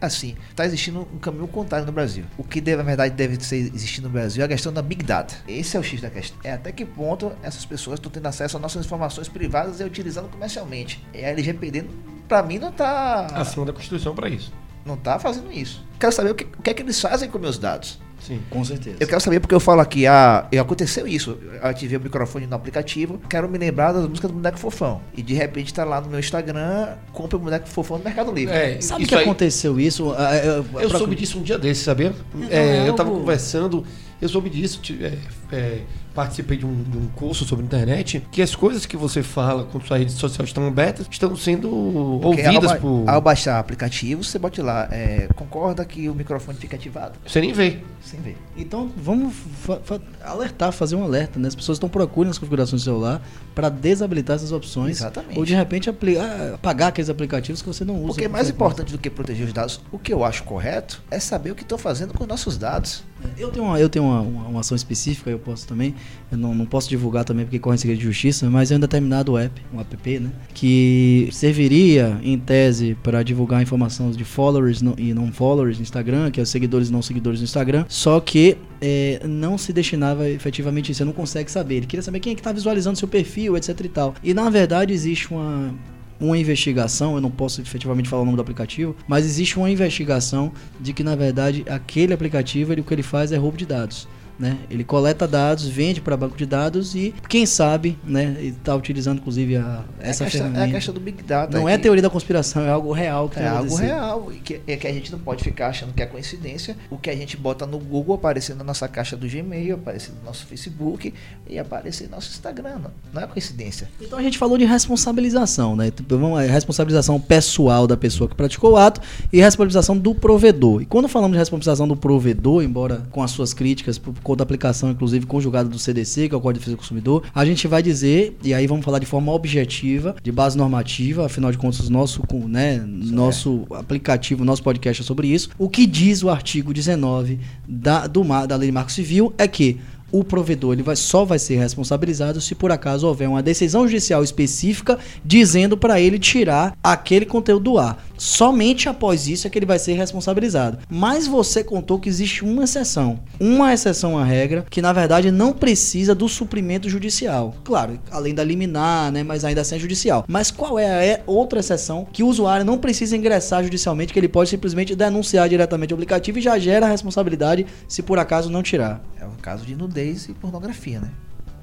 assim, 0.00 0.34
tá 0.56 0.64
existindo 0.64 1.00
um 1.12 1.18
caminho 1.18 1.46
contrário 1.48 1.86
no 1.86 1.92
Brasil. 1.92 2.24
O 2.38 2.44
que, 2.44 2.60
deve, 2.60 2.78
na 2.78 2.82
verdade, 2.84 3.14
deve 3.14 3.42
ser 3.44 3.56
existir 3.56 4.00
no 4.00 4.08
Brasil 4.08 4.42
é 4.42 4.46
a 4.46 4.48
questão 4.48 4.72
da 4.72 4.80
Big 4.82 5.02
Data. 5.04 5.34
Esse 5.46 5.76
é 5.76 5.80
o 5.80 5.82
X 5.82 6.00
da 6.00 6.08
questão. 6.10 6.38
É 6.44 6.52
até 6.52 6.72
que 6.72 6.84
ponto 6.84 7.32
essas 7.42 7.64
pessoas 7.64 7.98
estão 7.98 8.10
tendo 8.10 8.26
acesso 8.26 8.56
às 8.56 8.62
nossas 8.62 8.84
informações 8.84 9.28
privadas 9.28 9.80
e 9.80 9.84
utilizando 9.84 10.28
comercialmente. 10.30 11.04
E 11.14 11.24
a 11.24 11.28
LGPD, 11.28 11.84
pra 12.28 12.42
mim, 12.42 12.58
não 12.58 12.72
tá, 12.72 13.26
acima 13.34 13.66
da 13.66 13.72
Constituição 13.72 14.14
para 14.14 14.28
isso. 14.28 14.52
não 14.86 14.96
tá 14.96 15.18
fazendo 15.18 15.52
isso. 15.52 15.84
Quero 15.98 16.12
saber 16.12 16.30
o 16.30 16.34
que, 16.34 16.44
o 16.44 16.62
que 16.62 16.70
é 16.70 16.74
que 16.74 16.82
eles 16.82 16.98
fazem 17.00 17.28
com 17.30 17.38
meus 17.38 17.58
dados. 17.58 18.00
Sim. 18.20 18.40
Com 18.50 18.64
certeza. 18.64 18.96
Eu 19.00 19.06
quero 19.06 19.20
saber 19.20 19.40
porque 19.40 19.54
eu 19.54 19.60
falo 19.60 19.80
aqui, 19.80 20.06
ah, 20.06 20.46
aconteceu 20.60 21.06
isso. 21.06 21.38
Eu 21.42 21.66
ativei 21.66 21.96
o 21.96 22.00
microfone 22.00 22.46
no 22.46 22.54
aplicativo, 22.54 23.18
quero 23.28 23.48
me 23.48 23.58
lembrar 23.58 23.92
das 23.92 24.06
músicas 24.08 24.30
do 24.30 24.34
Boneco 24.36 24.58
Fofão. 24.58 25.00
E 25.16 25.22
de 25.22 25.34
repente 25.34 25.72
tá 25.72 25.84
lá 25.84 26.00
no 26.00 26.08
meu 26.08 26.20
Instagram, 26.20 26.94
compra 27.12 27.36
o 27.36 27.40
Boneco 27.40 27.68
Fofão 27.68 27.98
no 27.98 28.04
Mercado 28.04 28.30
Livre. 28.32 28.54
É, 28.54 28.80
Sabe 28.80 29.04
o 29.04 29.06
que 29.06 29.14
aí- 29.14 29.22
aconteceu 29.22 29.80
isso? 29.80 30.14
Ah, 30.16 30.34
é, 30.36 30.58
Eu 30.58 30.88
pra- 30.90 30.98
soube 30.98 31.14
disso 31.16 31.38
um 31.38 31.42
dia 31.42 31.58
desses, 31.58 31.82
sabia? 31.84 32.12
Não, 32.34 32.48
É, 32.50 32.84
é 32.84 32.88
eu 32.88 32.94
tava 32.94 33.10
conversando, 33.10 33.84
eu 34.20 34.28
soube 34.28 34.50
disso, 34.50 34.80
é, 35.00 35.18
é, 35.56 35.80
participei 36.14 36.56
de 36.58 36.66
um, 36.66 36.82
de 36.82 36.98
um 36.98 37.06
curso 37.08 37.44
sobre 37.44 37.64
internet, 37.64 38.22
que 38.32 38.42
as 38.42 38.54
coisas 38.54 38.84
que 38.84 38.96
você 38.96 39.22
fala 39.22 39.64
quando 39.64 39.86
sua 39.86 39.98
rede 39.98 40.12
social 40.12 40.44
estão 40.44 40.66
abertas 40.66 41.06
estão 41.10 41.34
sendo 41.36 42.18
Porque 42.22 42.42
ouvidas 42.42 42.70
ao, 42.70 42.74
ba- 42.74 42.80
por. 42.80 43.04
ao 43.08 43.20
baixar 43.20 43.58
aplicativo, 43.58 44.22
você 44.24 44.38
bote 44.38 44.60
lá, 44.60 44.88
é, 44.90 45.28
concorda 45.34 45.84
que 45.84 46.08
o 46.08 46.14
microfone 46.14 46.58
fica 46.58 46.76
ativado. 46.76 47.18
Você 47.26 47.40
nem 47.40 47.52
vê. 47.52 47.78
Sem 48.02 48.20
ver. 48.20 48.36
Então 48.56 48.90
vamos 48.96 49.34
fa- 49.62 49.78
fa- 49.84 50.00
alertar, 50.24 50.72
fazer 50.72 50.96
um 50.96 51.04
alerta, 51.04 51.38
né? 51.38 51.48
As 51.48 51.54
pessoas 51.54 51.76
estão 51.76 51.88
procurando 51.88 52.30
as 52.32 52.38
configurações 52.38 52.82
do 52.82 52.84
celular 52.84 53.22
para 53.54 53.68
desabilitar 53.68 54.36
essas 54.36 54.52
opções. 54.52 54.98
Exatamente. 54.98 55.38
Ou 55.38 55.44
de 55.44 55.54
repente 55.54 55.88
apli- 55.88 56.18
ah, 56.18 56.52
apagar 56.54 56.88
aqueles 56.88 57.08
aplicativos 57.10 57.62
que 57.62 57.68
você 57.68 57.84
não 57.84 57.96
usa. 57.96 58.06
Porque 58.08 58.26
com 58.26 58.32
mais 58.32 58.48
importante 58.50 58.90
do 58.92 58.98
que 58.98 59.08
proteger 59.10 59.46
os 59.46 59.52
dados, 59.52 59.80
o 59.92 59.98
que 59.98 60.12
eu 60.12 60.24
acho 60.24 60.42
correto 60.44 61.02
é 61.10 61.20
saber 61.20 61.50
o 61.52 61.54
que 61.54 61.62
estão 61.62 61.78
fazendo 61.78 62.12
com 62.14 62.24
os 62.24 62.28
nossos 62.28 62.56
dados. 62.58 63.04
Eu 63.38 63.50
tenho, 63.50 63.64
uma, 63.66 63.80
eu 63.80 63.88
tenho 63.88 64.04
uma, 64.04 64.20
uma- 64.20 64.48
uma 64.48 64.60
ação 64.60 64.76
específica, 64.76 65.30
eu 65.30 65.38
posso 65.38 65.66
também. 65.66 65.94
Eu 66.30 66.38
não, 66.38 66.54
não 66.54 66.66
posso 66.66 66.88
divulgar 66.88 67.24
também 67.24 67.44
porque 67.44 67.58
corre 67.58 67.74
em 67.76 67.78
segredo 67.78 67.98
de 67.98 68.04
justiça, 68.04 68.48
mas 68.50 68.70
é 68.70 68.76
um 68.76 68.80
determinado 68.80 69.36
app, 69.38 69.60
um 69.72 69.80
app, 69.80 70.18
né? 70.18 70.30
Que 70.54 71.28
serviria, 71.32 72.18
em 72.22 72.38
tese, 72.38 72.96
para 73.02 73.22
divulgar 73.22 73.62
informação 73.62 74.10
de 74.10 74.24
followers 74.24 74.82
no- 74.82 74.94
e 74.98 75.12
não 75.14 75.32
followers 75.32 75.76
no 75.78 75.82
Instagram, 75.82 76.30
que 76.30 76.38
é 76.38 76.42
os 76.42 76.48
seguidores 76.50 76.88
e 76.88 76.92
não 76.92 77.02
seguidores 77.02 77.40
no 77.40 77.44
Instagram. 77.44 77.84
Só 77.88 78.20
que 78.20 78.56
é, 78.80 79.20
não 79.26 79.56
se 79.58 79.72
destinava 79.72 80.28
efetivamente 80.28 80.92
isso. 80.92 80.98
Você 80.98 81.04
não 81.04 81.12
consegue 81.12 81.50
saber. 81.50 81.76
Ele 81.76 81.86
queria 81.86 82.02
saber 82.02 82.20
quem 82.20 82.32
é 82.32 82.36
que 82.36 82.42
tá 82.42 82.52
visualizando 82.52 82.98
seu 82.98 83.08
perfil, 83.08 83.56
etc 83.56 83.78
e 83.84 83.88
tal. 83.88 84.14
E 84.22 84.32
na 84.34 84.48
verdade 84.50 84.92
existe 84.92 85.30
uma 85.32 85.74
uma 86.20 86.36
investigação, 86.36 87.14
eu 87.14 87.20
não 87.20 87.30
posso 87.30 87.60
efetivamente 87.60 88.08
falar 88.08 88.22
o 88.22 88.24
nome 88.24 88.36
do 88.36 88.42
aplicativo, 88.42 88.94
mas 89.08 89.24
existe 89.24 89.56
uma 89.56 89.70
investigação 89.70 90.52
de 90.78 90.92
que 90.92 91.02
na 91.02 91.16
verdade 91.16 91.64
aquele 91.68 92.12
aplicativo 92.12 92.72
ele, 92.72 92.82
o 92.82 92.84
que 92.84 92.94
ele 92.94 93.02
faz 93.02 93.32
é 93.32 93.36
roubo 93.36 93.56
de 93.56 93.66
dados. 93.66 94.06
Né? 94.40 94.56
Ele 94.70 94.82
coleta 94.82 95.28
dados, 95.28 95.68
vende 95.68 96.00
para 96.00 96.16
banco 96.16 96.34
de 96.34 96.46
dados 96.46 96.94
e 96.94 97.14
quem 97.28 97.44
sabe, 97.44 97.98
né, 98.02 98.36
está 98.40 98.74
utilizando 98.74 99.18
inclusive 99.18 99.56
a, 99.56 99.84
essa 100.00 100.24
é, 100.24 100.26
a 100.26 100.30
questão, 100.30 100.46
é 100.46 100.48
a 100.48 100.52
ferramenta. 100.52 100.74
questão 100.76 100.94
do 100.94 101.00
Big 101.00 101.22
Data. 101.22 101.58
não 101.58 101.66
que- 101.66 101.72
é 101.72 101.76
teoria 101.76 102.00
da 102.00 102.08
conspiração, 102.08 102.62
é 102.64 102.70
algo 102.70 102.90
real 102.90 103.28
que 103.28 103.38
É 103.38 103.46
algo 103.46 103.76
real. 103.76 104.32
E 104.32 104.36
que, 104.38 104.60
é 104.66 104.76
que 104.78 104.86
a 104.86 104.92
gente 104.94 105.12
não 105.12 105.18
pode 105.18 105.44
ficar 105.44 105.68
achando 105.68 105.92
que 105.92 106.02
é 106.02 106.06
coincidência. 106.06 106.74
O 106.88 106.96
que 106.96 107.10
a 107.10 107.14
gente 107.14 107.36
bota 107.36 107.66
no 107.66 107.78
Google 107.78 108.14
aparecer 108.14 108.56
na 108.56 108.64
nossa 108.64 108.88
caixa 108.88 109.14
do 109.14 109.28
Gmail, 109.28 109.74
aparecer 109.74 110.12
no 110.18 110.24
nosso 110.24 110.46
Facebook 110.46 111.12
e 111.46 111.58
aparecer 111.58 112.04
no 112.04 112.12
nosso 112.12 112.30
Instagram. 112.30 112.78
Não, 112.82 112.90
não 113.12 113.22
é 113.22 113.26
coincidência. 113.26 113.90
Então 114.00 114.18
a 114.18 114.22
gente 114.22 114.38
falou 114.38 114.56
de 114.56 114.64
responsabilização, 114.64 115.76
né? 115.76 115.90
Tipo, 115.90 116.16
vamos- 116.16 116.40
é 116.40 116.46
responsabilização 116.46 117.20
pessoal 117.20 117.86
da 117.86 117.96
pessoa 117.96 118.28
que 118.28 118.34
praticou 118.34 118.72
o 118.72 118.76
ato 118.76 119.00
e 119.32 119.38
responsabilização 119.40 119.98
do 119.98 120.14
provedor. 120.14 120.80
E 120.82 120.86
quando 120.86 121.08
falamos 121.08 121.32
de 121.34 121.38
responsabilização 121.38 121.86
do 121.86 121.96
provedor, 121.96 122.62
embora 122.62 123.02
com 123.10 123.22
as 123.22 123.30
suas 123.30 123.52
críticas 123.52 123.98
da 124.36 124.42
aplicação, 124.42 124.90
inclusive 124.90 125.26
conjugada 125.26 125.68
do 125.68 125.78
CDC, 125.78 126.28
que 126.28 126.34
é 126.34 126.38
o 126.38 126.40
Código 126.40 126.54
de 126.54 126.58
Defesa 126.60 126.76
do 126.76 126.78
Consumidor, 126.78 127.24
a 127.34 127.44
gente 127.44 127.66
vai 127.66 127.82
dizer, 127.82 128.36
e 128.42 128.52
aí 128.54 128.66
vamos 128.66 128.84
falar 128.84 128.98
de 128.98 129.06
forma 129.06 129.32
objetiva, 129.32 130.16
de 130.22 130.32
base 130.32 130.56
normativa, 130.56 131.26
afinal 131.26 131.50
de 131.50 131.58
contas, 131.58 131.88
nosso, 131.88 132.22
né, 132.48 132.82
nosso 132.86 133.66
aplicativo, 133.70 134.44
nosso 134.44 134.62
podcast 134.62 135.02
é 135.02 135.04
sobre 135.04 135.28
isso. 135.28 135.50
O 135.58 135.68
que 135.68 135.86
diz 135.86 136.22
o 136.22 136.30
artigo 136.30 136.72
19 136.72 137.38
da, 137.68 138.06
do, 138.06 138.22
da 138.46 138.56
Lei 138.56 138.68
de 138.68 138.72
Marco 138.72 138.92
Civil 138.92 139.32
é 139.38 139.46
que 139.46 139.78
o 140.12 140.24
provedor 140.24 140.72
ele 140.72 140.82
vai, 140.82 140.96
só 140.96 141.24
vai 141.24 141.38
ser 141.38 141.56
responsabilizado 141.56 142.40
se 142.40 142.54
por 142.54 142.72
acaso 142.72 143.06
houver 143.06 143.28
uma 143.28 143.42
decisão 143.42 143.86
judicial 143.86 144.22
específica 144.22 144.98
dizendo 145.24 145.76
para 145.76 146.00
ele 146.00 146.18
tirar 146.18 146.76
aquele 146.82 147.24
conteúdo 147.24 147.64
do 147.64 147.78
ar. 147.78 148.04
Somente 148.20 148.86
após 148.86 149.26
isso 149.28 149.46
é 149.46 149.50
que 149.50 149.58
ele 149.58 149.64
vai 149.64 149.78
ser 149.78 149.94
responsabilizado. 149.94 150.76
Mas 150.90 151.26
você 151.26 151.64
contou 151.64 151.98
que 151.98 152.06
existe 152.06 152.44
uma 152.44 152.64
exceção. 152.64 153.18
Uma 153.40 153.72
exceção 153.72 154.18
à 154.18 154.22
regra 154.22 154.66
que 154.68 154.82
na 154.82 154.92
verdade 154.92 155.30
não 155.30 155.54
precisa 155.54 156.14
do 156.14 156.28
suprimento 156.28 156.86
judicial. 156.86 157.54
Claro, 157.64 157.98
além 158.10 158.34
da 158.34 158.44
liminar, 158.44 159.10
né, 159.10 159.22
mas 159.22 159.42
ainda 159.42 159.62
assim 159.62 159.76
é 159.76 159.78
judicial. 159.78 160.26
Mas 160.28 160.50
qual 160.50 160.78
é 160.78 160.84
a 160.84 161.02
é- 161.02 161.22
outra 161.26 161.60
exceção 161.60 162.06
que 162.12 162.22
o 162.22 162.26
usuário 162.26 162.62
não 162.62 162.76
precisa 162.76 163.16
ingressar 163.16 163.64
judicialmente, 163.64 164.12
que 164.12 164.18
ele 164.18 164.28
pode 164.28 164.50
simplesmente 164.50 164.94
denunciar 164.94 165.48
diretamente 165.48 165.94
o 165.94 165.96
aplicativo 165.96 166.38
e 166.38 166.42
já 166.42 166.58
gera 166.58 166.84
a 166.84 166.90
responsabilidade 166.90 167.64
se 167.88 168.02
por 168.02 168.18
acaso 168.18 168.50
não 168.50 168.62
tirar? 168.62 169.02
É 169.18 169.24
o 169.24 169.30
caso 169.40 169.64
de 169.64 169.74
nudez 169.74 170.28
e 170.28 170.34
pornografia, 170.34 171.00
né? 171.00 171.10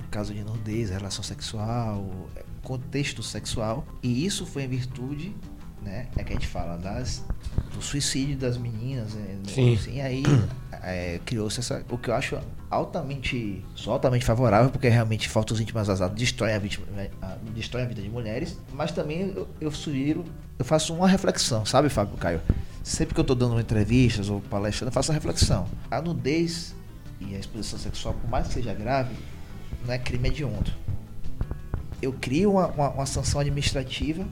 O 0.07 0.09
caso 0.09 0.33
de 0.33 0.43
nudez, 0.43 0.89
relação 0.89 1.23
sexual, 1.23 2.03
contexto 2.63 3.21
sexual. 3.21 3.85
E 4.01 4.25
isso 4.25 4.43
foi 4.43 4.63
em 4.63 4.67
virtude, 4.67 5.35
né? 5.87 6.07
É 6.17 6.23
que 6.23 6.33
a 6.33 6.35
gente 6.35 6.47
fala 6.47 6.77
das, 6.77 7.23
do 7.73 7.81
suicídio 7.81 8.37
das 8.37 8.57
meninas. 8.57 9.15
É, 9.15 9.49
Sim. 9.49 9.75
Assim, 9.75 10.01
aí 10.01 10.23
é, 10.83 11.19
criou-se 11.25 11.59
essa. 11.59 11.83
O 11.89 11.97
que 11.97 12.09
eu 12.09 12.13
acho 12.13 12.37
altamente. 12.69 13.65
Sou 13.75 13.93
altamente 13.93 14.25
favorável, 14.25 14.69
porque 14.69 14.89
realmente 14.89 15.29
fotos 15.29 15.59
íntimas 15.59 15.87
vazadas 15.87 16.15
destroem 16.17 16.53
a, 16.53 16.59
vítima, 16.59 16.85
a, 17.21 17.37
destroem 17.55 17.85
a 17.85 17.87
vida 17.87 18.01
de 18.01 18.09
mulheres. 18.09 18.57
Mas 18.73 18.91
também 18.91 19.33
eu, 19.35 19.47
eu 19.59 19.71
sugiro. 19.71 20.23
Eu 20.59 20.65
faço 20.65 20.93
uma 20.93 21.07
reflexão, 21.07 21.65
sabe, 21.65 21.87
Fábio 21.87 22.17
Caio? 22.17 22.41
Sempre 22.83 23.13
que 23.13 23.19
eu 23.19 23.25
tô 23.25 23.35
dando 23.35 23.59
entrevistas 23.59 24.29
ou 24.29 24.41
palestras, 24.41 24.87
eu 24.87 24.91
faço 24.91 25.11
uma 25.11 25.15
reflexão. 25.15 25.67
A 25.91 26.01
nudez 26.01 26.73
e 27.19 27.35
a 27.35 27.39
exposição 27.39 27.77
sexual, 27.77 28.13
por 28.15 28.29
mais 28.29 28.47
que 28.47 28.53
seja 28.55 28.73
grave, 28.73 29.13
não 29.85 29.93
é 29.93 29.97
crime 29.97 30.29
hediondo. 30.29 30.71
Eu 32.01 32.13
crio 32.13 32.51
uma, 32.51 32.67
uma, 32.67 32.89
uma 32.89 33.05
sanção 33.05 33.41
administrativa 33.41 34.25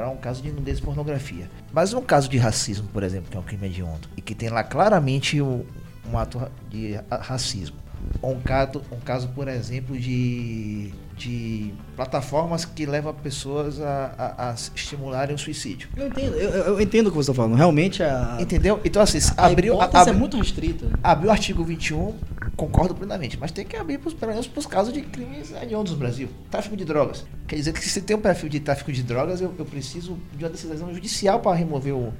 para 0.00 0.08
um 0.08 0.16
caso 0.16 0.42
de 0.42 0.50
nudez 0.50 0.78
e 0.78 0.82
pornografia. 0.82 1.50
Mas 1.72 1.92
um 1.92 2.00
caso 2.00 2.26
de 2.28 2.38
racismo, 2.38 2.88
por 2.90 3.02
exemplo, 3.02 3.30
que 3.30 3.36
é 3.36 3.40
um 3.40 3.42
crime 3.42 3.66
hediondo, 3.66 4.08
e 4.16 4.22
que 4.22 4.34
tem 4.34 4.48
lá 4.48 4.64
claramente 4.64 5.42
um, 5.42 5.62
um 6.10 6.16
ato 6.16 6.40
de 6.70 6.94
ra- 6.94 7.18
racismo. 7.18 7.76
Ou 8.22 8.32
um 8.32 8.40
caso, 8.40 8.80
um 8.90 8.98
caso, 8.98 9.28
por 9.28 9.46
exemplo, 9.46 9.94
de, 9.98 10.90
de 11.18 11.74
plataformas 11.94 12.64
que 12.64 12.86
levam 12.86 13.12
pessoas 13.12 13.78
a, 13.78 14.10
a, 14.38 14.50
a 14.50 14.54
estimularem 14.54 15.34
o 15.34 15.38
suicídio. 15.38 15.90
Eu 15.94 16.06
entendo, 16.06 16.34
eu, 16.34 16.50
eu- 16.50 16.80
entendo 16.80 17.08
o 17.08 17.10
que 17.10 17.16
você 17.18 17.30
está 17.30 17.42
falando. 17.42 17.58
Realmente 17.58 18.02
a, 18.02 18.38
Entendeu? 18.40 18.80
Então, 18.82 19.02
assim, 19.02 19.18
a 19.36 19.46
abriu, 19.48 19.74
hipótese 19.74 19.96
abriu, 19.98 20.14
é 20.14 20.18
muito 20.18 20.38
restrita. 20.38 20.86
abriu 21.02 21.28
o 21.28 21.32
artigo 21.32 21.62
21, 21.62 22.14
concordo 22.60 22.94
plenamente, 22.94 23.38
mas 23.40 23.50
tem 23.50 23.64
que 23.64 23.74
abrir 23.74 23.96
pros, 23.96 24.12
pelo 24.12 24.32
menos 24.32 24.46
para 24.46 24.58
os 24.58 24.66
casos 24.66 24.92
de 24.92 25.00
crimes 25.00 25.50
hediondos 25.50 25.92
no 25.92 25.98
Brasil. 25.98 26.28
Tráfico 26.50 26.76
de 26.76 26.84
drogas. 26.84 27.24
Quer 27.48 27.56
dizer 27.56 27.72
que 27.72 27.80
se 27.80 27.88
você 27.88 28.02
tem 28.02 28.14
um 28.14 28.20
perfil 28.20 28.50
de 28.50 28.60
tráfico 28.60 28.92
de 28.92 29.02
drogas, 29.02 29.40
eu, 29.40 29.54
eu 29.58 29.64
preciso 29.64 30.18
de 30.36 30.44
uma 30.44 30.50
decisão 30.50 30.92
judicial 30.92 31.40
para 31.40 31.56
remover 31.56 31.94
o, 31.94 32.12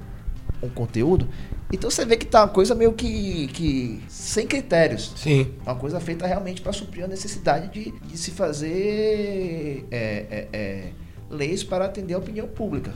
um 0.63 0.69
conteúdo. 0.69 1.29
Então 1.71 1.91
você 1.91 2.03
vê 2.05 2.17
que 2.17 2.25
tá 2.25 2.41
uma 2.41 2.49
coisa 2.49 2.73
meio 2.73 2.91
que, 2.93 3.49
que 3.49 4.01
sem 4.07 4.47
critérios. 4.47 5.13
Sim. 5.15 5.53
Uma 5.63 5.75
coisa 5.75 5.99
feita 5.99 6.25
realmente 6.25 6.59
para 6.59 6.73
suprir 6.73 7.05
a 7.05 7.07
necessidade 7.07 7.67
de, 7.71 7.91
de 7.99 8.17
se 8.17 8.31
fazer 8.31 9.85
é, 9.91 10.25
é, 10.31 10.47
é, 10.51 10.89
leis 11.29 11.63
para 11.63 11.85
atender 11.85 12.15
a 12.15 12.17
opinião 12.17 12.47
pública. 12.47 12.91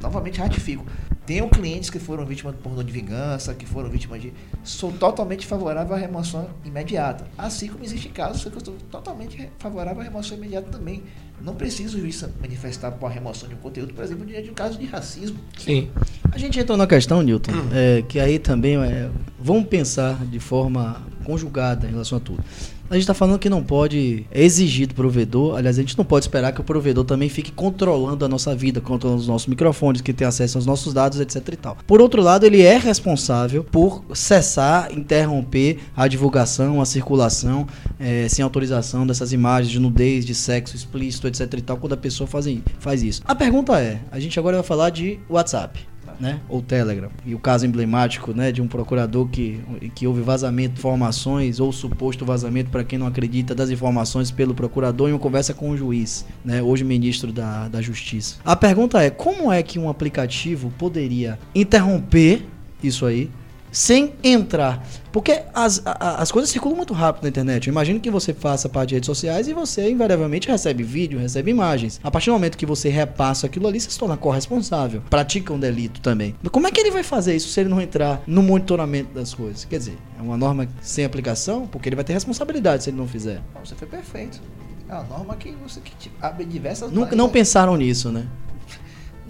Novamente 0.00 0.38
ratifico. 0.38 0.84
Tenho 1.26 1.48
clientes 1.48 1.90
que 1.90 1.98
foram 1.98 2.24
vítimas 2.26 2.54
de 2.54 2.60
pornô 2.60 2.82
de 2.82 2.92
vingança, 2.92 3.54
que 3.54 3.64
foram 3.64 3.88
vítimas 3.88 4.20
de. 4.20 4.32
Sou 4.64 4.90
totalmente 4.90 5.46
favorável 5.46 5.94
à 5.94 5.98
remoção 5.98 6.50
imediata. 6.64 7.26
Assim 7.38 7.68
como 7.68 7.84
existem 7.84 8.10
casos 8.10 8.42
que 8.42 8.48
eu 8.48 8.58
estou 8.58 8.74
totalmente 8.90 9.48
favorável 9.58 10.00
à 10.00 10.04
remoção 10.04 10.36
imediata 10.36 10.68
também. 10.70 11.02
Não 11.40 11.54
preciso 11.54 11.96
o 11.96 12.00
juiz 12.00 12.22
manifestar 12.40 12.90
por 12.90 13.10
remoção 13.10 13.48
de 13.48 13.54
um 13.54 13.58
conteúdo, 13.58 13.94
por 13.94 14.04
exemplo, 14.04 14.26
diante 14.26 14.44
de 14.44 14.50
um 14.50 14.54
caso 14.54 14.78
de 14.78 14.86
racismo. 14.86 15.38
Sim. 15.56 15.90
A 16.32 16.36
gente 16.36 16.58
entrou 16.58 16.76
na 16.76 16.86
questão, 16.86 17.22
Newton, 17.22 17.52
é, 17.72 18.02
que 18.02 18.20
aí 18.20 18.38
também 18.38 18.76
é, 18.76 19.08
vamos 19.38 19.66
pensar 19.68 20.16
de 20.26 20.38
forma 20.38 21.00
conjugada 21.30 21.86
em 21.86 21.90
relação 21.90 22.18
a 22.18 22.20
tudo. 22.20 22.42
A 22.90 22.94
gente 22.94 23.02
está 23.02 23.14
falando 23.14 23.38
que 23.38 23.48
não 23.48 23.62
pode 23.62 24.26
exigir 24.32 24.88
do 24.88 24.96
provedor, 24.96 25.56
aliás, 25.56 25.78
a 25.78 25.80
gente 25.80 25.96
não 25.96 26.04
pode 26.04 26.24
esperar 26.24 26.52
que 26.52 26.60
o 26.60 26.64
provedor 26.64 27.04
também 27.04 27.28
fique 27.28 27.52
controlando 27.52 28.24
a 28.24 28.28
nossa 28.28 28.52
vida, 28.52 28.80
controlando 28.80 29.20
os 29.20 29.28
nossos 29.28 29.46
microfones, 29.46 30.00
que 30.00 30.12
tem 30.12 30.26
acesso 30.26 30.58
aos 30.58 30.66
nossos 30.66 30.92
dados, 30.92 31.20
etc 31.20 31.36
e 31.52 31.56
tal. 31.56 31.76
Por 31.86 32.00
outro 32.00 32.20
lado, 32.20 32.44
ele 32.44 32.62
é 32.62 32.76
responsável 32.76 33.62
por 33.62 34.02
cessar, 34.12 34.92
interromper 34.92 35.78
a 35.96 36.08
divulgação, 36.08 36.80
a 36.80 36.84
circulação, 36.84 37.64
é, 38.00 38.26
sem 38.28 38.42
autorização 38.42 39.06
dessas 39.06 39.32
imagens 39.32 39.70
de 39.70 39.78
nudez, 39.78 40.26
de 40.26 40.34
sexo 40.34 40.74
explícito, 40.74 41.28
etc 41.28 41.42
e 41.58 41.60
tal, 41.60 41.76
quando 41.76 41.92
a 41.92 41.96
pessoa 41.96 42.26
faz, 42.26 42.46
faz 42.80 43.04
isso. 43.04 43.22
A 43.24 43.36
pergunta 43.36 43.80
é, 43.80 44.00
a 44.10 44.18
gente 44.18 44.36
agora 44.36 44.56
vai 44.56 44.66
falar 44.66 44.90
de 44.90 45.20
WhatsApp 45.28 45.90
né? 46.20 46.40
Ou 46.48 46.60
Telegram. 46.60 47.10
E 47.24 47.34
o 47.34 47.38
caso 47.38 47.66
emblemático, 47.66 48.32
né, 48.32 48.52
de 48.52 48.60
um 48.60 48.68
procurador 48.68 49.26
que, 49.28 49.60
que 49.94 50.06
houve 50.06 50.20
vazamento 50.20 50.74
de 50.74 50.80
informações 50.80 51.58
ou 51.58 51.72
suposto 51.72 52.24
vazamento 52.24 52.70
para 52.70 52.84
quem 52.84 52.98
não 52.98 53.06
acredita 53.06 53.54
das 53.54 53.70
informações 53.70 54.30
pelo 54.30 54.54
procurador 54.54 55.08
em 55.08 55.12
uma 55.12 55.18
conversa 55.18 55.54
com 55.54 55.70
o 55.70 55.76
juiz, 55.76 56.26
né? 56.44 56.62
Hoje 56.62 56.84
ministro 56.84 57.32
da, 57.32 57.68
da 57.68 57.80
Justiça. 57.80 58.36
A 58.44 58.54
pergunta 58.54 59.02
é: 59.02 59.10
como 59.10 59.50
é 59.50 59.62
que 59.62 59.78
um 59.78 59.88
aplicativo 59.88 60.70
poderia 60.78 61.38
interromper 61.54 62.44
isso 62.82 63.06
aí 63.06 63.30
sem 63.70 64.14
entrar. 64.22 64.84
Porque 65.12 65.42
as, 65.52 65.82
a, 65.84 66.22
as 66.22 66.30
coisas 66.30 66.50
circulam 66.50 66.76
muito 66.76 66.94
rápido 66.94 67.24
na 67.24 67.28
internet. 67.28 67.66
Eu 67.66 67.72
imagino 67.72 68.00
que 68.00 68.10
você 68.10 68.32
faça 68.32 68.68
parte 68.68 68.90
de 68.90 68.94
redes 68.94 69.06
sociais 69.06 69.48
e 69.48 69.52
você 69.52 69.90
invariavelmente 69.90 70.48
recebe 70.48 70.82
vídeo, 70.82 71.18
recebe 71.18 71.50
imagens. 71.50 72.00
A 72.02 72.10
partir 72.10 72.30
do 72.30 72.34
momento 72.34 72.56
que 72.56 72.66
você 72.66 72.88
repassa 72.88 73.46
aquilo 73.46 73.66
ali, 73.66 73.80
você 73.80 73.90
se 73.90 73.98
torna 73.98 74.16
corresponsável. 74.16 75.02
Pratica 75.10 75.52
um 75.52 75.58
delito 75.58 76.00
também. 76.00 76.34
Como 76.50 76.66
é 76.66 76.70
que 76.70 76.80
ele 76.80 76.90
vai 76.90 77.02
fazer 77.02 77.34
isso 77.34 77.48
se 77.48 77.60
ele 77.60 77.68
não 77.68 77.80
entrar 77.80 78.22
no 78.26 78.42
monitoramento 78.42 79.12
das 79.12 79.34
coisas? 79.34 79.64
Quer 79.64 79.78
dizer, 79.78 79.98
é 80.18 80.22
uma 80.22 80.36
norma 80.36 80.68
sem 80.80 81.04
aplicação, 81.04 81.66
porque 81.66 81.88
ele 81.88 81.96
vai 81.96 82.04
ter 82.04 82.12
responsabilidade 82.12 82.84
se 82.84 82.90
ele 82.90 82.96
não 82.96 83.08
fizer. 83.08 83.40
Você 83.64 83.74
foi 83.74 83.88
perfeito. 83.88 84.40
É 84.88 84.94
uma 84.94 85.04
norma 85.04 85.36
que 85.36 85.52
você 85.52 85.80
que 85.80 86.10
abre 86.20 86.44
diversas. 86.44 86.90
Nunca, 86.90 87.14
não 87.14 87.28
pensaram 87.28 87.76
nisso, 87.76 88.10
né? 88.10 88.26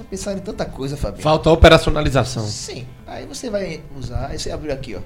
Não 0.00 0.06
pensaram 0.06 0.38
em 0.38 0.40
tanta 0.40 0.64
coisa, 0.64 0.96
Fabinho. 0.96 1.22
Falta 1.22 1.50
operacionalização. 1.50 2.46
Sim. 2.46 2.86
Aí 3.06 3.26
você 3.26 3.50
vai 3.50 3.82
usar, 3.94 4.28
aí 4.28 4.38
você 4.38 4.50
abriu 4.50 4.72
aqui, 4.72 4.96
ó. 4.96 5.00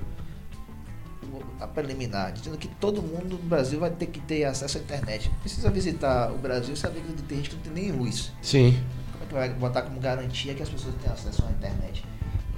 A 1.61 1.66
preliminar, 1.66 2.32
dizendo 2.32 2.57
que 2.57 2.68
todo 2.68 3.03
mundo 3.03 3.30
no 3.30 3.38
Brasil 3.38 3.80
vai 3.80 3.90
ter 3.90 4.07
que 4.07 4.20
ter 4.20 4.45
acesso 4.45 4.78
à 4.78 4.80
internet. 4.80 5.28
Precisa 5.40 5.68
visitar 5.68 6.30
o 6.30 6.38
Brasil 6.38 6.74
e 6.74 6.76
saber 6.76 7.01
que 7.01 7.22
tem 7.24 7.38
gente 7.38 7.51
que 7.51 7.57
não 7.57 7.62
tem 7.64 7.72
nem 7.72 7.90
luz. 7.90 8.30
Sim. 8.40 8.80
Como 9.12 9.24
é 9.24 9.26
que 9.26 9.34
vai 9.34 9.49
botar 9.49 9.82
como 9.82 9.99
garantia 9.99 10.55
que 10.55 10.62
as 10.62 10.68
pessoas 10.68 10.95
têm 11.03 11.11
acesso 11.11 11.45
à 11.45 11.51
internet? 11.51 12.05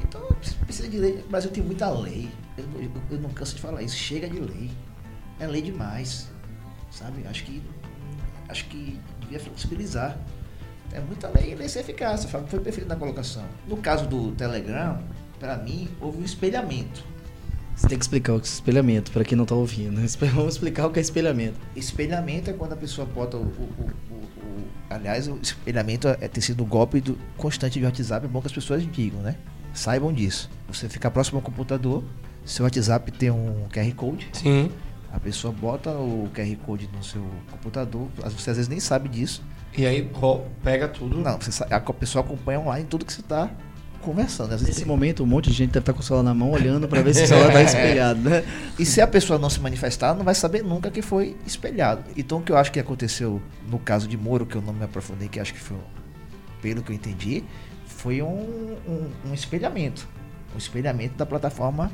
Então 0.02 0.20
precisa 0.66 0.88
de 0.88 0.98
lei. 0.98 1.24
O 1.26 1.30
Brasil 1.30 1.50
tem 1.50 1.62
muita 1.62 1.88
lei. 1.88 2.28
Eu, 2.58 2.64
eu, 2.82 2.90
eu 3.12 3.18
não 3.18 3.30
canso 3.30 3.54
de 3.56 3.62
falar 3.62 3.80
isso. 3.80 3.96
Chega 3.96 4.28
de 4.28 4.40
lei. 4.40 4.70
É 5.40 5.46
lei 5.46 5.62
demais. 5.62 6.28
Sabe? 6.90 7.26
Acho 7.26 7.44
que. 7.44 7.62
Acho 8.46 8.66
que 8.66 9.00
devia 9.20 9.40
flexibilizar. 9.40 10.18
É 10.92 11.00
muita 11.00 11.28
lei 11.28 11.52
e 11.52 11.54
lei 11.54 11.68
ser 11.68 11.80
eficaz. 11.80 12.24
Foi 12.24 12.60
perfeito 12.60 12.88
na 12.88 12.96
colocação. 12.96 13.44
No 13.66 13.76
caso 13.76 14.06
do 14.06 14.32
Telegram, 14.32 14.98
para 15.38 15.56
mim, 15.56 15.88
houve 16.00 16.18
um 16.18 16.24
espelhamento. 16.24 17.04
Você 17.76 17.88
tem 17.88 17.98
que 17.98 18.04
explicar 18.04 18.32
o 18.32 18.40
que 18.40 18.46
é 18.46 18.50
espelhamento, 18.50 19.10
para 19.10 19.22
quem 19.22 19.36
não 19.36 19.44
está 19.44 19.54
ouvindo. 19.54 19.96
Vamos 20.34 20.54
explicar 20.54 20.86
o 20.86 20.90
que 20.90 20.98
é 20.98 21.02
espelhamento. 21.02 21.58
Espelhamento 21.76 22.48
é 22.48 22.54
quando 22.54 22.72
a 22.72 22.76
pessoa 22.76 23.06
bota 23.06 23.36
o. 23.36 23.42
o, 23.42 23.44
o, 23.44 24.14
o 24.14 24.68
aliás, 24.88 25.28
o 25.28 25.38
espelhamento 25.42 26.08
é 26.08 26.26
ter 26.26 26.40
sido 26.40 26.64
um 26.64 26.66
golpe 26.66 27.02
do, 27.02 27.18
constante 27.36 27.78
de 27.78 27.84
WhatsApp. 27.84 28.24
É 28.24 28.28
bom 28.28 28.40
que 28.40 28.46
as 28.46 28.52
pessoas 28.52 28.90
digam, 28.90 29.20
né? 29.20 29.36
Saibam 29.74 30.10
disso. 30.10 30.48
Você 30.68 30.88
fica 30.88 31.10
próximo 31.10 31.36
ao 31.36 31.42
computador, 31.42 32.02
seu 32.46 32.64
WhatsApp 32.64 33.12
tem 33.12 33.30
um 33.30 33.66
QR 33.70 33.94
Code. 33.94 34.28
Sim. 34.32 34.70
A 35.12 35.20
pessoa 35.20 35.52
bota 35.52 35.90
o 35.90 36.30
QR 36.34 36.56
Code 36.64 36.88
no 36.94 37.04
seu 37.04 37.22
computador, 37.50 38.08
você 38.16 38.50
às 38.50 38.56
vezes 38.56 38.68
nem 38.68 38.80
sabe 38.80 39.08
disso. 39.08 39.42
E 39.76 39.86
aí 39.86 40.10
pega 40.62 40.88
tudo. 40.88 41.18
Não, 41.18 41.38
você, 41.38 41.62
a 41.70 41.80
pessoa 41.80 42.24
acompanha 42.24 42.60
online 42.60 42.86
tudo 42.86 43.04
que 43.04 43.12
você 43.12 43.20
está 43.20 43.50
conversando. 44.00 44.50
Nesse 44.52 44.76
tem... 44.76 44.84
momento, 44.86 45.22
um 45.22 45.26
monte 45.26 45.50
de 45.50 45.56
gente 45.56 45.70
deve 45.70 45.80
estar 45.80 45.92
com 45.92 46.00
o 46.00 46.02
celular 46.02 46.22
na 46.22 46.32
mão 46.32 46.50
olhando 46.50 46.88
para 46.88 47.02
ver 47.02 47.12
se 47.12 47.24
o 47.24 47.26
celular 47.26 47.48
está 47.48 47.62
espelhado, 47.62 48.20
né? 48.20 48.44
E 48.78 48.86
se 48.86 49.00
a 49.00 49.06
pessoa 49.06 49.38
não 49.38 49.50
se 49.50 49.60
manifestar, 49.60 50.14
não 50.14 50.24
vai 50.24 50.34
saber 50.34 50.62
nunca 50.62 50.90
que 50.90 51.02
foi 51.02 51.36
espelhado. 51.44 52.04
Então, 52.16 52.38
o 52.38 52.42
que 52.42 52.52
eu 52.52 52.56
acho 52.56 52.72
que 52.72 52.80
aconteceu 52.80 53.42
no 53.68 53.78
caso 53.78 54.08
de 54.08 54.16
Moro, 54.16 54.46
que 54.46 54.56
eu 54.56 54.62
não 54.62 54.72
me 54.72 54.84
aprofundei, 54.84 55.28
que 55.28 55.40
acho 55.40 55.52
que 55.52 55.60
foi, 55.60 55.76
pelo 56.62 56.82
que 56.82 56.92
eu 56.92 56.96
entendi, 56.96 57.44
foi 57.84 58.22
um, 58.22 58.76
um, 58.88 59.10
um 59.28 59.34
espelhamento. 59.34 60.08
Um 60.54 60.58
espelhamento 60.58 61.16
da 61.16 61.26
plataforma 61.26 61.90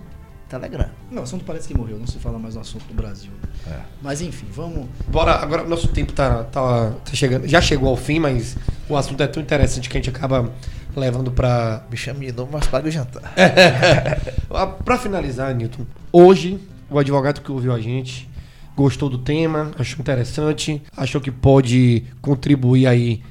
Telegram. 0.53 0.91
Não, 1.11 1.23
o 1.23 1.25
assunto 1.25 1.47
parece 1.47 1.67
que 1.67 1.75
morreu, 1.75 1.99
não 1.99 2.07
se 2.07 2.19
fala 2.19 2.39
mais 2.39 2.55
no 2.55 2.61
assunto 2.61 2.85
do 2.85 2.93
Brasil. 2.93 3.31
É. 3.67 3.81
Mas 4.03 4.21
enfim, 4.21 4.47
vamos. 4.53 4.87
Bora, 5.09 5.37
agora 5.37 5.65
nosso 5.65 5.89
tempo 5.89 6.13
tá, 6.13 6.45
tá, 6.45 6.91
tá, 6.91 7.15
chegando. 7.15 7.49
Já 7.49 7.61
chegou 7.63 7.89
ao 7.89 7.97
fim, 7.97 8.19
mas 8.19 8.59
o 8.87 8.95
assunto 8.95 9.23
é 9.23 9.27
tão 9.27 9.43
interessante 9.43 9.89
que 9.89 9.97
a 9.97 10.01
gente 10.01 10.11
acaba 10.11 10.53
levando 10.95 11.33
para 11.33 11.87
Me 11.91 11.97
chame 11.97 12.27
de 12.27 12.33
novo, 12.33 12.51
mas 12.53 12.67
pague 12.67 12.89
o 12.89 12.93
jantar. 12.93 13.33
para 14.85 14.99
finalizar, 14.99 15.55
Newton, 15.55 15.87
hoje 16.13 16.61
o 16.91 16.99
advogado 16.99 17.41
que 17.41 17.51
ouviu 17.51 17.73
a 17.73 17.81
gente 17.81 18.29
gostou 18.77 19.09
do 19.09 19.19
tema, 19.19 19.71
achou 19.79 20.01
interessante, 20.01 20.83
achou 20.95 21.21
que 21.21 21.31
pode 21.31 22.05
contribuir 22.21 22.87
aí 22.87 23.23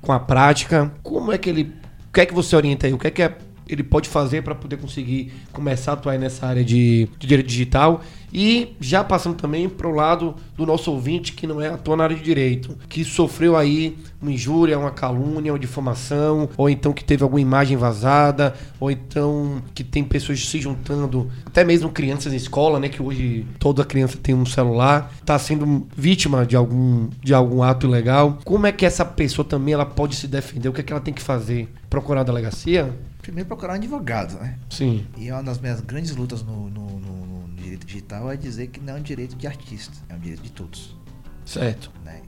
com 0.00 0.12
a 0.12 0.20
prática. 0.20 0.92
Como 1.02 1.32
é 1.32 1.38
que 1.38 1.50
ele. 1.50 1.74
O 2.08 2.12
que 2.12 2.20
é 2.20 2.26
que 2.26 2.34
você 2.34 2.54
orienta 2.54 2.86
aí? 2.86 2.92
O 2.92 2.98
que 2.98 3.08
é 3.08 3.10
que 3.10 3.22
é 3.22 3.36
ele 3.74 3.82
pode 3.82 4.08
fazer 4.08 4.42
para 4.42 4.54
poder 4.54 4.76
conseguir 4.76 5.32
começar 5.52 5.92
a 5.92 5.94
atuar 5.94 6.18
nessa 6.18 6.46
área 6.46 6.64
de, 6.64 7.08
de 7.18 7.26
direito 7.26 7.48
digital 7.48 8.02
e 8.32 8.76
já 8.80 9.02
passando 9.02 9.36
também 9.36 9.68
para 9.68 9.88
o 9.88 9.92
lado 9.92 10.34
do 10.56 10.64
nosso 10.64 10.90
ouvinte 10.92 11.32
que 11.32 11.46
não 11.46 11.60
é 11.60 11.68
atua 11.68 11.96
na 11.96 12.04
área 12.04 12.16
de 12.16 12.22
direito, 12.22 12.76
que 12.88 13.04
sofreu 13.04 13.56
aí 13.56 13.96
uma 14.20 14.30
injúria, 14.30 14.78
uma 14.78 14.90
calúnia, 14.90 15.52
uma 15.52 15.58
difamação, 15.58 16.48
ou 16.56 16.68
então 16.68 16.92
que 16.92 17.02
teve 17.02 17.22
alguma 17.22 17.40
imagem 17.40 17.76
vazada, 17.76 18.54
ou 18.78 18.90
então 18.90 19.62
que 19.74 19.82
tem 19.82 20.04
pessoas 20.04 20.46
se 20.46 20.60
juntando, 20.60 21.30
até 21.44 21.64
mesmo 21.64 21.90
crianças 21.90 22.32
em 22.32 22.36
escola, 22.36 22.78
né, 22.78 22.88
que 22.88 23.02
hoje 23.02 23.46
toda 23.58 23.84
criança 23.84 24.18
tem 24.22 24.34
um 24.34 24.46
celular, 24.46 25.12
está 25.20 25.38
sendo 25.38 25.86
vítima 25.96 26.44
de 26.44 26.54
algum, 26.54 27.08
de 27.22 27.34
algum 27.34 27.62
ato 27.62 27.86
ilegal. 27.86 28.38
Como 28.44 28.66
é 28.66 28.72
que 28.72 28.84
essa 28.84 29.04
pessoa 29.04 29.44
também 29.44 29.74
ela 29.74 29.86
pode 29.86 30.14
se 30.14 30.28
defender? 30.28 30.68
O 30.68 30.72
que 30.72 30.80
é 30.80 30.84
que 30.84 30.92
ela 30.92 31.00
tem 31.00 31.14
que 31.14 31.22
fazer? 31.22 31.68
Procurar 31.88 32.20
a 32.20 32.24
delegacia? 32.24 32.94
Primeiro 33.22 33.46
procurar 33.46 33.74
um 33.74 33.76
advogado, 33.76 34.34
né? 34.38 34.58
Sim. 34.70 35.06
E 35.16 35.30
uma 35.30 35.42
das 35.42 35.58
minhas 35.58 35.80
grandes 35.80 36.14
lutas 36.16 36.42
no, 36.42 36.70
no, 36.70 36.98
no, 36.98 37.26
no 37.46 37.54
direito 37.54 37.86
digital 37.86 38.30
é 38.30 38.36
dizer 38.36 38.68
que 38.68 38.80
não 38.80 38.94
é 38.94 38.96
um 38.98 39.02
direito 39.02 39.36
de 39.36 39.46
artista, 39.46 39.96
é 40.08 40.14
um 40.14 40.18
direito 40.18 40.42
de 40.42 40.50
todos. 40.50 40.96
Certo. 41.44 41.92
Né? 42.04 42.22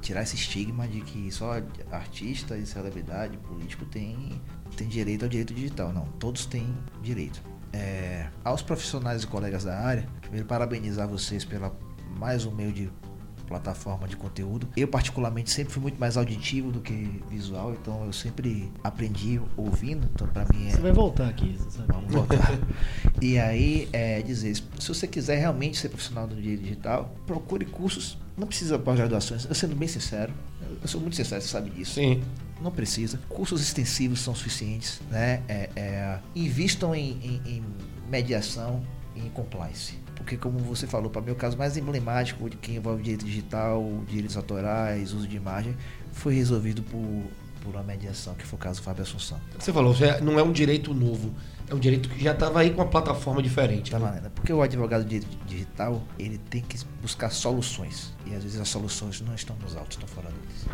Tirar 0.00 0.22
esse 0.22 0.36
estigma 0.36 0.86
de 0.86 1.00
que 1.00 1.30
só 1.30 1.60
artista 1.90 2.56
e 2.56 2.64
celebridade, 2.64 3.36
político 3.38 3.84
tem, 3.84 4.40
tem 4.76 4.88
direito 4.88 5.24
ao 5.24 5.28
direito 5.28 5.52
digital. 5.52 5.92
Não, 5.92 6.06
todos 6.18 6.46
têm 6.46 6.66
direito. 7.02 7.42
É, 7.72 8.28
aos 8.44 8.62
profissionais 8.62 9.24
e 9.24 9.26
colegas 9.26 9.64
da 9.64 9.78
área, 9.78 10.08
primeiro 10.20 10.46
parabenizar 10.46 11.06
vocês 11.06 11.44
pela 11.44 11.76
mais 12.18 12.46
um 12.46 12.54
meio 12.54 12.72
de 12.72 12.90
plataforma 13.46 14.06
de 14.06 14.16
conteúdo. 14.16 14.68
Eu, 14.76 14.88
particularmente, 14.88 15.50
sempre 15.50 15.72
fui 15.72 15.82
muito 15.82 15.98
mais 15.98 16.16
auditivo 16.16 16.70
do 16.70 16.80
que 16.80 17.22
visual, 17.30 17.72
então 17.72 18.04
eu 18.04 18.12
sempre 18.12 18.70
aprendi 18.82 19.40
ouvindo. 19.56 20.08
Então, 20.14 20.26
para 20.28 20.44
mim 20.52 20.66
é. 20.66 20.70
Você 20.70 20.80
vai 20.80 20.92
voltar 20.92 21.28
aqui, 21.28 21.56
sabe? 21.70 21.92
Vamos 21.92 22.12
voltar. 22.12 22.58
e 23.20 23.38
aí, 23.38 23.88
é 23.92 24.20
dizer, 24.22 24.56
se 24.56 24.88
você 24.88 25.06
quiser 25.06 25.38
realmente 25.38 25.78
ser 25.78 25.88
profissional 25.88 26.26
do 26.26 26.34
direito 26.34 26.62
digital, 26.62 27.14
procure 27.26 27.64
cursos. 27.64 28.18
Não 28.36 28.46
precisa 28.46 28.78
pós-graduações, 28.78 29.46
eu 29.46 29.54
sendo 29.54 29.74
bem 29.74 29.88
sincero, 29.88 30.30
eu 30.82 30.86
sou 30.86 31.00
muito 31.00 31.16
sincero, 31.16 31.40
você 31.40 31.48
sabe 31.48 31.70
disso. 31.70 31.94
Sim. 31.94 32.22
Não 32.60 32.70
precisa. 32.70 33.18
Cursos 33.28 33.62
extensivos 33.62 34.20
são 34.20 34.34
suficientes, 34.34 35.00
né? 35.10 35.42
É, 35.48 35.70
é, 35.74 36.18
invistam 36.34 36.94
em, 36.94 37.12
em, 37.22 37.42
em 37.46 37.64
mediação 38.10 38.82
e 39.14 39.20
em 39.20 39.30
compliance 39.30 40.05
Porque, 40.26 40.36
como 40.36 40.58
você 40.58 40.88
falou, 40.88 41.08
para 41.08 41.22
mim, 41.22 41.30
o 41.30 41.36
caso 41.36 41.56
mais 41.56 41.76
emblemático 41.76 42.50
de 42.50 42.56
que 42.56 42.72
envolve 42.72 43.00
direito 43.00 43.24
digital, 43.24 44.02
direitos 44.08 44.36
autorais, 44.36 45.12
uso 45.12 45.28
de 45.28 45.36
imagem, 45.36 45.76
foi 46.10 46.34
resolvido 46.34 46.82
por, 46.82 47.00
por 47.62 47.72
uma 47.76 47.84
mediação, 47.84 48.34
que 48.34 48.44
foi 48.44 48.56
o 48.56 48.60
caso 48.60 48.80
do 48.80 48.84
Fábio 48.84 49.04
Assunção. 49.04 49.38
Você 49.56 49.72
falou, 49.72 49.94
você- 49.94 50.20
não 50.20 50.36
é 50.36 50.42
um 50.42 50.50
direito 50.50 50.92
novo, 50.92 51.32
é 51.70 51.74
um 51.76 51.78
direito 51.78 52.08
que 52.08 52.24
já 52.24 52.32
estava 52.32 52.58
aí 52.58 52.70
com 52.70 52.80
uma 52.82 52.88
plataforma 52.88 53.40
diferente. 53.40 53.88
Tá 53.92 54.00
né? 54.00 54.20
Porque 54.34 54.52
o 54.52 54.62
advogado 54.62 55.04
de 55.04 55.10
direito 55.20 55.38
digital, 55.46 56.02
ele 56.18 56.38
tem 56.50 56.60
que 56.60 56.76
buscar 57.00 57.30
soluções. 57.30 58.12
E 58.26 58.34
às 58.34 58.42
vezes 58.42 58.60
as 58.60 58.68
soluções 58.68 59.20
não 59.20 59.32
estão 59.32 59.54
nos 59.62 59.76
autos, 59.76 59.96
estão 59.96 60.08
fora 60.08 60.26
deles. 60.28 60.66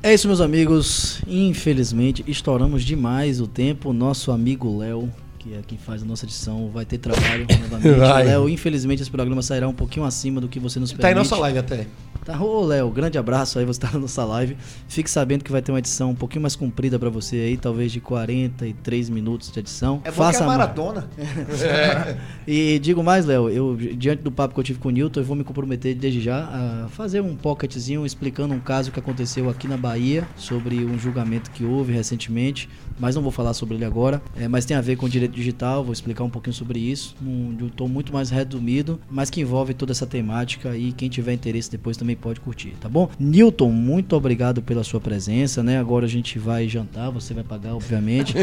É 0.00 0.14
isso, 0.14 0.28
meus 0.28 0.40
amigos. 0.40 1.20
Infelizmente, 1.26 2.22
estouramos 2.28 2.84
demais 2.84 3.40
o 3.40 3.48
tempo. 3.48 3.92
Nosso 3.92 4.30
amigo 4.30 4.78
Léo, 4.78 5.12
que 5.46 5.54
é 5.54 5.60
quem 5.66 5.78
faz 5.78 6.02
a 6.02 6.04
nossa 6.04 6.24
edição, 6.24 6.68
vai 6.70 6.84
ter 6.84 6.98
trabalho 6.98 7.46
novamente. 7.48 7.94
Vai. 7.98 8.24
Léo, 8.24 8.48
infelizmente, 8.48 9.02
esse 9.02 9.10
programa 9.10 9.40
sairá 9.42 9.68
um 9.68 9.72
pouquinho 9.72 10.04
acima 10.04 10.40
do 10.40 10.48
que 10.48 10.58
você 10.58 10.80
nos 10.80 10.90
Tá 10.90 10.96
em 10.96 11.00
permite. 11.00 11.18
nossa 11.30 11.36
live 11.40 11.58
até. 11.58 11.86
Tá, 12.26 12.42
ô 12.42 12.64
Léo, 12.64 12.90
grande 12.90 13.16
abraço 13.16 13.56
aí, 13.56 13.64
você 13.64 13.78
tá 13.78 13.88
na 13.92 14.00
nossa 14.00 14.24
live. 14.24 14.56
Fique 14.88 15.08
sabendo 15.08 15.44
que 15.44 15.52
vai 15.52 15.62
ter 15.62 15.70
uma 15.70 15.78
edição 15.78 16.10
um 16.10 16.14
pouquinho 16.14 16.42
mais 16.42 16.56
comprida 16.56 16.98
pra 16.98 17.08
você 17.08 17.36
aí, 17.36 17.56
talvez 17.56 17.92
de 17.92 18.00
43 18.00 19.08
minutos 19.10 19.52
de 19.52 19.60
edição. 19.60 20.02
É 20.04 20.08
é 20.08 20.10
a 20.10 20.40
ma- 20.40 20.46
maratona. 20.46 21.08
E 22.48 22.78
digo 22.80 23.02
mais, 23.02 23.26
Léo, 23.26 23.48
eu 23.48 23.76
diante 23.76 24.22
do 24.22 24.30
papo 24.32 24.54
que 24.54 24.60
eu 24.60 24.64
tive 24.64 24.78
com 24.78 24.88
o 24.88 24.90
Newton, 24.92 25.20
eu 25.20 25.24
vou 25.24 25.36
me 25.36 25.44
comprometer 25.44 25.94
desde 25.94 26.20
já 26.20 26.44
a 26.44 26.88
fazer 26.88 27.20
um 27.20 27.34
pocketzinho 27.36 28.04
explicando 28.06 28.54
um 28.54 28.60
caso 28.60 28.90
que 28.92 28.98
aconteceu 28.98 29.48
aqui 29.50 29.66
na 29.68 29.76
Bahia 29.76 30.26
sobre 30.36 30.84
um 30.84 30.98
julgamento 30.98 31.50
que 31.50 31.64
houve 31.64 31.92
recentemente, 31.92 32.68
mas 32.98 33.14
não 33.14 33.22
vou 33.22 33.32
falar 33.32 33.52
sobre 33.54 33.74
ele 33.76 33.84
agora. 33.84 34.20
É, 34.36 34.48
mas 34.48 34.64
tem 34.64 34.76
a 34.76 34.80
ver 34.80 34.96
com 34.96 35.08
direito 35.08 35.32
digital, 35.32 35.82
vou 35.84 35.92
explicar 35.92 36.24
um 36.24 36.30
pouquinho 36.30 36.54
sobre 36.54 36.78
isso, 36.78 37.16
num, 37.20 37.54
de 37.54 37.64
um 37.64 37.68
tom 37.68 37.86
muito 37.88 38.12
mais 38.12 38.30
resumido, 38.30 38.98
mas 39.10 39.28
que 39.30 39.40
envolve 39.40 39.74
toda 39.74 39.92
essa 39.92 40.06
temática 40.06 40.76
e 40.76 40.92
quem 40.92 41.08
tiver 41.08 41.32
interesse 41.32 41.70
depois 41.70 41.96
também 41.96 42.15
pode 42.16 42.40
curtir, 42.40 42.74
tá 42.80 42.88
bom? 42.88 43.10
Newton, 43.18 43.70
muito 43.70 44.16
obrigado 44.16 44.62
pela 44.62 44.82
sua 44.82 45.00
presença, 45.00 45.62
né? 45.62 45.78
Agora 45.78 46.06
a 46.06 46.08
gente 46.08 46.38
vai 46.38 46.68
jantar, 46.68 47.10
você 47.10 47.34
vai 47.34 47.44
pagar, 47.44 47.74
obviamente. 47.74 48.34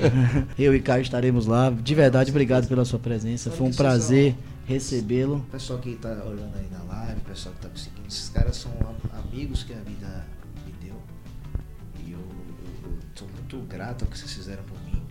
eu 0.58 0.74
e 0.74 0.80
Caio 0.80 1.02
estaremos 1.02 1.46
lá. 1.46 1.70
De 1.70 1.94
verdade, 1.94 2.30
obrigado 2.30 2.68
pela 2.68 2.84
sua 2.84 2.98
presença. 2.98 3.50
Foi 3.50 3.66
um 3.66 3.72
prazer 3.72 4.34
recebê-lo. 4.66 5.44
Pessoal 5.50 5.78
que 5.78 5.94
tá 5.96 6.10
olhando 6.24 6.54
aí 6.56 6.66
na 6.70 6.82
live, 6.94 7.20
pessoal 7.22 7.54
que 7.54 7.60
tá 7.62 7.68
me 7.68 7.78
seguindo, 7.78 8.06
esses 8.08 8.28
caras 8.28 8.56
são 8.56 8.70
am- 8.80 9.20
amigos 9.26 9.62
que 9.62 9.72
a 9.72 9.76
vida 9.76 10.24
me 10.66 10.72
deu. 10.82 10.96
E 12.06 12.12
eu, 12.12 12.18
eu, 12.18 12.90
eu 12.90 12.98
sou 13.14 13.28
muito 13.28 13.58
grato 13.68 14.04
ao 14.04 14.10
que 14.10 14.18
vocês 14.18 14.32
fizeram 14.32 14.62
por 14.64 14.78
mim. 14.84 15.02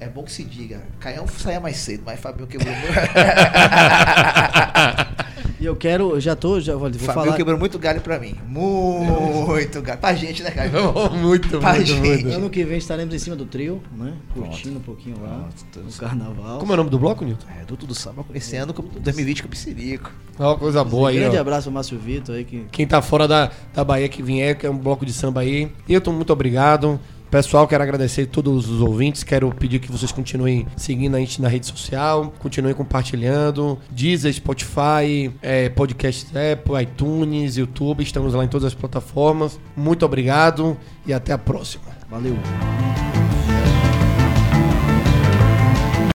É 0.00 0.08
bom 0.08 0.22
que 0.24 0.32
se 0.32 0.44
diga, 0.44 0.82
Caião 0.98 1.28
saia 1.28 1.60
mais 1.60 1.76
cedo, 1.76 2.02
mas 2.06 2.18
Fabio 2.18 2.46
quebrou. 2.46 2.72
E 5.60 5.66
eu 5.66 5.76
quero, 5.76 6.12
eu 6.14 6.20
já 6.20 6.34
tô, 6.34 6.58
já 6.58 6.72
vou 6.74 6.90
vou 6.90 6.98
Fabio 7.00 7.12
falar. 7.24 7.36
quebrou 7.36 7.58
muito 7.58 7.78
galho 7.78 8.00
pra 8.00 8.18
mim. 8.18 8.34
Muito 8.48 9.82
galho. 9.82 10.00
Pra 10.00 10.14
gente, 10.14 10.42
né, 10.42 10.50
Caio? 10.50 10.72
muito, 11.12 11.58
Pra 11.60 11.74
muito, 11.74 11.86
gente. 11.86 12.00
muito. 12.00 12.28
Ano 12.28 12.48
que 12.48 12.64
vem 12.64 12.78
estaremos 12.78 13.14
em 13.14 13.18
cima 13.18 13.36
do 13.36 13.44
trio, 13.44 13.82
né? 13.94 14.14
Pronto. 14.32 14.48
Curtindo 14.48 14.78
um 14.78 14.82
pouquinho 14.82 15.16
lá 15.20 15.48
Pronto, 15.72 15.86
no 15.86 15.92
carnaval. 15.92 16.58
Como 16.58 16.72
é 16.72 16.74
o 16.74 16.76
nome 16.78 16.88
do 16.90 16.98
bloco, 16.98 17.24
Nilton? 17.26 17.46
Reduto 17.46 17.86
do 17.86 17.94
Samba, 17.94 18.24
esse 18.34 18.56
ano, 18.56 18.72
com 18.72 18.82
2020 18.82 19.42
com 19.42 19.48
o 19.48 19.50
Psirico. 19.50 20.10
É 20.38 20.42
uma 20.42 20.56
coisa 20.56 20.82
boa 20.82 21.10
aí, 21.10 21.18
Grande 21.18 21.36
ó. 21.36 21.40
abraço 21.42 21.68
ao 21.68 21.74
Márcio 21.74 21.98
Vitor 21.98 22.34
aí 22.36 22.44
que 22.44 22.64
Quem 22.72 22.86
tá 22.86 23.02
fora 23.02 23.28
da, 23.28 23.50
da 23.74 23.84
Bahia 23.84 24.08
que 24.08 24.22
vier, 24.22 24.56
que 24.56 24.66
é 24.66 24.70
um 24.70 24.78
bloco 24.78 25.04
de 25.04 25.12
samba 25.12 25.42
aí. 25.42 25.70
Hilton, 25.86 26.12
muito 26.12 26.32
obrigado. 26.32 26.98
Pessoal, 27.30 27.68
quero 27.68 27.82
agradecer 27.82 28.22
a 28.22 28.26
todos 28.26 28.68
os 28.68 28.80
ouvintes. 28.80 29.22
Quero 29.22 29.54
pedir 29.54 29.78
que 29.78 29.90
vocês 29.90 30.10
continuem 30.10 30.66
seguindo 30.76 31.14
a 31.14 31.20
gente 31.20 31.40
na 31.40 31.48
rede 31.48 31.66
social, 31.66 32.32
continuem 32.40 32.74
compartilhando. 32.74 33.78
Deezer, 33.90 34.32
Spotify, 34.34 35.32
é, 35.40 35.68
podcast 35.68 36.26
Apple, 36.36 36.82
iTunes, 36.82 37.56
YouTube. 37.56 38.02
Estamos 38.02 38.34
lá 38.34 38.44
em 38.44 38.48
todas 38.48 38.66
as 38.66 38.74
plataformas. 38.74 39.60
Muito 39.76 40.04
obrigado 40.04 40.76
e 41.06 41.12
até 41.12 41.32
a 41.32 41.38
próxima. 41.38 41.84
valeu. 42.10 42.36